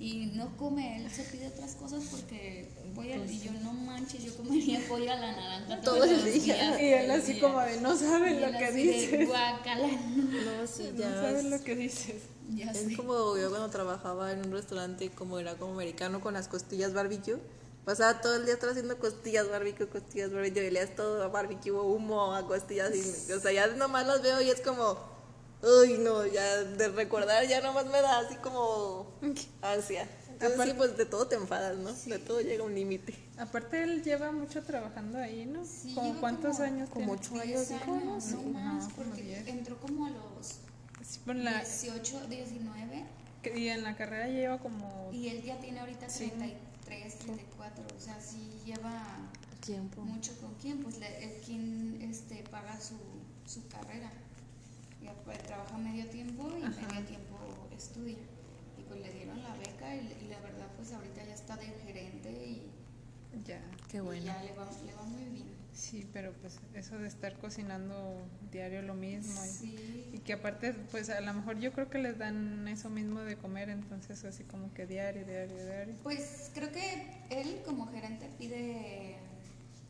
Y 0.00 0.26
no 0.34 0.56
come, 0.56 0.96
él 0.96 1.10
se 1.10 1.24
pide 1.24 1.48
otras 1.48 1.74
cosas 1.74 2.04
porque 2.10 2.68
voy 2.94 3.12
y 3.12 3.40
yo 3.40 3.52
no 3.62 3.72
manches, 3.72 4.24
yo 4.24 4.36
comería 4.36 4.80
pollo 4.88 5.12
a 5.12 5.16
la 5.16 5.32
naranja 5.32 5.80
todos, 5.80 6.08
los 6.08 6.24
días. 6.24 6.80
Y 6.80 6.92
él 6.92 7.10
así 7.10 7.40
como 7.40 7.60
de, 7.60 7.80
no 7.80 7.96
saben 7.96 8.40
lo 8.52 8.58
que 8.58 8.72
dices. 8.72 9.28
Guacala, 9.28 9.88
no, 9.88 10.60
no, 10.60 10.66
sí, 10.66 10.92
ya 10.96 11.10
no 11.10 11.20
saben 11.22 11.50
lo 11.50 11.62
que 11.62 11.74
dices 11.76 12.34
es 12.58 12.96
como 12.96 13.36
yo 13.36 13.50
cuando 13.50 13.70
trabajaba 13.70 14.32
en 14.32 14.46
un 14.46 14.52
restaurante, 14.52 15.10
como 15.10 15.38
era 15.38 15.54
como 15.54 15.72
americano 15.74 16.20
con 16.20 16.34
las 16.34 16.48
costillas 16.48 16.92
barbecue. 16.92 17.38
Pasaba 17.84 18.20
todo 18.20 18.36
el 18.36 18.46
día 18.46 18.54
haciendo 18.54 18.98
costillas 18.98 19.48
barbecue, 19.50 19.86
costillas 19.88 20.32
barbecue, 20.32 20.66
y 20.66 20.70
leías 20.70 20.96
todo 20.96 21.22
a 21.22 21.28
barbecue, 21.28 21.72
humo, 21.72 22.34
a 22.34 22.46
costillas. 22.46 22.94
Y, 22.94 23.32
o 23.32 23.40
sea, 23.40 23.52
ya 23.52 23.66
nomás 23.68 24.06
las 24.06 24.22
veo 24.22 24.40
y 24.40 24.48
es 24.48 24.60
como, 24.60 24.96
uy, 25.62 25.98
no, 25.98 26.24
ya 26.26 26.62
de 26.62 26.88
recordar 26.88 27.46
ya 27.46 27.60
nomás 27.60 27.86
me 27.86 28.00
da 28.00 28.20
así 28.20 28.36
como 28.36 29.06
ansia. 29.60 30.08
Entonces, 30.34 30.70
sí, 30.70 30.74
pues 30.76 30.96
de 30.96 31.06
todo 31.06 31.26
te 31.26 31.36
enfadas, 31.36 31.76
¿no? 31.78 31.92
De 31.92 32.18
todo 32.18 32.40
llega 32.40 32.64
un 32.64 32.74
límite. 32.74 33.14
Aparte, 33.38 33.82
él 33.82 34.02
lleva 34.02 34.32
mucho 34.32 34.62
trabajando 34.62 35.18
ahí, 35.18 35.46
¿no? 35.46 35.64
Sí, 35.64 35.94
cuántos 36.20 36.60
años? 36.60 36.88
Como 36.90 37.12
ocho 37.12 37.38
años, 37.40 37.70
¿no? 37.86 38.00
No, 38.00 38.42
más, 38.52 38.88
porque 38.94 39.44
entró 39.46 39.78
como 39.80 40.06
a 40.06 40.10
los 40.10 40.58
18, 41.26 42.26
19. 42.28 43.04
Y 43.54 43.68
en 43.68 43.82
la 43.82 43.96
carrera 43.96 44.28
lleva 44.28 44.58
como... 44.58 45.10
Y 45.12 45.28
él 45.28 45.42
ya 45.42 45.58
tiene 45.58 45.80
ahorita 45.80 46.06
33, 46.06 47.14
34, 47.18 47.84
o 47.96 48.00
sea, 48.00 48.18
sí 48.20 48.50
lleva 48.64 49.02
tiempo. 49.64 50.02
mucho 50.02 50.32
con 50.40 50.54
quién, 50.54 50.82
pues 50.82 50.96
el 50.96 51.40
quien 51.44 52.00
este, 52.02 52.42
paga 52.50 52.80
su, 52.80 52.96
su 53.46 53.66
carrera. 53.68 54.10
Y 55.02 55.08
pues, 55.24 55.38
trabaja 55.42 55.76
medio 55.76 56.06
tiempo 56.08 56.48
y 56.48 56.62
medio 56.62 57.06
tiempo 57.06 57.38
estudia. 57.76 58.16
Y 58.94 59.00
pues 59.00 59.12
le 59.12 59.18
dieron 59.18 59.42
la 59.42 59.54
beca 59.56 59.94
y, 59.94 60.24
y, 60.24 60.28
la 60.28 60.40
verdad 60.40 60.68
pues 60.76 60.92
ahorita 60.92 61.24
ya 61.24 61.34
está 61.34 61.56
de 61.56 61.66
gerente 61.66 62.30
y... 62.30 62.70
Ya, 63.44 63.60
qué 63.90 64.00
bueno. 64.00 64.24
ya 64.24 64.40
le 64.44 64.54
va, 64.54 64.70
le 64.86 64.94
va 64.94 65.02
muy 65.02 65.24
bien. 65.24 65.54
Sí, 65.74 66.08
pero 66.12 66.32
pues 66.34 66.60
eso 66.74 66.98
de 66.98 67.08
estar 67.08 67.36
cocinando 67.38 68.28
diario 68.52 68.80
lo 68.82 68.94
mismo 68.94 69.40
y, 69.62 70.18
que 70.24 70.32
aparte 70.32 70.72
pues 70.92 71.10
a 71.10 71.20
lo 71.20 71.34
mejor 71.34 71.58
yo 71.58 71.72
creo 71.72 71.90
que 71.90 71.98
les 71.98 72.16
dan 72.16 72.68
eso 72.68 72.88
mismo 72.88 73.20
de 73.20 73.36
comer, 73.36 73.68
entonces 73.68 74.24
así 74.24 74.44
como 74.44 74.72
que 74.72 74.86
diario, 74.86 75.26
diario, 75.26 75.56
diario. 75.56 75.94
Pues 76.04 76.50
creo 76.54 76.70
que 76.70 77.24
él 77.30 77.60
como 77.66 77.88
gerente 77.88 78.30
pide 78.38 79.18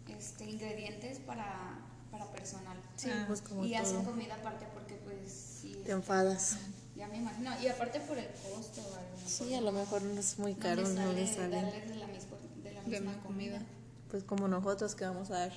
este 0.08 0.44
ingredientes 0.46 1.18
para, 1.20 1.78
para 2.10 2.32
personal. 2.32 2.78
Sí, 2.96 3.10
ah. 3.12 3.24
pues 3.26 3.42
como 3.42 3.64
y 3.66 3.74
hacen 3.74 4.04
comida 4.04 4.36
aparte 4.36 4.66
porque 4.72 4.94
pues 4.94 5.30
sí. 5.60 5.82
Te 5.84 5.92
enfadas. 5.92 6.58
Ya 6.96 7.08
me 7.08 7.16
imagino. 7.18 7.50
Y 7.60 7.68
aparte 7.68 8.00
por 8.00 8.18
el 8.18 8.26
costo. 8.26 8.82
sí, 9.26 9.54
a 9.54 9.60
lo 9.60 9.72
mejor 9.72 10.02
no 10.02 10.20
es 10.20 10.38
muy 10.38 10.54
caro, 10.54 10.86
no 10.88 11.12
les 11.12 11.30
sale. 11.30 11.56
Darles 11.56 11.88
de 11.88 11.96
la 11.96 12.06
misma, 12.06 12.36
de 12.62 12.72
la 12.72 12.82
misma 12.82 13.22
comida. 13.22 13.62
Pues 14.10 14.22
como 14.22 14.46
nosotros 14.46 14.94
que 14.94 15.04
vamos 15.04 15.30
a 15.30 15.40
dar 15.40 15.52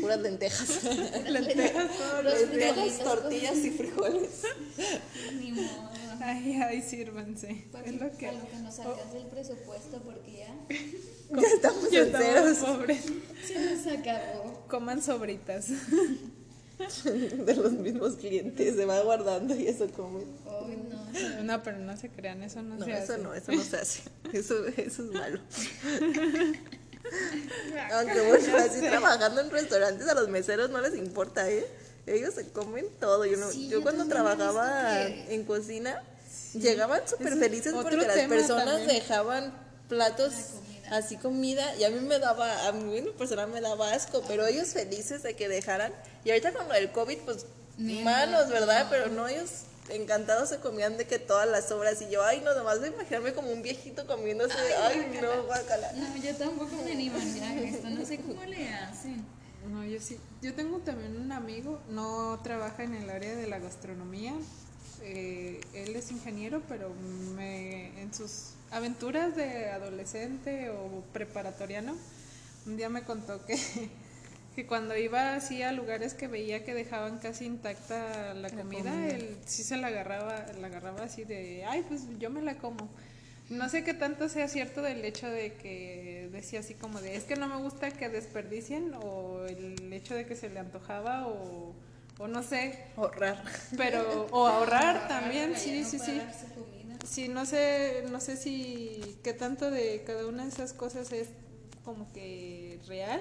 puras 0.00 0.20
lentejas. 0.20 0.84
lentejas, 1.28 1.90
lentejas, 2.22 2.98
tortillas 2.98 3.56
y 3.56 3.70
frijoles. 3.70 4.42
Ni 5.40 5.52
modo. 5.52 5.94
Ay, 6.20 6.60
ay, 6.62 6.82
sírvanse. 6.82 7.66
es 7.84 8.00
lo 8.00 8.10
que... 8.16 8.32
lo 8.32 8.48
que 8.48 8.56
nos 8.62 8.78
alcanza 8.78 9.18
el 9.18 9.26
presupuesto 9.26 10.00
porque 10.02 10.32
ya... 10.32 10.54
ya 11.40 11.48
estamos 11.48 11.90
ya 11.90 12.00
en 12.00 12.12
ceros. 12.12 12.58
pobres. 12.58 13.04
Se 13.46 13.58
nos 13.58 13.86
acabó. 13.86 14.64
Coman 14.68 15.02
sobritas. 15.02 15.68
de 17.04 17.54
los 17.54 17.72
mismos 17.72 18.14
clientes, 18.16 18.74
se 18.76 18.84
va 18.84 19.00
guardando 19.02 19.54
y 19.54 19.66
eso 19.68 19.88
come. 19.90 20.24
no. 20.44 21.42
no, 21.44 21.62
pero 21.62 21.78
no 21.78 21.96
se 21.96 22.08
crean, 22.08 22.42
eso 22.42 22.62
no, 22.62 22.76
no 22.76 22.84
se 22.84 22.92
eso 22.92 23.12
hace. 23.12 23.22
No, 23.22 23.34
eso 23.34 23.52
no 23.52 23.62
se 23.62 23.76
hace. 23.76 24.02
Eso, 24.32 24.66
eso 24.66 25.04
es 25.04 25.12
malo. 25.12 25.38
Aunque 27.92 28.20
bueno, 28.26 28.56
así 28.56 28.80
trabajando 28.80 29.42
en 29.42 29.50
restaurantes 29.50 30.08
a 30.08 30.14
los 30.14 30.28
meseros 30.28 30.70
no 30.70 30.80
les 30.80 30.96
importa, 30.96 31.48
¿eh? 31.48 31.64
Ellos 32.06 32.34
se 32.34 32.48
comen 32.48 32.86
todo. 32.98 33.24
Yo, 33.26 33.36
no, 33.36 33.52
yo, 33.52 33.82
cuando 33.82 34.06
trabajaba 34.06 35.06
en 35.06 35.44
cocina, 35.44 36.02
llegaban 36.54 37.06
súper 37.06 37.36
felices 37.36 37.72
porque 37.74 37.96
las 37.96 38.26
personas 38.26 38.86
dejaban 38.86 39.54
platos 39.88 40.32
así 40.90 41.16
comida 41.16 41.74
y 41.76 41.84
a 41.84 41.90
mí 41.90 42.00
me 42.00 42.18
daba, 42.18 42.66
a 42.66 42.72
mí 42.72 42.98
en 42.98 43.12
personal 43.14 43.48
me 43.48 43.60
daba 43.60 43.92
asco, 43.92 44.22
pero 44.26 44.46
ellos 44.46 44.68
felices 44.68 45.22
de 45.22 45.34
que 45.34 45.48
dejaran. 45.48 45.92
Y 46.24 46.30
ahorita 46.30 46.52
con 46.52 46.68
lo 46.68 46.74
del 46.74 46.90
COVID, 46.90 47.18
pues 47.18 47.46
malos, 47.78 48.48
¿verdad? 48.48 48.86
Pero 48.90 49.08
no, 49.08 49.28
ellos 49.28 49.64
encantados 49.90 50.48
se 50.48 50.58
comían 50.58 50.96
de 50.96 51.06
que 51.06 51.18
todas 51.18 51.48
las 51.48 51.68
sobras 51.68 52.00
y 52.00 52.10
yo, 52.10 52.24
ay, 52.24 52.40
no, 52.42 52.54
nomás 52.54 52.80
de 52.80 52.88
imaginarme 52.88 53.34
como 53.34 53.50
un 53.52 53.62
viejito 53.62 54.06
comiéndose, 54.06 54.54
ay, 54.82 55.10
ay 55.12 55.20
no, 55.20 55.44
guacala. 55.44 55.92
No, 55.92 56.16
yo 56.16 56.34
tampoco 56.36 56.74
me 56.84 56.92
animaría 56.92 57.48
a 57.50 57.54
esto, 57.60 57.90
no 57.90 58.04
sé 58.04 58.18
cómo 58.18 58.42
le 58.44 58.68
hacen. 58.68 59.24
No, 59.70 59.84
yo 59.84 60.00
sí, 60.00 60.18
yo 60.42 60.54
tengo 60.54 60.78
también 60.78 61.16
un 61.16 61.32
amigo, 61.32 61.80
no 61.88 62.38
trabaja 62.42 62.84
en 62.84 62.94
el 62.94 63.08
área 63.08 63.34
de 63.34 63.46
la 63.46 63.58
gastronomía, 63.58 64.34
eh, 65.02 65.60
él 65.72 65.96
es 65.96 66.10
ingeniero, 66.10 66.62
pero 66.68 66.92
me, 67.34 68.00
en 68.00 68.12
sus 68.12 68.50
aventuras 68.70 69.36
de 69.36 69.70
adolescente 69.70 70.70
o 70.70 71.02
preparatoriano, 71.12 71.96
un 72.66 72.76
día 72.76 72.88
me 72.88 73.04
contó 73.04 73.44
que 73.46 73.58
que 74.54 74.66
cuando 74.66 74.96
iba 74.96 75.34
así 75.34 75.62
a 75.62 75.72
lugares 75.72 76.14
que 76.14 76.28
veía 76.28 76.64
que 76.64 76.74
dejaban 76.74 77.18
casi 77.18 77.46
intacta 77.46 78.34
la, 78.34 78.50
comida, 78.50 79.08
él 79.08 79.36
sí 79.46 79.64
se 79.64 79.76
la 79.76 79.88
agarraba, 79.88 80.46
la 80.60 80.68
agarraba 80.68 81.02
así 81.02 81.24
de, 81.24 81.64
ay, 81.66 81.84
pues 81.88 82.02
yo 82.18 82.30
me 82.30 82.40
la 82.40 82.56
como. 82.56 82.88
No 83.50 83.68
sé 83.68 83.84
qué 83.84 83.92
tanto 83.92 84.28
sea 84.28 84.48
cierto 84.48 84.80
del 84.80 85.04
hecho 85.04 85.28
de 85.28 85.54
que 85.54 86.30
decía 86.32 86.60
así 86.60 86.74
como 86.74 87.00
de, 87.00 87.16
es 87.16 87.24
que 87.24 87.36
no 87.36 87.48
me 87.48 87.56
gusta 87.56 87.90
que 87.90 88.08
desperdicien, 88.08 88.94
o 88.94 89.44
el 89.46 89.92
hecho 89.92 90.14
de 90.14 90.24
que 90.24 90.36
se 90.36 90.48
le 90.48 90.60
antojaba, 90.60 91.26
o, 91.26 91.74
o 92.18 92.28
no 92.28 92.42
sé. 92.42 92.78
Ahorrar. 92.96 93.42
Pero, 93.76 94.28
o 94.30 94.46
ahorrar 94.46 95.08
también, 95.08 95.56
sí, 95.56 95.84
sí, 95.84 95.98
sí. 95.98 96.22
Sí, 97.04 97.28
no 97.28 97.44
sé, 97.44 98.04
no 98.10 98.20
sé 98.20 98.36
si 98.36 99.18
qué 99.22 99.34
tanto 99.34 99.70
de 99.70 100.04
cada 100.06 100.26
una 100.26 100.44
de 100.44 100.48
esas 100.48 100.72
cosas 100.72 101.12
es 101.12 101.28
como 101.84 102.10
que 102.12 102.80
real 102.86 103.20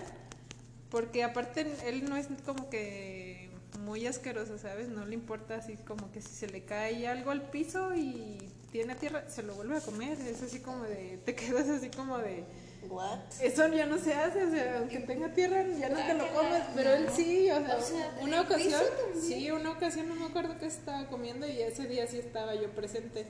porque 0.93 1.23
aparte 1.23 1.65
él 1.87 2.07
no 2.07 2.15
es 2.17 2.27
como 2.45 2.69
que 2.69 3.49
muy 3.79 4.05
asqueroso, 4.05 4.59
¿sabes? 4.59 4.89
No 4.89 5.03
le 5.07 5.15
importa 5.15 5.55
así 5.55 5.75
como 5.75 6.11
que 6.11 6.21
si 6.21 6.29
se 6.29 6.45
le 6.45 6.65
cae 6.65 7.07
algo 7.07 7.31
al 7.31 7.41
piso 7.49 7.95
y 7.95 8.37
tiene 8.71 8.93
tierra, 8.93 9.27
se 9.27 9.41
lo 9.41 9.55
vuelve 9.55 9.77
a 9.77 9.81
comer. 9.81 10.19
Es 10.21 10.43
así 10.43 10.59
como 10.59 10.83
de, 10.83 11.19
te 11.25 11.33
quedas 11.35 11.67
así 11.67 11.89
como 11.89 12.19
de... 12.19 12.43
What? 12.87 13.21
Eso 13.41 13.67
ya 13.69 13.87
no 13.87 13.97
se 13.97 14.13
hace, 14.13 14.43
o 14.43 14.51
sea, 14.51 14.77
aunque 14.77 14.99
tenga 14.99 15.33
tierra 15.33 15.65
ya 15.67 15.89
no 15.89 15.95
te 15.95 16.13
lo 16.13 16.31
comes, 16.31 16.61
pero 16.75 16.93
él 16.93 17.07
sí, 17.11 17.49
o 17.49 17.81
sea, 17.81 18.15
una 18.21 18.41
ocasión, 18.41 18.81
sí, 19.19 19.49
una 19.49 19.71
ocasión 19.71 20.07
no 20.09 20.13
me 20.13 20.25
acuerdo 20.25 20.59
que 20.59 20.67
estaba 20.67 21.07
comiendo 21.07 21.47
y 21.47 21.59
ese 21.59 21.87
día 21.87 22.05
sí 22.05 22.19
estaba 22.19 22.53
yo 22.53 22.69
presente. 22.69 23.25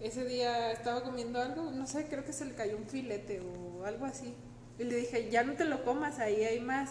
Ese 0.00 0.24
día 0.24 0.72
estaba 0.72 1.02
comiendo 1.02 1.38
algo, 1.38 1.70
no 1.70 1.86
sé, 1.86 2.06
creo 2.06 2.24
que 2.24 2.32
se 2.32 2.46
le 2.46 2.54
cayó 2.54 2.78
un 2.78 2.86
filete 2.86 3.42
o 3.42 3.84
algo 3.84 4.06
así. 4.06 4.34
Y 4.78 4.84
le 4.84 4.96
dije, 4.96 5.30
ya 5.30 5.42
no 5.42 5.54
te 5.54 5.64
lo 5.64 5.84
comas, 5.84 6.18
ahí 6.18 6.44
hay 6.44 6.60
más. 6.60 6.90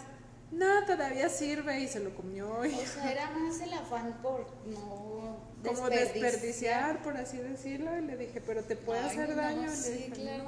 No, 0.50 0.84
todavía 0.86 1.28
sirve 1.28 1.80
y 1.80 1.88
se 1.88 2.00
lo 2.00 2.14
comió. 2.14 2.64
Y... 2.64 2.74
O 2.74 2.86
sea, 2.86 3.10
era 3.10 3.30
más 3.30 3.60
el 3.60 3.72
afán 3.72 4.18
por 4.22 4.46
no 4.66 5.40
Como 5.64 5.90
desperdiciar, 5.90 7.02
por 7.02 7.16
así 7.16 7.38
decirlo. 7.38 7.96
Y 7.98 8.02
le 8.02 8.16
dije, 8.16 8.40
pero 8.40 8.62
te 8.62 8.76
puede 8.76 9.00
hacer 9.00 9.34
daño. 9.34 9.70
Sí, 9.74 9.90
dije, 9.90 10.10
claro. 10.10 10.44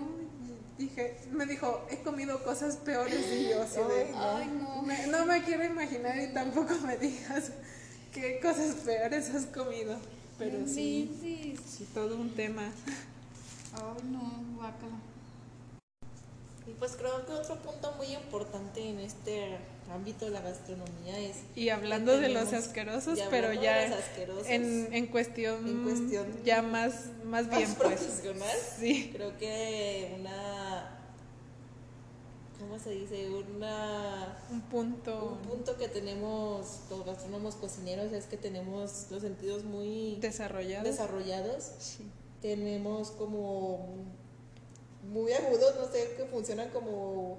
Dije, 0.78 1.18
me 1.30 1.44
dijo, 1.44 1.86
he 1.90 1.98
comido 1.98 2.42
cosas 2.42 2.76
peores 2.76 3.26
y 3.30 3.50
yo 3.50 3.62
así 3.62 3.80
de, 3.80 4.14
Ay, 4.16 4.50
no. 4.58 4.82
Me, 4.82 5.06
no 5.08 5.26
me 5.26 5.42
quiero 5.42 5.64
imaginar 5.64 6.18
y 6.18 6.32
tampoco 6.32 6.74
me 6.86 6.96
digas 6.96 7.52
qué 8.12 8.40
cosas 8.40 8.76
peores 8.76 9.28
has 9.34 9.44
comido. 9.46 9.98
Pero 10.38 10.66
sí, 10.66 11.14
sí, 11.20 11.54
sí, 11.68 11.86
todo 11.92 12.16
un 12.16 12.34
tema. 12.34 12.62
Ay, 13.74 14.02
no, 14.10 14.56
guácala. 14.56 15.09
Y 16.70 16.74
pues 16.74 16.92
creo 16.96 17.26
que 17.26 17.32
otro 17.32 17.56
punto 17.56 17.92
muy 17.96 18.06
importante 18.14 18.80
en 18.88 19.00
este 19.00 19.58
ámbito 19.92 20.26
de 20.26 20.30
la 20.30 20.40
gastronomía 20.40 21.18
es... 21.18 21.38
Y 21.56 21.70
hablando 21.70 22.16
de 22.16 22.28
los 22.28 22.52
asquerosos, 22.52 23.18
pero 23.28 23.52
ya 23.52 23.88
los 23.88 23.98
asquerosos, 23.98 24.46
en, 24.48 24.88
en, 24.94 25.06
cuestión, 25.08 25.66
en 25.66 25.82
cuestión 25.82 26.26
ya 26.44 26.62
más, 26.62 27.06
más 27.24 27.48
más 27.48 27.56
bien 27.56 27.74
pues. 27.74 27.98
profesional, 27.98 28.56
Sí. 28.78 29.10
creo 29.12 29.36
que 29.36 30.16
una... 30.20 30.96
¿Cómo 32.60 32.78
se 32.78 32.90
dice? 32.90 33.28
Una... 33.30 34.38
Un 34.50 34.60
punto 34.60 35.38
Un 35.42 35.48
punto 35.48 35.76
que 35.76 35.88
tenemos 35.88 36.82
los 36.88 37.04
gastrónomos 37.04 37.56
cocineros 37.56 38.12
es 38.12 38.26
que 38.26 38.36
tenemos 38.36 39.06
los 39.10 39.22
sentidos 39.22 39.64
muy 39.64 40.18
desarrollado. 40.20 40.84
desarrollados. 40.84 41.72
Sí. 41.80 42.04
Tenemos 42.42 43.10
como 43.10 43.88
muy 45.02 45.32
agudos, 45.32 45.74
no 45.76 45.86
sé, 45.90 46.14
que 46.16 46.24
funcionan 46.26 46.70
como 46.70 47.38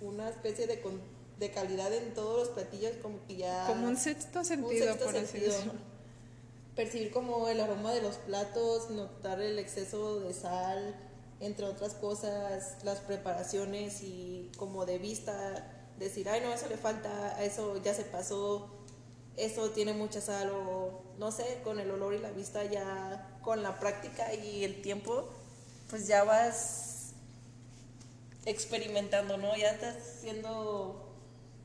una 0.00 0.28
especie 0.28 0.66
de, 0.66 0.80
con- 0.80 1.00
de 1.38 1.50
calidad 1.50 1.92
en 1.92 2.14
todos 2.14 2.38
los 2.38 2.48
platillos, 2.50 2.92
como 3.02 3.24
que 3.26 3.36
ya... 3.36 3.66
Como 3.66 3.88
un 3.88 3.96
sexto 3.96 4.40
un 4.40 4.44
sentido, 4.44 4.86
sexto 4.86 5.04
por 5.06 5.16
así 5.16 5.38
decirlo. 5.38 5.72
Percibir 6.76 7.12
como 7.12 7.48
el 7.48 7.60
aroma 7.60 7.92
de 7.92 8.02
los 8.02 8.16
platos, 8.16 8.90
notar 8.90 9.40
el 9.40 9.58
exceso 9.60 10.20
de 10.20 10.34
sal, 10.34 10.94
entre 11.40 11.66
otras 11.66 11.94
cosas, 11.94 12.78
las 12.84 12.98
preparaciones 13.00 14.02
y 14.02 14.50
como 14.56 14.84
de 14.84 14.98
vista, 14.98 15.70
decir, 15.98 16.28
ay 16.28 16.40
no, 16.40 16.52
eso 16.52 16.68
le 16.68 16.76
falta, 16.76 17.42
eso 17.44 17.80
ya 17.82 17.94
se 17.94 18.02
pasó, 18.02 18.68
eso 19.36 19.70
tiene 19.70 19.92
mucha 19.92 20.20
sal 20.20 20.50
o 20.50 21.02
no 21.18 21.30
sé, 21.30 21.60
con 21.62 21.78
el 21.78 21.90
olor 21.92 22.14
y 22.14 22.18
la 22.18 22.32
vista 22.32 22.64
ya, 22.64 23.38
con 23.42 23.62
la 23.62 23.78
práctica 23.78 24.34
y 24.34 24.64
el 24.64 24.82
tiempo, 24.82 25.28
pues 25.90 26.06
ya 26.06 26.24
vas 26.24 27.12
experimentando, 28.46 29.36
¿no? 29.36 29.56
Ya 29.56 29.70
estás 29.70 29.96
siendo, 30.20 31.14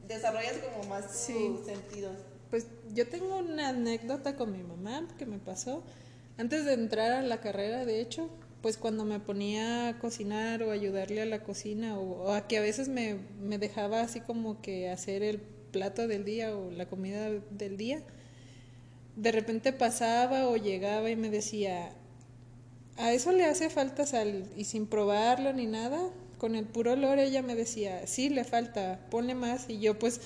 desarrollas 0.07 0.57
como 0.57 0.87
más 0.89 1.07
tus 1.07 1.15
Sí. 1.17 1.59
sentidos. 1.65 2.15
Pues 2.49 2.65
yo 2.93 3.07
tengo 3.07 3.37
una 3.37 3.69
anécdota 3.69 4.35
con 4.35 4.51
mi 4.51 4.63
mamá 4.63 5.07
que 5.17 5.25
me 5.25 5.37
pasó 5.37 5.83
antes 6.37 6.65
de 6.65 6.73
entrar 6.73 7.11
a 7.11 7.21
la 7.21 7.41
carrera, 7.41 7.85
de 7.85 7.99
hecho, 8.01 8.29
pues 8.61 8.77
cuando 8.77 9.05
me 9.05 9.19
ponía 9.19 9.89
a 9.89 9.99
cocinar 9.99 10.63
o 10.63 10.71
ayudarle 10.71 11.21
a 11.21 11.25
la 11.25 11.43
cocina 11.43 11.99
o, 11.99 12.23
o 12.23 12.31
a 12.33 12.47
que 12.47 12.57
a 12.57 12.61
veces 12.61 12.87
me, 12.89 13.15
me 13.41 13.57
dejaba 13.57 14.01
así 14.01 14.21
como 14.21 14.61
que 14.61 14.89
hacer 14.89 15.21
el 15.23 15.39
plato 15.39 16.07
del 16.07 16.25
día 16.25 16.55
o 16.55 16.71
la 16.71 16.87
comida 16.87 17.29
del 17.51 17.77
día, 17.77 18.01
de 19.15 19.31
repente 19.31 19.73
pasaba 19.73 20.47
o 20.47 20.55
llegaba 20.55 21.09
y 21.09 21.15
me 21.15 21.29
decía, 21.29 21.91
a 22.99 23.13
eso 23.13 23.31
le 23.31 23.45
hace 23.45 23.69
falta 23.69 24.05
sal 24.05 24.45
y 24.55 24.65
sin 24.65 24.85
probarlo 24.85 25.53
ni 25.53 25.65
nada, 25.65 25.99
con 26.37 26.55
el 26.55 26.65
puro 26.65 26.93
olor 26.93 27.17
ella 27.17 27.41
me 27.41 27.55
decía, 27.55 28.05
sí, 28.05 28.29
le 28.29 28.43
falta, 28.43 28.99
ponle 29.09 29.35
más 29.35 29.65
y 29.69 29.79
yo 29.79 29.97
pues 29.97 30.21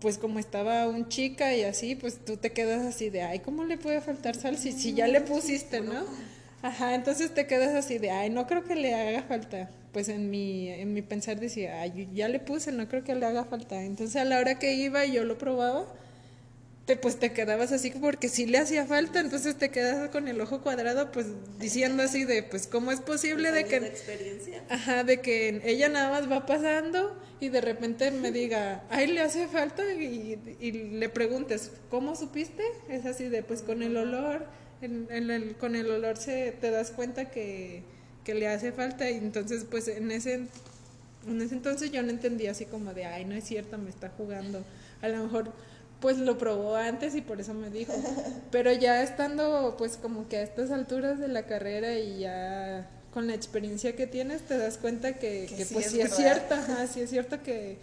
pues 0.00 0.16
como 0.16 0.38
estaba 0.38 0.88
un 0.88 1.08
chica 1.08 1.54
y 1.54 1.64
así, 1.64 1.96
pues 1.96 2.24
tú 2.24 2.36
te 2.36 2.52
quedas 2.52 2.86
así 2.86 3.10
de, 3.10 3.22
ay, 3.22 3.40
¿cómo 3.40 3.64
le 3.64 3.78
puede 3.78 4.00
faltar 4.00 4.36
sal 4.36 4.56
si, 4.56 4.72
si 4.72 4.94
ya 4.94 5.08
le 5.08 5.20
pusiste, 5.20 5.80
no? 5.80 6.04
Ajá, 6.62 6.94
entonces 6.94 7.34
te 7.34 7.46
quedas 7.46 7.74
así 7.74 7.98
de, 7.98 8.10
ay, 8.10 8.30
no 8.30 8.46
creo 8.46 8.64
que 8.64 8.74
le 8.74 8.94
haga 8.94 9.22
falta. 9.22 9.70
Pues 9.92 10.08
en 10.08 10.30
mi, 10.30 10.68
en 10.68 10.92
mi 10.92 11.02
pensar 11.02 11.40
decía, 11.40 11.80
ay, 11.80 12.08
ya 12.14 12.28
le 12.28 12.40
puse, 12.40 12.72
no 12.72 12.88
creo 12.88 13.02
que 13.04 13.14
le 13.14 13.26
haga 13.26 13.44
falta. 13.44 13.82
Entonces 13.82 14.16
a 14.16 14.24
la 14.24 14.38
hora 14.38 14.58
que 14.58 14.74
iba 14.74 15.04
y 15.04 15.12
yo 15.12 15.24
lo 15.24 15.38
probaba, 15.38 15.86
te, 16.88 16.96
pues 16.96 17.18
te 17.20 17.32
quedabas 17.32 17.70
así 17.70 17.90
porque 17.92 18.28
sí 18.30 18.46
le 18.46 18.56
hacía 18.58 18.86
falta, 18.86 19.20
entonces 19.20 19.56
te 19.56 19.68
quedas 19.70 20.08
con 20.10 20.26
el 20.26 20.40
ojo 20.40 20.62
cuadrado, 20.62 21.12
pues 21.12 21.26
diciendo 21.60 22.02
así 22.02 22.24
de, 22.24 22.42
pues, 22.42 22.66
¿cómo 22.66 22.90
es 22.90 23.00
posible 23.00 23.52
de 23.52 23.66
que... 23.66 23.78
de 23.80 23.86
experiencia. 23.88 24.64
Ajá, 24.70 25.04
de 25.04 25.20
que 25.20 25.60
ella 25.64 25.88
nada 25.90 26.10
más 26.10 26.30
va 26.30 26.46
pasando 26.46 27.14
y 27.40 27.50
de 27.50 27.60
repente 27.60 28.10
me 28.10 28.32
diga, 28.32 28.82
ay, 28.88 29.06
le 29.08 29.20
hace 29.20 29.46
falta 29.48 29.84
y, 29.92 30.56
y 30.60 30.72
le 30.72 31.08
preguntes, 31.10 31.70
¿cómo 31.90 32.16
supiste? 32.16 32.62
Es 32.88 33.04
así 33.06 33.28
de, 33.28 33.42
pues 33.42 33.60
con 33.62 33.82
el 33.82 33.94
olor, 33.96 34.46
en, 34.80 35.06
en 35.10 35.30
el- 35.30 35.56
con 35.56 35.76
el 35.76 35.90
olor 35.90 36.16
se 36.16 36.52
te 36.60 36.70
das 36.70 36.90
cuenta 36.90 37.30
que, 37.30 37.82
que 38.24 38.32
le 38.34 38.48
hace 38.48 38.72
falta 38.72 39.10
y 39.10 39.16
entonces 39.18 39.64
pues 39.70 39.88
en 39.88 40.10
ese, 40.10 40.46
en 41.28 41.42
ese 41.42 41.54
entonces 41.54 41.90
yo 41.92 42.02
no 42.02 42.10
entendía 42.10 42.52
así 42.52 42.64
como 42.64 42.94
de, 42.94 43.04
ay, 43.04 43.24
no 43.26 43.34
es 43.34 43.44
cierto, 43.44 43.76
me 43.76 43.90
está 43.90 44.08
jugando. 44.16 44.64
A 45.02 45.08
lo 45.08 45.22
mejor 45.22 45.52
pues 46.00 46.18
lo 46.18 46.38
probó 46.38 46.76
antes 46.76 47.14
y 47.14 47.20
por 47.20 47.40
eso 47.40 47.54
me 47.54 47.70
dijo. 47.70 47.92
Pero 48.50 48.72
ya 48.72 49.02
estando 49.02 49.74
pues 49.78 49.96
como 49.96 50.28
que 50.28 50.36
a 50.38 50.42
estas 50.42 50.70
alturas 50.70 51.18
de 51.18 51.28
la 51.28 51.46
carrera 51.46 51.98
y 51.98 52.20
ya 52.20 52.88
con 53.12 53.26
la 53.26 53.34
experiencia 53.34 53.96
que 53.96 54.06
tienes 54.06 54.42
te 54.42 54.56
das 54.58 54.78
cuenta 54.78 55.14
que, 55.14 55.46
Que 55.48 55.56
que, 55.56 55.64
sí 55.64 55.74
pues 55.74 55.86
es 55.86 55.92
sí 55.92 56.00
es 56.00 56.14
cierto, 56.14 56.54
ajá, 56.54 56.86
sí 56.86 57.00
es 57.00 57.10
cierto 57.10 57.42
que, 57.42 57.78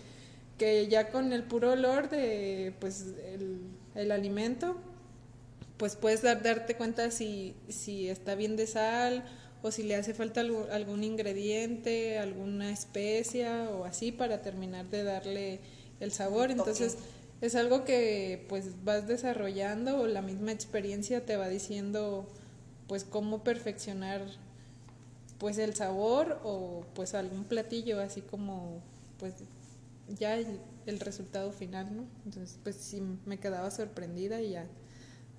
que 0.57 0.87
ya 0.87 1.09
con 1.09 1.33
el 1.33 1.43
puro 1.43 1.73
olor 1.73 2.09
de 2.09 2.73
pues 2.79 3.05
el, 3.33 3.59
el 3.95 4.11
alimento 4.11 4.77
pues 5.77 5.95
puedes 5.97 6.21
dar, 6.21 6.41
darte 6.41 6.75
cuenta 6.75 7.11
si, 7.11 7.53
si 7.67 8.07
está 8.07 8.35
bien 8.35 8.55
de 8.55 8.65
sal 8.67 9.25
o 9.61 9.71
si 9.71 9.83
le 9.83 9.95
hace 9.95 10.13
falta 10.13 10.39
algo- 10.41 10.67
algún 10.71 11.03
ingrediente, 11.03 12.17
alguna 12.19 12.71
especia 12.71 13.67
o 13.71 13.83
así 13.83 14.11
para 14.13 14.41
terminar 14.41 14.85
de 14.89 15.03
darle 15.03 15.59
el 15.99 16.11
sabor. 16.11 16.51
Un 16.51 16.57
toque. 16.57 16.71
Es 17.45 17.55
algo 17.55 17.83
que 17.85 18.45
pues 18.49 18.83
vas 18.83 19.07
desarrollando 19.07 19.99
o 20.01 20.07
la 20.07 20.21
misma 20.21 20.51
experiencia 20.51 21.25
te 21.25 21.37
va 21.37 21.47
diciendo 21.47 22.27
pues 22.87 23.03
cómo 23.03 23.43
perfeccionar 23.43 24.21
pues 25.37 25.57
el 25.57 25.75
sabor 25.75 26.39
o 26.43 26.85
pues 26.93 27.13
algún 27.13 27.43
platillo 27.43 27.99
así 27.99 28.21
como 28.21 28.81
pues 29.19 29.33
ya 30.19 30.35
el, 30.37 30.59
el 30.85 30.99
resultado 30.99 31.51
final, 31.51 31.95
¿no? 31.95 32.03
Entonces 32.25 32.57
pues 32.63 32.75
sí 32.77 33.01
me 33.25 33.37
quedaba 33.39 33.69
sorprendida 33.69 34.41
y 34.41 34.51
ya 34.51 34.65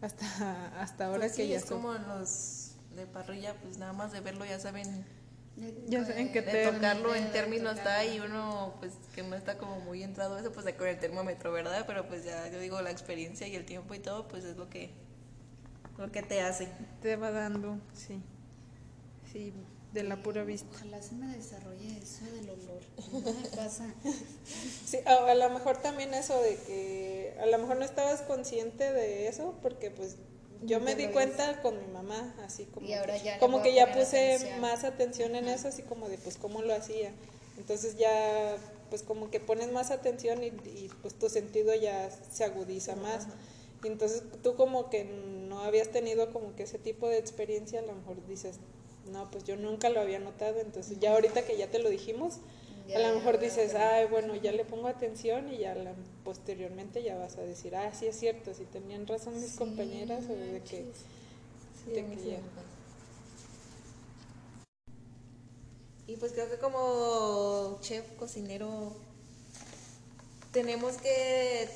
hasta 0.00 0.80
hasta 0.80 1.06
ahora 1.06 1.20
Pues 1.20 1.32
que 1.32 1.48
ya 1.48 1.56
es 1.56 1.62
soy- 1.62 1.76
como 1.78 1.92
los 1.94 2.72
de 2.94 3.06
parrilla, 3.06 3.54
pues 3.62 3.78
nada 3.78 3.92
más 3.92 4.12
de 4.12 4.20
verlo 4.20 4.44
ya 4.44 4.58
saben 4.60 5.04
Ya 5.88 6.04
saben 6.04 6.32
que 6.32 6.42
de 6.42 6.52
te- 6.52 6.72
tocarlo 6.72 7.12
de 7.12 7.18
en 7.18 7.32
términos 7.32 7.78
está 7.78 8.04
y 8.04 8.20
uno 8.20 8.74
pues 8.80 8.92
que 9.14 9.22
no 9.22 9.34
está 9.36 9.56
como 9.56 9.80
muy 9.80 10.02
entrado 10.02 10.38
eso 10.38 10.52
pues 10.52 10.66
de 10.66 10.74
con 10.76 10.86
el 10.86 10.98
termómetro, 10.98 11.50
¿verdad? 11.52 11.84
Pero 11.86 12.06
pues 12.08 12.24
ya 12.24 12.48
yo 12.48 12.58
digo 12.60 12.80
la 12.82 12.90
experiencia 12.90 13.46
y 13.46 13.56
el 13.56 13.64
tiempo 13.64 13.94
y 13.94 13.98
todo 13.98 14.28
pues 14.28 14.44
es 14.44 14.56
lo 14.56 14.68
que 14.68 14.90
lo 15.98 16.12
que 16.12 16.22
te 16.22 16.40
hace. 16.42 16.68
te 17.00 17.16
va 17.16 17.30
dando, 17.30 17.78
sí. 17.94 18.20
Sí, 19.32 19.52
de 19.92 20.02
la 20.02 20.22
pura 20.22 20.44
vista. 20.44 20.68
Ojalá 20.76 21.00
se 21.02 21.14
me 21.14 21.34
desarrolle 21.34 21.98
eso 22.02 22.24
del 22.32 22.50
olor. 22.50 22.82
Me 23.42 23.48
pasa. 23.56 23.86
Sí, 24.84 24.98
a, 25.06 25.30
a 25.30 25.34
lo 25.34 25.50
mejor 25.50 25.78
también 25.78 26.12
eso 26.14 26.40
de 26.42 26.56
que 26.66 27.34
a 27.40 27.46
lo 27.46 27.58
mejor 27.58 27.78
no 27.78 27.84
estabas 27.84 28.20
consciente 28.22 28.92
de 28.92 29.28
eso 29.28 29.54
porque 29.62 29.90
pues 29.90 30.16
yo 30.62 30.80
me 30.80 30.94
di 30.94 31.08
cuenta 31.08 31.60
con 31.62 31.78
mi 31.78 31.86
mamá, 31.92 32.34
así 32.44 32.64
como 32.64 32.86
Y 32.86 32.92
ahora 32.94 33.16
ya 33.16 33.38
como 33.38 33.62
que 33.62 33.74
ya 33.74 33.92
puse 33.92 34.34
atención. 34.34 34.60
más 34.60 34.84
atención 34.84 35.36
en 35.36 35.48
eso, 35.48 35.68
así 35.68 35.82
como 35.82 36.08
de 36.08 36.18
pues 36.18 36.36
cómo 36.36 36.62
lo 36.62 36.74
hacía. 36.74 37.12
Entonces 37.58 37.96
ya 37.98 38.56
pues 38.90 39.02
como 39.02 39.30
que 39.30 39.40
pones 39.40 39.72
más 39.72 39.90
atención 39.90 40.42
y, 40.44 40.46
y, 40.46 40.90
pues 41.02 41.14
tu 41.14 41.28
sentido 41.28 41.74
ya 41.74 42.08
se 42.30 42.44
agudiza 42.44 42.96
más. 42.96 43.26
Y 43.82 43.88
entonces 43.88 44.22
tú 44.42 44.54
como 44.54 44.90
que 44.90 45.04
no 45.04 45.60
habías 45.60 45.88
tenido 45.88 46.32
como 46.32 46.54
que 46.54 46.64
ese 46.64 46.78
tipo 46.78 47.08
de 47.08 47.18
experiencia, 47.18 47.80
a 47.80 47.82
lo 47.82 47.94
mejor 47.94 48.24
dices, 48.26 48.56
no, 49.10 49.30
pues 49.30 49.44
yo 49.44 49.56
nunca 49.56 49.88
lo 49.90 50.00
había 50.00 50.18
notado. 50.18 50.60
Entonces 50.60 50.98
ya 51.00 51.12
ahorita 51.12 51.42
que 51.44 51.56
ya 51.56 51.68
te 51.68 51.78
lo 51.78 51.90
dijimos, 51.90 52.38
Ya, 52.88 52.96
a 52.98 53.08
lo 53.10 53.14
mejor 53.18 53.38
dices, 53.40 53.74
ay, 53.74 54.06
bueno, 54.06 54.36
ya 54.36 54.52
le 54.52 54.64
pongo 54.64 54.86
atención 54.88 55.52
y 55.52 55.58
ya 55.58 55.74
la- 55.74 55.94
posteriormente 56.24 57.02
ya 57.02 57.16
vas 57.16 57.36
a 57.36 57.42
decir, 57.42 57.74
ah, 57.74 57.92
sí 57.92 58.06
es 58.06 58.16
cierto, 58.18 58.54
si 58.54 58.64
tenían 58.64 59.06
razón 59.06 59.34
mis 59.34 59.50
Sí, 59.52 59.56
compañeras 59.58 60.24
o 60.30 60.34
de 60.34 60.60
que... 60.62 60.84
Sí, 61.84 61.90
de 61.92 62.06
que 62.06 62.30
ya. 62.30 62.38
Y 66.06 66.16
pues 66.16 66.32
creo 66.32 66.48
que 66.48 66.58
como 66.58 67.78
chef, 67.80 68.04
cocinero, 68.16 68.92
tenemos 70.52 70.96
que 70.98 71.68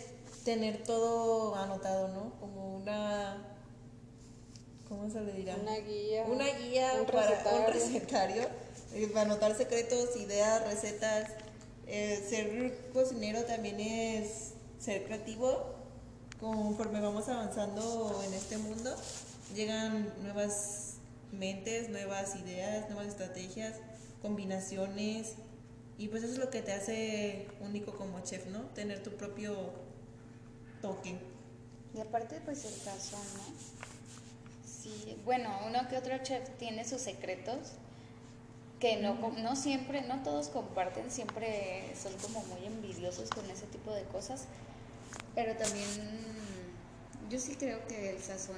tener 0.45 0.85
todo 0.85 1.57
anotado, 1.57 2.09
¿no? 2.09 2.33
Como 2.39 2.77
una... 2.77 3.45
¿Cómo 4.89 5.11
se 5.11 5.21
le 5.21 5.33
dirá? 5.33 5.57
Una 5.57 5.77
guía. 5.79 6.25
Una 6.27 6.47
guía 6.59 6.93
un 7.01 7.07
para 7.07 7.29
recetario. 7.29 7.61
un 7.61 7.73
recetario, 7.73 8.49
anotar 9.17 9.57
secretos, 9.57 10.17
ideas, 10.17 10.67
recetas. 10.67 11.31
Eh, 11.87 12.25
ser 12.29 12.91
cocinero 12.93 13.45
también 13.45 13.81
es 13.81 14.53
ser 14.79 15.05
creativo. 15.05 15.75
Conforme 16.41 17.01
vamos 17.01 17.29
avanzando 17.29 18.23
en 18.27 18.33
este 18.33 18.57
mundo, 18.57 18.95
llegan 19.55 20.13
nuevas 20.23 20.95
mentes, 21.33 21.91
nuevas 21.91 22.35
ideas, 22.37 22.89
nuevas 22.89 23.09
estrategias, 23.09 23.75
combinaciones. 24.23 25.35
Y 25.99 26.09
pues 26.09 26.23
eso 26.23 26.33
es 26.33 26.39
lo 26.39 26.51
que 26.51 26.63
te 26.63 26.73
hace 26.73 27.47
único 27.61 27.93
como 27.93 28.21
chef, 28.23 28.47
¿no? 28.47 28.61
Tener 28.75 29.03
tu 29.03 29.11
propio 29.11 29.55
toque. 30.81 31.19
Y 31.95 32.01
aparte, 32.01 32.41
pues 32.45 32.65
el 32.65 32.73
sazón, 32.73 33.21
¿no? 33.35 33.43
Sí, 34.65 35.19
bueno, 35.27 35.51
uno 35.67 35.87
que 35.89 35.99
otro 35.99 36.17
chef 36.23 36.49
tiene 36.59 36.89
sus 36.89 37.03
secretos 37.03 37.73
que 38.81 38.97
no, 38.97 39.21
com- 39.21 39.41
no 39.43 39.55
siempre, 39.57 40.03
no 40.03 40.23
todos 40.23 40.49
comparten, 40.49 41.11
siempre 41.11 41.95
son 42.01 42.13
como 42.15 42.43
muy 42.47 42.67
envidiosos 42.67 43.29
con 43.31 43.49
ese 43.51 43.67
tipo 43.67 43.93
de 43.93 44.05
cosas, 44.05 44.47
pero 45.35 45.55
también 45.57 45.87
yo 47.29 47.39
sí 47.39 47.57
creo 47.57 47.87
que 47.87 48.11
el 48.17 48.23
sazón 48.23 48.57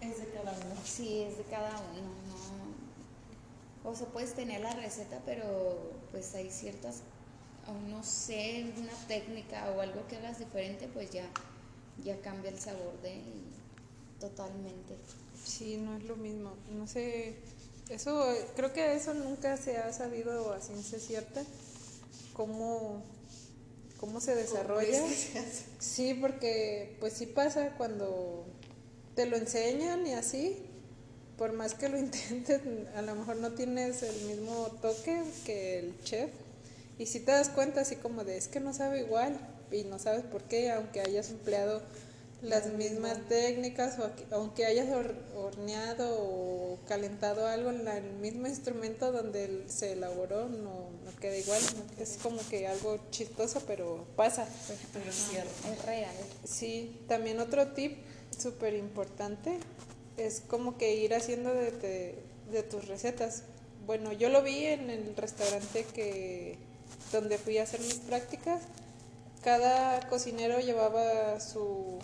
Es 0.00 0.18
de 0.18 0.28
cada 0.28 0.52
uno. 0.52 0.76
sí 0.84 1.22
es 1.22 1.36
de 1.38 1.44
cada 1.44 1.70
uno, 1.70 2.08
¿no? 2.28 3.90
O 3.90 3.94
sea, 3.94 4.06
puedes 4.06 4.34
tener 4.34 4.60
la 4.60 4.74
receta, 4.74 5.20
pero 5.26 5.92
pues 6.10 6.34
hay 6.34 6.50
ciertas, 6.50 7.00
o 7.66 7.72
no 7.90 8.02
sé, 8.02 8.72
una 8.78 8.92
técnica 9.08 9.70
o 9.72 9.80
algo 9.80 10.06
que 10.08 10.16
hagas 10.16 10.38
diferente, 10.38 10.88
pues 10.88 11.10
ya, 11.10 11.26
ya 12.02 12.18
cambia 12.20 12.50
el 12.50 12.58
sabor 12.58 12.98
de 13.02 13.14
y 13.16 13.42
totalmente. 14.20 14.96
Sí, 15.44 15.76
no 15.76 15.96
es 15.96 16.04
lo 16.04 16.16
mismo. 16.16 16.54
No 16.70 16.86
sé, 16.86 17.36
eso, 17.88 18.26
creo 18.56 18.72
que 18.72 18.94
eso 18.94 19.14
nunca 19.14 19.56
se 19.56 19.76
ha 19.76 19.92
sabido 19.92 20.52
a 20.52 20.60
ciencia 20.60 20.98
cierta, 20.98 21.42
cómo, 22.32 23.02
cómo 23.98 24.20
se 24.20 24.34
desarrolla. 24.34 25.00
¿Cómo 25.00 25.12
es 25.12 25.24
que 25.26 25.32
se 25.32 25.38
hace? 25.38 25.64
Sí, 25.78 26.14
porque 26.14 26.96
pues 27.00 27.12
sí 27.14 27.26
pasa 27.26 27.74
cuando 27.76 28.46
te 29.14 29.26
lo 29.26 29.36
enseñan 29.36 30.06
y 30.06 30.12
así, 30.12 30.56
por 31.36 31.52
más 31.52 31.74
que 31.74 31.88
lo 31.88 31.98
intentes, 31.98 32.60
a 32.96 33.02
lo 33.02 33.14
mejor 33.14 33.36
no 33.36 33.52
tienes 33.52 34.02
el 34.02 34.26
mismo 34.26 34.68
toque 34.80 35.22
que 35.44 35.78
el 35.78 36.00
chef. 36.02 36.30
Y 36.98 37.06
si 37.06 37.20
te 37.20 37.32
das 37.32 37.48
cuenta 37.48 37.80
así 37.80 37.96
como 37.96 38.24
de, 38.24 38.36
es 38.36 38.48
que 38.48 38.60
no 38.60 38.72
sabe 38.72 39.00
igual 39.00 39.36
y 39.72 39.82
no 39.84 39.98
sabes 39.98 40.24
por 40.24 40.42
qué, 40.44 40.70
aunque 40.70 41.00
hayas 41.00 41.30
empleado 41.30 41.82
las 42.44 42.66
mismas 42.72 43.18
técnicas 43.28 43.98
o 43.98 44.10
aunque 44.34 44.66
hayas 44.66 44.88
hor- 44.88 45.16
horneado 45.34 46.16
o 46.18 46.78
calentado 46.86 47.46
algo 47.46 47.70
el 47.70 48.12
mismo 48.20 48.46
instrumento 48.46 49.10
donde 49.12 49.64
se 49.68 49.92
elaboró, 49.92 50.48
no, 50.48 50.90
no 51.04 51.16
queda 51.20 51.36
igual. 51.36 51.60
Es 51.98 52.18
como 52.22 52.38
que 52.50 52.66
algo 52.66 52.98
chistoso, 53.10 53.62
pero 53.66 54.06
pasa. 54.16 54.46
Pero 54.92 55.08
es 55.10 55.14
cierto. 55.30 55.50
Es 55.72 55.84
real. 55.84 56.14
Sí, 56.44 57.00
también 57.08 57.40
otro 57.40 57.68
tip 57.72 57.96
súper 58.38 58.74
importante 58.74 59.58
es 60.16 60.40
como 60.46 60.76
que 60.76 60.94
ir 60.94 61.14
haciendo 61.14 61.52
de, 61.54 61.70
te- 61.72 62.18
de 62.52 62.62
tus 62.62 62.86
recetas. 62.86 63.42
Bueno, 63.86 64.12
yo 64.12 64.28
lo 64.28 64.42
vi 64.42 64.64
en 64.66 64.90
el 64.90 65.16
restaurante 65.16 65.84
que 65.94 66.56
donde 67.12 67.38
fui 67.38 67.58
a 67.58 67.62
hacer 67.64 67.80
mis 67.80 67.94
prácticas. 67.96 68.62
Cada 69.44 70.00
cocinero 70.08 70.58
llevaba 70.58 71.38
su, 71.38 71.98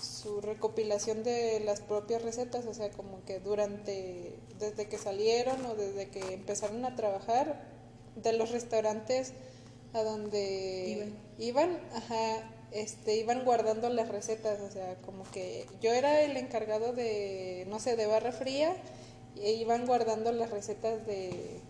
su 0.00 0.40
recopilación 0.40 1.22
de 1.22 1.60
las 1.60 1.82
propias 1.82 2.22
recetas, 2.22 2.64
o 2.64 2.72
sea, 2.72 2.90
como 2.90 3.22
que 3.26 3.38
durante, 3.38 4.32
desde 4.58 4.88
que 4.88 4.96
salieron 4.96 5.62
o 5.66 5.74
desde 5.74 6.08
que 6.08 6.32
empezaron 6.32 6.86
a 6.86 6.96
trabajar, 6.96 7.76
de 8.16 8.32
los 8.32 8.50
restaurantes 8.50 9.34
a 9.92 10.02
donde 10.02 11.12
iban, 11.38 11.78
ajá, 11.94 12.50
este, 12.72 13.16
iban 13.16 13.44
guardando 13.44 13.90
las 13.90 14.08
recetas, 14.08 14.60
o 14.60 14.70
sea, 14.70 14.96
como 15.02 15.24
que 15.30 15.66
yo 15.82 15.92
era 15.92 16.22
el 16.22 16.38
encargado 16.38 16.94
de, 16.94 17.66
no 17.68 17.78
sé, 17.78 17.96
de 17.96 18.06
barra 18.06 18.32
fría, 18.32 18.74
e 19.36 19.52
iban 19.52 19.86
guardando 19.86 20.32
las 20.32 20.50
recetas 20.50 21.06
de, 21.06 21.60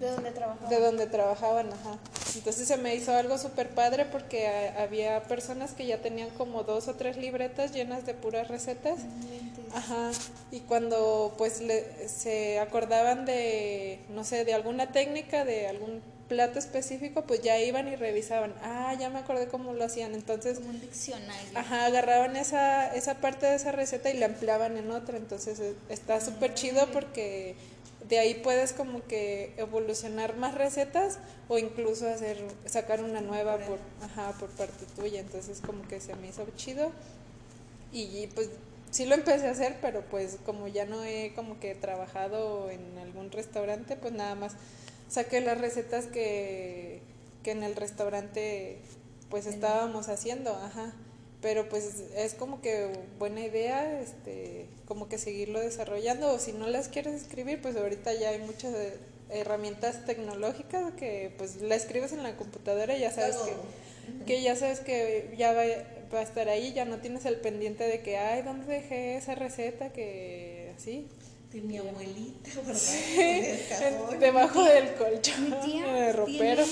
¿De 0.00 0.10
dónde 0.10 0.30
trabajaba? 0.30 0.68
de 0.70 0.80
donde 0.80 1.06
trabajaban, 1.06 1.72
ajá. 1.72 1.98
Entonces 2.34 2.68
se 2.68 2.76
me 2.76 2.94
hizo 2.94 3.12
algo 3.14 3.38
súper 3.38 3.70
padre 3.70 4.04
porque 4.04 4.46
a- 4.48 4.82
había 4.82 5.22
personas 5.24 5.72
que 5.72 5.86
ya 5.86 5.98
tenían 6.02 6.30
como 6.30 6.62
dos 6.62 6.88
o 6.88 6.94
tres 6.94 7.16
libretas 7.16 7.72
llenas 7.72 8.04
de 8.06 8.14
puras 8.14 8.48
recetas. 8.48 8.98
Ajá, 9.74 10.10
y 10.50 10.60
cuando 10.60 11.34
pues 11.36 11.60
le- 11.60 12.08
se 12.08 12.58
acordaban 12.58 13.24
de, 13.26 14.00
no 14.10 14.24
sé, 14.24 14.44
de 14.44 14.54
alguna 14.54 14.92
técnica, 14.92 15.44
de 15.44 15.68
algún 15.68 16.00
plato 16.28 16.58
específico, 16.58 17.22
pues 17.22 17.40
ya 17.42 17.58
iban 17.58 17.88
y 17.88 17.96
revisaban, 17.96 18.54
ah, 18.62 18.94
ya 18.98 19.08
me 19.08 19.18
acordé 19.18 19.48
cómo 19.48 19.72
lo 19.72 19.84
hacían, 19.84 20.14
entonces, 20.14 20.58
Como 20.58 20.70
un 20.70 20.80
diccionario. 20.80 21.58
ajá, 21.58 21.86
agarraban 21.86 22.36
esa, 22.36 22.94
esa 22.94 23.14
parte 23.14 23.46
de 23.46 23.54
esa 23.54 23.72
receta 23.72 24.10
y 24.10 24.18
la 24.18 24.26
empleaban 24.26 24.76
en 24.76 24.90
otra, 24.90 25.16
entonces 25.16 25.58
eh, 25.60 25.74
está 25.88 26.20
súper 26.20 26.52
chido 26.52 26.86
porque 26.92 27.56
de 28.08 28.18
ahí 28.18 28.34
puedes 28.34 28.72
como 28.72 29.06
que 29.06 29.52
evolucionar 29.58 30.36
más 30.36 30.54
recetas 30.54 31.18
o 31.48 31.58
incluso 31.58 32.08
hacer, 32.08 32.42
sacar 32.64 33.02
una 33.02 33.20
nueva 33.20 33.58
por, 33.58 33.78
ajá, 34.02 34.32
por 34.38 34.48
parte 34.50 34.86
tuya, 34.96 35.20
entonces 35.20 35.60
como 35.64 35.86
que 35.86 36.00
se 36.00 36.14
me 36.16 36.28
hizo 36.28 36.46
chido. 36.56 36.90
Y 37.92 38.26
pues 38.28 38.50
sí 38.90 39.04
lo 39.04 39.14
empecé 39.14 39.48
a 39.48 39.50
hacer, 39.50 39.76
pero 39.80 40.02
pues 40.02 40.38
como 40.46 40.68
ya 40.68 40.86
no 40.86 41.04
he 41.04 41.32
como 41.34 41.60
que 41.60 41.74
trabajado 41.74 42.70
en 42.70 42.98
algún 42.98 43.30
restaurante, 43.30 43.96
pues 43.96 44.12
nada 44.12 44.34
más 44.34 44.54
saqué 45.08 45.40
las 45.40 45.58
recetas 45.58 46.06
que, 46.06 47.00
que 47.42 47.50
en 47.50 47.62
el 47.62 47.76
restaurante 47.76 48.78
pues 49.28 49.46
estábamos 49.46 50.08
haciendo, 50.08 50.54
ajá. 50.54 50.92
Pero 51.40 51.68
pues 51.68 52.02
es 52.16 52.34
como 52.34 52.60
que 52.60 52.90
buena 53.18 53.40
idea, 53.42 54.00
este, 54.00 54.66
como 54.88 55.06
que 55.06 55.18
seguirlo 55.18 55.60
desarrollando, 55.60 56.32
o 56.32 56.38
si 56.38 56.52
no 56.52 56.66
las 56.66 56.88
quieres 56.88 57.12
escribir, 57.22 57.60
pues 57.60 57.76
ahorita 57.76 58.14
ya 58.14 58.30
hay 58.30 58.38
muchas 58.38 58.74
eh, 58.74 58.96
herramientas 59.28 60.06
tecnológicas 60.06 60.94
que 60.94 61.34
pues 61.36 61.60
la 61.60 61.74
escribes 61.74 62.12
en 62.12 62.22
la 62.22 62.34
computadora 62.36 62.96
y 62.96 63.00
ya 63.00 63.10
sabes 63.10 63.36
que, 63.36 64.24
que 64.24 64.42
ya 64.42 64.56
sabes 64.56 64.80
que 64.80 65.34
ya 65.36 65.52
va, 65.52 65.64
va 66.12 66.20
a 66.20 66.22
estar 66.22 66.48
ahí, 66.48 66.72
ya 66.72 66.86
no 66.86 66.96
tienes 67.00 67.26
el 67.26 67.36
pendiente 67.36 67.84
de 67.84 68.00
que, 68.00 68.16
ay, 68.16 68.40
¿dónde 68.40 68.64
dejé 68.72 69.18
esa 69.18 69.34
receta? 69.34 69.92
Que 69.92 70.72
así, 70.74 71.06
De 71.52 71.60
mi 71.60 71.76
abuelita, 71.76 72.50
cajón. 73.68 74.18
debajo 74.18 74.64
del 74.64 74.94
colchón, 74.94 75.50
Mi 75.50 75.56
tía 75.66 76.08
el 76.08 76.14
ropero. 76.16 76.64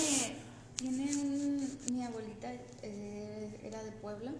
tiene, 0.76 1.04
tiene 1.06 1.16
un, 1.16 1.78
mi 1.92 2.02
abuelita 2.02 2.50
eh, 2.82 3.50
era 3.62 3.82
de 3.82 3.92
Puebla, 3.92 4.32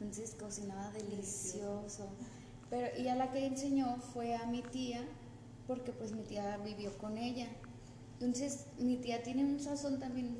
entonces 0.00 0.34
cocinaba 0.36 0.90
delicioso. 0.90 2.08
Pero 2.72 2.88
y 2.98 3.06
a 3.08 3.14
la 3.14 3.30
que 3.30 3.44
enseñó 3.44 3.98
fue 4.14 4.34
a 4.34 4.46
mi 4.46 4.62
tía, 4.62 5.04
porque 5.66 5.92
pues 5.92 6.12
mi 6.12 6.22
tía 6.22 6.56
vivió 6.56 6.96
con 6.96 7.18
ella. 7.18 7.46
Entonces 8.18 8.64
mi 8.78 8.96
tía 8.96 9.22
tiene 9.22 9.44
un 9.44 9.60
sazón 9.60 10.00
también 10.00 10.38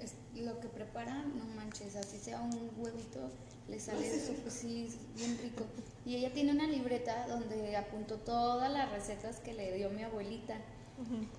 es 0.00 0.14
lo 0.36 0.60
que 0.60 0.68
prepara, 0.68 1.24
no 1.24 1.44
manches, 1.56 1.96
así 1.96 2.18
sea 2.18 2.40
un 2.40 2.70
huevito, 2.76 3.32
le 3.66 3.80
sale 3.80 4.06
eso, 4.06 4.32
pues 4.42 4.54
sí, 4.54 4.96
bien 5.16 5.36
rico. 5.42 5.64
Y 6.04 6.14
ella 6.14 6.32
tiene 6.32 6.52
una 6.52 6.68
libreta 6.68 7.26
donde 7.26 7.76
apuntó 7.76 8.14
todas 8.18 8.70
las 8.70 8.92
recetas 8.92 9.40
que 9.40 9.52
le 9.52 9.72
dio 9.72 9.90
mi 9.90 10.04
abuelita. 10.04 10.54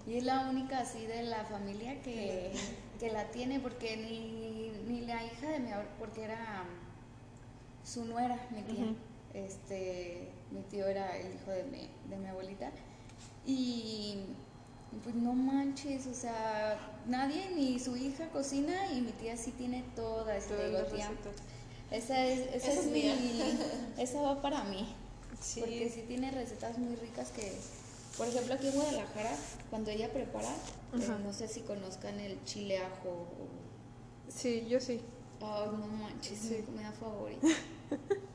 Y 0.06 0.18
es 0.18 0.26
la 0.26 0.50
única 0.50 0.80
así 0.80 1.06
de 1.06 1.24
la 1.24 1.46
familia 1.46 2.02
que, 2.02 2.52
que 3.00 3.12
la 3.14 3.32
tiene, 3.32 3.62
porque 3.62 3.96
ni, 3.96 4.72
ni, 4.92 5.06
la 5.06 5.24
hija 5.24 5.52
de 5.52 5.60
mi 5.62 5.72
abuela, 5.72 5.96
porque 5.98 6.24
era 6.26 6.66
su 7.86 8.04
nuera, 8.04 8.46
mi 8.52 8.62
tía. 8.64 8.94
Este, 9.46 10.30
mi 10.52 10.62
tío 10.64 10.88
era 10.88 11.18
el 11.18 11.36
hijo 11.36 11.52
de 11.52 11.64
mi, 11.66 11.90
de 12.10 12.18
mi 12.18 12.28
abuelita. 12.28 12.72
Y 13.46 14.18
pues 15.04 15.16
no 15.16 15.34
manches, 15.34 16.08
o 16.08 16.14
sea, 16.14 16.80
nadie 17.08 17.50
ni 17.56 17.80
su 17.80 17.96
hija 17.96 18.30
cocina 18.30 18.92
y 18.94 19.02
mi 19.02 19.12
tía 19.12 19.38
sí 19.38 19.52
tiene 19.52 19.84
toda 19.96 20.36
esta. 20.36 20.56
Esa 21.90 22.26
es, 22.26 22.54
esa, 22.54 22.74
es, 22.74 22.86
mi, 22.88 23.04
esa 23.98 24.22
va 24.22 24.42
para 24.42 24.64
mí. 24.66 24.94
Porque 25.60 25.90
sí 25.90 26.04
tiene 26.08 26.32
recetas 26.32 26.78
muy 26.78 26.96
ricas 26.96 27.32
que, 27.32 27.54
por 28.18 28.28
ejemplo, 28.28 28.56
aquí 28.56 28.68
en 28.68 28.74
Guadalajara, 28.74 29.36
cuando 29.70 29.92
ella 29.92 30.12
prepara, 30.12 30.50
eh, 30.50 31.08
no 31.24 31.32
sé 31.32 31.48
si 31.48 31.62
conozcan 31.62 32.20
el 32.20 32.44
chile 32.44 32.80
ajo. 32.80 33.28
Sí, 34.28 34.66
yo 34.68 34.82
sí. 34.82 35.00
Ay, 35.40 35.70
no 35.72 35.88
manches, 35.88 36.44
es 36.44 36.52
mi 36.52 36.64
comida 36.64 36.92
favorita. 36.92 37.48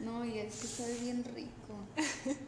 no, 0.00 0.24
y 0.24 0.38
es 0.38 0.56
que 0.56 0.66
está 0.66 1.02
bien 1.02 1.24
rico. 1.24 1.50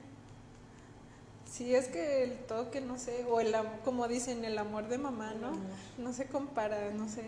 Sí, 1.51 1.75
es 1.75 1.89
que 1.89 2.23
el 2.23 2.39
toque, 2.47 2.81
no 2.81 2.97
sé, 2.97 3.25
o 3.29 3.41
el, 3.41 3.53
como 3.85 4.07
dicen, 4.07 4.45
el 4.45 4.57
amor 4.57 4.89
de 4.89 4.99
mamá, 4.99 5.35
¿no? 5.35 5.51
No 5.99 6.13
se 6.13 6.27
compara, 6.27 6.93
no 6.93 7.09
sé 7.09 7.25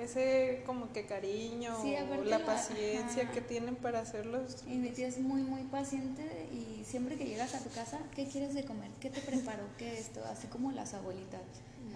ese 0.00 0.62
como 0.66 0.92
que 0.92 1.06
cariño 1.06 1.76
o 1.78 2.24
la, 2.24 2.44
paciencia 2.44 3.30
que 3.30 3.40
tienen 3.40 3.76
para 3.76 4.00
hacerlos. 4.00 4.56
Y 4.66 4.76
mi 4.76 4.90
tía 4.90 5.08
es 5.08 5.18
muy, 5.18 5.42
muy 5.42 5.62
paciente 5.64 6.48
y 6.52 6.84
siempre 6.84 7.16
que 7.16 7.26
llegas 7.26 7.54
a 7.54 7.60
tu 7.60 7.70
casa, 7.70 7.98
¿qué 8.14 8.26
quieres 8.26 8.54
de 8.54 8.64
comer? 8.64 8.90
¿Qué 9.00 9.10
te 9.10 9.20
preparó? 9.20 9.64
¿Qué 9.78 9.98
esto? 9.98 10.20
Así 10.30 10.46
como 10.48 10.72
las 10.72 10.94
abuelitas, 10.94 11.42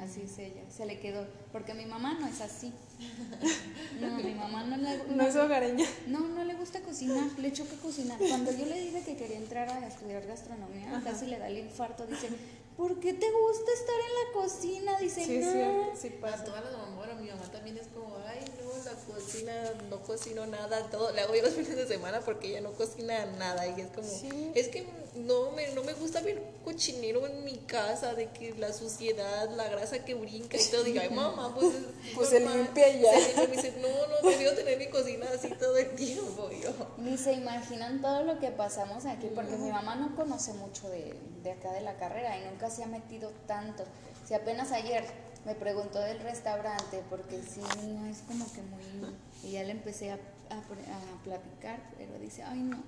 así 0.00 0.22
es 0.22 0.38
ella, 0.38 0.62
se 0.74 0.86
le 0.86 0.98
quedó, 1.00 1.26
porque 1.52 1.74
mi 1.74 1.86
mamá 1.86 2.16
no 2.20 2.26
es 2.26 2.40
así. 2.40 2.72
No, 4.00 4.16
mi 4.16 4.34
mamá 4.34 4.64
no 4.64 4.76
le 4.76 5.04
No, 5.14 5.22
es 5.24 5.36
hogareña. 5.36 5.86
No, 6.08 6.20
no 6.20 6.44
le 6.44 6.54
gusta 6.54 6.80
cocinar, 6.80 7.26
le 7.38 7.52
choca 7.52 7.76
cocinar. 7.76 8.18
Cuando 8.18 8.50
yo 8.50 8.66
le 8.66 8.80
dije 8.80 9.02
que 9.02 9.16
quería 9.16 9.36
entrar 9.38 9.68
a 9.68 9.86
estudiar 9.86 10.26
gastronomía, 10.26 11.00
casi 11.04 11.26
le 11.26 11.38
da 11.38 11.48
el 11.48 11.58
infarto, 11.58 12.06
dice, 12.06 12.28
¿por 12.76 12.98
qué 13.00 13.12
te 13.14 13.26
gusta 13.30 13.72
estar 13.72 13.94
en 13.94 14.14
la 14.20 14.42
cocina? 14.42 14.98
Dice, 14.98 15.24
sí, 15.24 15.38
no. 15.38 15.92
Sí, 15.94 16.08
sí 16.08 16.10
pasa. 16.20 16.42
A 16.42 16.44
todas 16.44 16.64
las 16.64 16.72
mamás, 16.72 16.96
bueno, 16.96 17.14
mi 17.20 17.28
mamá 17.28 17.44
también 17.52 17.78
es 17.78 17.86
como, 17.88 18.16
ay, 18.26 18.40
no, 18.62 18.63
cocina, 18.94 19.52
no 19.90 20.00
cocino 20.02 20.46
nada, 20.46 20.88
todo, 20.90 21.12
le 21.12 21.20
hago 21.20 21.34
yo 21.34 21.42
los 21.42 21.52
fines 21.54 21.76
de 21.76 21.86
semana 21.86 22.20
porque 22.20 22.48
ella 22.48 22.60
no 22.60 22.72
cocina 22.72 23.26
nada 23.38 23.66
y 23.66 23.80
es 23.80 23.88
como, 23.88 24.08
es 24.54 24.68
que 24.68 24.86
no 25.14 25.52
me, 25.52 25.68
no 25.72 25.84
me 25.84 25.92
gusta 25.92 26.20
ver 26.20 26.42
cochinero 26.64 27.26
en 27.26 27.44
mi 27.44 27.56
casa, 27.58 28.14
de 28.14 28.30
que 28.30 28.54
la 28.54 28.72
suciedad, 28.72 29.50
la 29.50 29.68
grasa 29.68 30.04
que 30.04 30.14
brinca 30.14 30.56
y 30.56 30.64
todo, 30.70 30.82
digo, 30.82 31.00
ay, 31.00 31.10
mamá, 31.10 31.54
pues... 31.58 31.74
pues 32.14 32.28
se 32.30 32.40
limpia 32.40 32.88
ya. 32.88 33.46
me 33.48 33.56
dice, 33.56 33.74
no, 33.80 33.88
no, 33.88 34.28
debió 34.28 34.54
tener 34.54 34.78
mi 34.78 34.88
cocina 34.88 35.26
así 35.32 35.48
todo 35.50 35.76
el 35.76 35.94
tiempo, 35.94 36.50
yo. 36.50 36.70
Ni 36.98 37.16
se 37.16 37.32
imaginan 37.32 38.00
todo 38.00 38.24
lo 38.24 38.38
que 38.40 38.50
pasamos 38.50 39.04
aquí, 39.06 39.30
porque 39.34 39.56
mi 39.56 39.70
mamá 39.70 39.94
no 39.94 40.16
conoce 40.16 40.52
mucho 40.54 40.88
de, 40.88 41.14
de 41.42 41.52
acá 41.52 41.72
de 41.72 41.80
la 41.82 41.96
carrera 41.96 42.38
y 42.38 42.44
nunca 42.50 42.70
se 42.70 42.82
ha 42.82 42.86
metido 42.86 43.30
tanto. 43.46 43.84
Si 44.26 44.34
apenas 44.34 44.72
ayer 44.72 45.04
me 45.44 45.54
preguntó 45.54 46.00
del 46.00 46.20
restaurante, 46.20 47.02
porque 47.10 47.42
sí, 47.42 47.60
no 47.86 48.06
es 48.06 48.18
como 48.20 48.50
que 48.52 48.62
muy... 48.62 49.14
Y 49.42 49.52
ya 49.52 49.62
le 49.62 49.72
empecé 49.72 50.10
a, 50.10 50.14
a, 50.14 51.22
platicar, 51.22 51.90
pero 51.98 52.18
dice, 52.18 52.42
ay 52.42 52.60
no, 52.60 52.82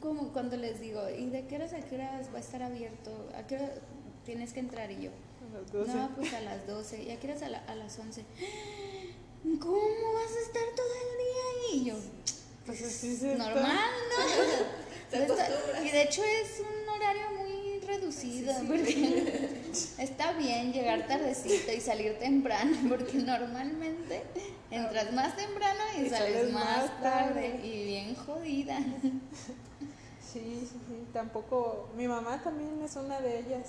como 0.00 0.32
cuando 0.32 0.56
les 0.56 0.80
digo, 0.80 1.02
¿y 1.10 1.26
de 1.30 1.46
qué 1.46 1.56
horas 1.56 1.72
a 1.74 1.80
qué 1.80 1.94
horas 1.94 2.28
va 2.32 2.38
a 2.38 2.40
estar 2.40 2.62
abierto? 2.62 3.10
¿A 3.36 3.46
qué 3.46 3.56
hora 3.56 3.70
tienes 4.24 4.52
que 4.52 4.60
entrar? 4.60 4.90
Y 4.90 5.02
yo, 5.02 5.10
no, 5.72 6.10
pues 6.16 6.32
a 6.34 6.40
las 6.40 6.66
12. 6.66 7.02
¿Y 7.04 7.10
a 7.10 7.20
qué 7.20 7.28
horas 7.28 7.42
a, 7.42 7.74
las 7.74 7.98
11? 7.98 8.24
¿Cómo 9.60 10.12
vas 10.14 10.32
a 10.36 10.40
estar 10.40 10.62
todo 10.76 10.86
el 10.86 11.18
día 11.18 11.42
ahí? 11.52 11.80
Y 11.80 11.84
yo, 11.84 11.94
pues 12.66 13.12
normal, 13.22 13.90
¿no? 15.12 15.12
y 15.84 15.90
de 15.90 16.02
hecho 16.02 16.22
es 16.24 16.60
un 16.60 16.88
horario 16.88 17.31
reducido, 17.92 18.52
porque 18.66 19.48
está 19.98 20.32
bien 20.32 20.72
llegar 20.72 21.06
tardecito 21.06 21.72
y 21.72 21.80
salir 21.80 22.18
temprano, 22.18 22.76
porque 22.88 23.18
normalmente 23.18 24.22
entras 24.70 25.12
más 25.12 25.36
temprano 25.36 25.80
y, 25.98 26.08
sales, 26.08 26.52
más 26.52 27.00
tarde. 27.00 27.60
y 27.62 27.84
bien 27.84 28.14
jodida. 28.14 28.78
Sí, 30.32 30.60
sí, 30.62 30.80
sí, 30.88 31.06
tampoco, 31.12 31.90
mi 31.94 32.08
mamá 32.08 32.42
también 32.42 32.80
es 32.82 32.96
una 32.96 33.20
de 33.20 33.40
ellas. 33.40 33.68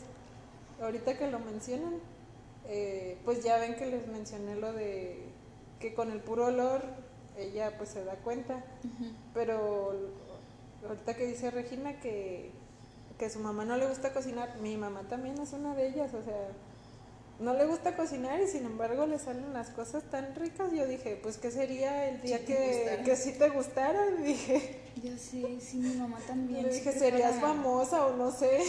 Ahorita 0.82 1.18
que 1.18 1.30
lo 1.30 1.40
mencionan, 1.40 1.96
eh, 2.70 3.18
pues 3.26 3.44
ya 3.44 3.58
ven 3.58 3.76
que 3.76 3.88
les 3.88 4.08
mencioné 4.08 4.56
lo 4.56 4.72
de 4.72 5.26
que 5.82 5.94
con 5.94 6.10
el 6.10 6.22
puro 6.22 6.46
olor 6.46 6.82
ella 7.38 7.78
pues 7.78 7.90
se 7.90 8.06
da 8.06 8.16
cuenta, 8.16 8.64
pero 9.34 9.94
ahorita 10.88 11.16
que 11.16 11.28
dice 11.28 11.52
Regina 11.52 12.00
que 12.00 12.52
que 13.24 13.30
su 13.30 13.40
mamá 13.40 13.64
no 13.64 13.78
le 13.78 13.88
gusta 13.88 14.12
cocinar, 14.12 14.58
mi 14.60 14.76
mamá 14.76 15.04
también 15.08 15.40
es 15.40 15.54
una 15.54 15.74
de 15.76 15.88
ellas, 15.88 16.14
o 16.14 16.22
sea, 16.22 16.50
no 17.40 17.54
le 17.54 17.66
gusta 17.66 17.96
cocinar 17.96 18.42
y 18.42 18.48
sin 18.50 18.66
embargo 18.66 19.06
le 19.06 19.18
salen 19.18 19.54
las 19.54 19.70
cosas 19.70 20.04
tan 20.12 20.36
ricas. 20.36 20.74
Yo 20.74 20.86
dije, 20.86 21.18
pues 21.24 21.38
¿qué 21.38 21.50
sería 21.50 22.10
el 22.10 22.22
día 22.22 22.44
que, 22.44 23.02
que 23.06 23.16
sí 23.16 23.32
te 23.32 23.50
gustara? 23.50 24.08
dije. 24.24 24.78
Yo 25.02 25.12
sí, 25.18 25.58
sí, 25.62 25.78
mi 25.78 25.96
mamá 25.96 26.18
también. 26.28 26.70
dije, 26.70 26.92
serías 26.92 27.40
famosa 27.40 28.08
o 28.08 28.18
no 28.18 28.30
sé. 28.30 28.60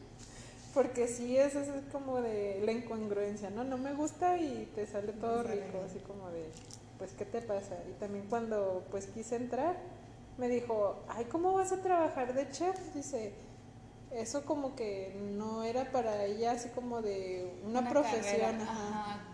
Porque 0.72 1.06
sí, 1.06 1.36
eso 1.36 1.60
es 1.60 1.68
como 1.92 2.22
de 2.22 2.62
la 2.64 2.72
incongruencia, 2.72 3.50
¿no? 3.50 3.62
No 3.62 3.76
me 3.76 3.92
gusta 3.92 4.38
y 4.38 4.72
te 4.74 4.86
sale 4.86 5.12
todo 5.12 5.42
rico, 5.42 5.82
así 5.84 5.98
como 5.98 6.30
de, 6.30 6.46
pues, 6.96 7.12
¿qué 7.12 7.26
te 7.26 7.42
pasa? 7.42 7.76
Y 7.90 8.00
también 8.00 8.24
cuando, 8.30 8.86
pues, 8.90 9.04
quise 9.08 9.36
entrar, 9.36 9.76
me 10.38 10.48
dijo, 10.48 11.02
ay, 11.08 11.26
¿cómo 11.26 11.52
vas 11.52 11.72
a 11.72 11.82
trabajar 11.82 12.32
de 12.32 12.50
chef? 12.50 12.74
Dice, 12.94 13.34
eso 14.14 14.44
como 14.44 14.74
que 14.76 15.14
no 15.36 15.62
era 15.62 15.90
para 15.90 16.24
ella 16.24 16.52
así 16.52 16.68
como 16.70 17.00
de 17.02 17.50
una, 17.64 17.88
profesión, 17.88 18.58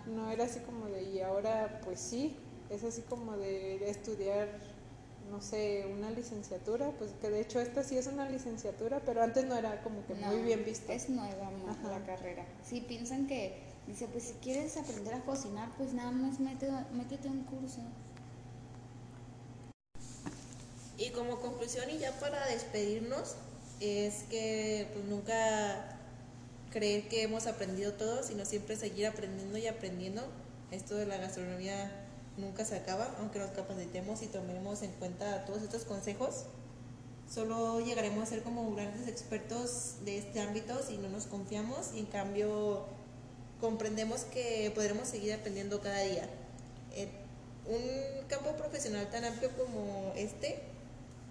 no 0.06 0.30
era 0.30 0.44
así 0.44 0.60
como 0.60 0.86
de, 0.86 1.02
y 1.02 1.20
ahora 1.20 1.80
pues 1.84 2.00
sí, 2.00 2.36
es 2.70 2.84
así 2.84 3.02
como 3.02 3.36
de 3.36 3.88
estudiar, 3.90 4.48
no 5.30 5.40
sé, 5.40 5.86
una 5.92 6.10
licenciatura, 6.10 6.90
pues 6.98 7.12
que 7.20 7.30
de 7.30 7.40
hecho 7.40 7.60
esta 7.60 7.82
sí 7.82 7.98
es 7.98 8.06
una 8.06 8.28
licenciatura, 8.28 9.00
pero 9.04 9.22
antes 9.22 9.44
no 9.44 9.56
era 9.56 9.82
como 9.82 10.06
que 10.06 10.14
muy 10.14 10.42
bien 10.42 10.64
vista. 10.64 10.92
Es 10.92 11.08
nueva 11.08 11.50
la 11.84 12.04
carrera. 12.04 12.46
Sí, 12.64 12.80
piensan 12.80 13.26
que, 13.26 13.60
dice, 13.86 14.06
pues 14.06 14.24
si 14.24 14.34
quieres 14.34 14.76
aprender 14.76 15.14
a 15.14 15.20
cocinar, 15.20 15.70
pues 15.76 15.92
nada 15.92 16.12
más 16.12 16.38
métete, 16.40 16.72
métete 16.92 17.28
un 17.28 17.42
curso. 17.44 17.80
Y 20.96 21.10
como 21.10 21.38
conclusión 21.38 21.88
y 21.90 21.98
ya 21.98 22.12
para 22.18 22.46
despedirnos, 22.48 23.36
es 23.80 24.24
que 24.24 24.88
pues, 24.92 25.04
nunca 25.04 25.98
creer 26.70 27.08
que 27.08 27.22
hemos 27.22 27.46
aprendido 27.46 27.94
todo, 27.94 28.22
sino 28.22 28.44
siempre 28.44 28.76
seguir 28.76 29.06
aprendiendo 29.06 29.58
y 29.58 29.66
aprendiendo. 29.66 30.22
Esto 30.70 30.96
de 30.96 31.06
la 31.06 31.16
gastronomía 31.16 31.90
nunca 32.36 32.64
se 32.64 32.76
acaba, 32.76 33.14
aunque 33.18 33.38
nos 33.38 33.50
capacitemos 33.50 34.22
y 34.22 34.26
tomemos 34.26 34.82
en 34.82 34.92
cuenta 34.92 35.44
todos 35.44 35.62
estos 35.62 35.84
consejos. 35.84 36.44
Solo 37.32 37.80
llegaremos 37.80 38.22
a 38.22 38.26
ser 38.26 38.42
como 38.42 38.74
grandes 38.74 39.06
expertos 39.06 39.96
de 40.04 40.18
este 40.18 40.40
ámbito 40.40 40.82
si 40.82 40.96
no 40.96 41.08
nos 41.08 41.26
confiamos 41.26 41.90
y 41.94 42.00
en 42.00 42.06
cambio 42.06 42.86
comprendemos 43.60 44.22
que 44.22 44.72
podremos 44.74 45.08
seguir 45.08 45.34
aprendiendo 45.34 45.80
cada 45.80 46.00
día. 46.00 46.28
Eh, 46.92 47.08
un 47.66 48.26
campo 48.28 48.52
profesional 48.56 49.10
tan 49.10 49.24
amplio 49.24 49.50
como 49.58 50.12
este 50.16 50.62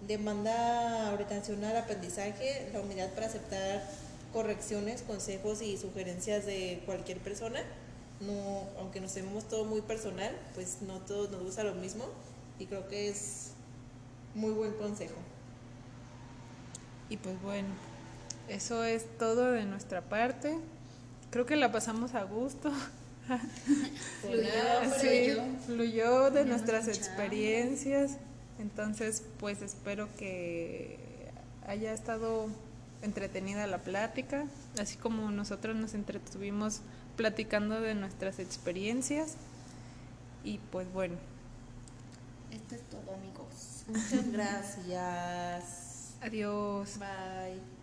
demanda 0.06 1.10
orientación 1.12 1.64
al 1.64 1.76
aprendizaje, 1.76 2.70
la 2.72 2.80
humildad 2.80 3.10
para 3.10 3.26
aceptar 3.26 3.82
correcciones, 4.32 5.02
consejos 5.02 5.62
y 5.62 5.76
sugerencias 5.76 6.46
de 6.46 6.82
cualquier 6.86 7.18
persona. 7.18 7.60
No, 8.20 8.64
aunque 8.78 9.00
nos 9.00 9.14
vemos 9.14 9.48
todo 9.48 9.64
muy 9.64 9.80
personal, 9.80 10.36
pues 10.54 10.78
no 10.82 10.98
todos 11.00 11.30
nos 11.30 11.42
gusta 11.42 11.62
lo 11.62 11.74
mismo 11.74 12.04
y 12.58 12.66
creo 12.66 12.88
que 12.88 13.08
es 13.08 13.52
muy 14.34 14.50
buen 14.52 14.72
consejo. 14.72 15.14
Y 17.08 17.16
pues 17.16 17.40
bueno, 17.42 17.68
eso 18.48 18.84
es 18.84 19.06
todo 19.18 19.52
de 19.52 19.64
nuestra 19.64 20.02
parte. 20.02 20.58
Creo 21.30 21.46
que 21.46 21.56
la 21.56 21.70
pasamos 21.72 22.14
a 22.14 22.24
gusto. 22.24 22.72
fluyó, 24.22 25.42
fluyó 25.66 26.30
de 26.30 26.44
nuestras 26.44 26.88
experiencias. 26.88 28.18
Entonces, 28.58 29.22
pues 29.38 29.62
espero 29.62 30.08
que 30.16 30.98
haya 31.66 31.92
estado 31.92 32.48
entretenida 33.02 33.66
la 33.66 33.78
plática, 33.78 34.46
así 34.80 34.96
como 34.96 35.30
nosotros 35.30 35.76
nos 35.76 35.94
entretuvimos 35.94 36.80
platicando 37.16 37.80
de 37.80 37.94
nuestras 37.94 38.38
experiencias. 38.38 39.36
Y 40.44 40.58
pues 40.70 40.92
bueno. 40.92 41.16
Esto 42.50 42.74
es 42.74 42.82
todo 42.88 43.14
amigos. 43.14 43.84
Muchas 43.88 44.32
gracias. 44.32 46.14
Adiós. 46.20 46.98
Bye. 46.98 47.77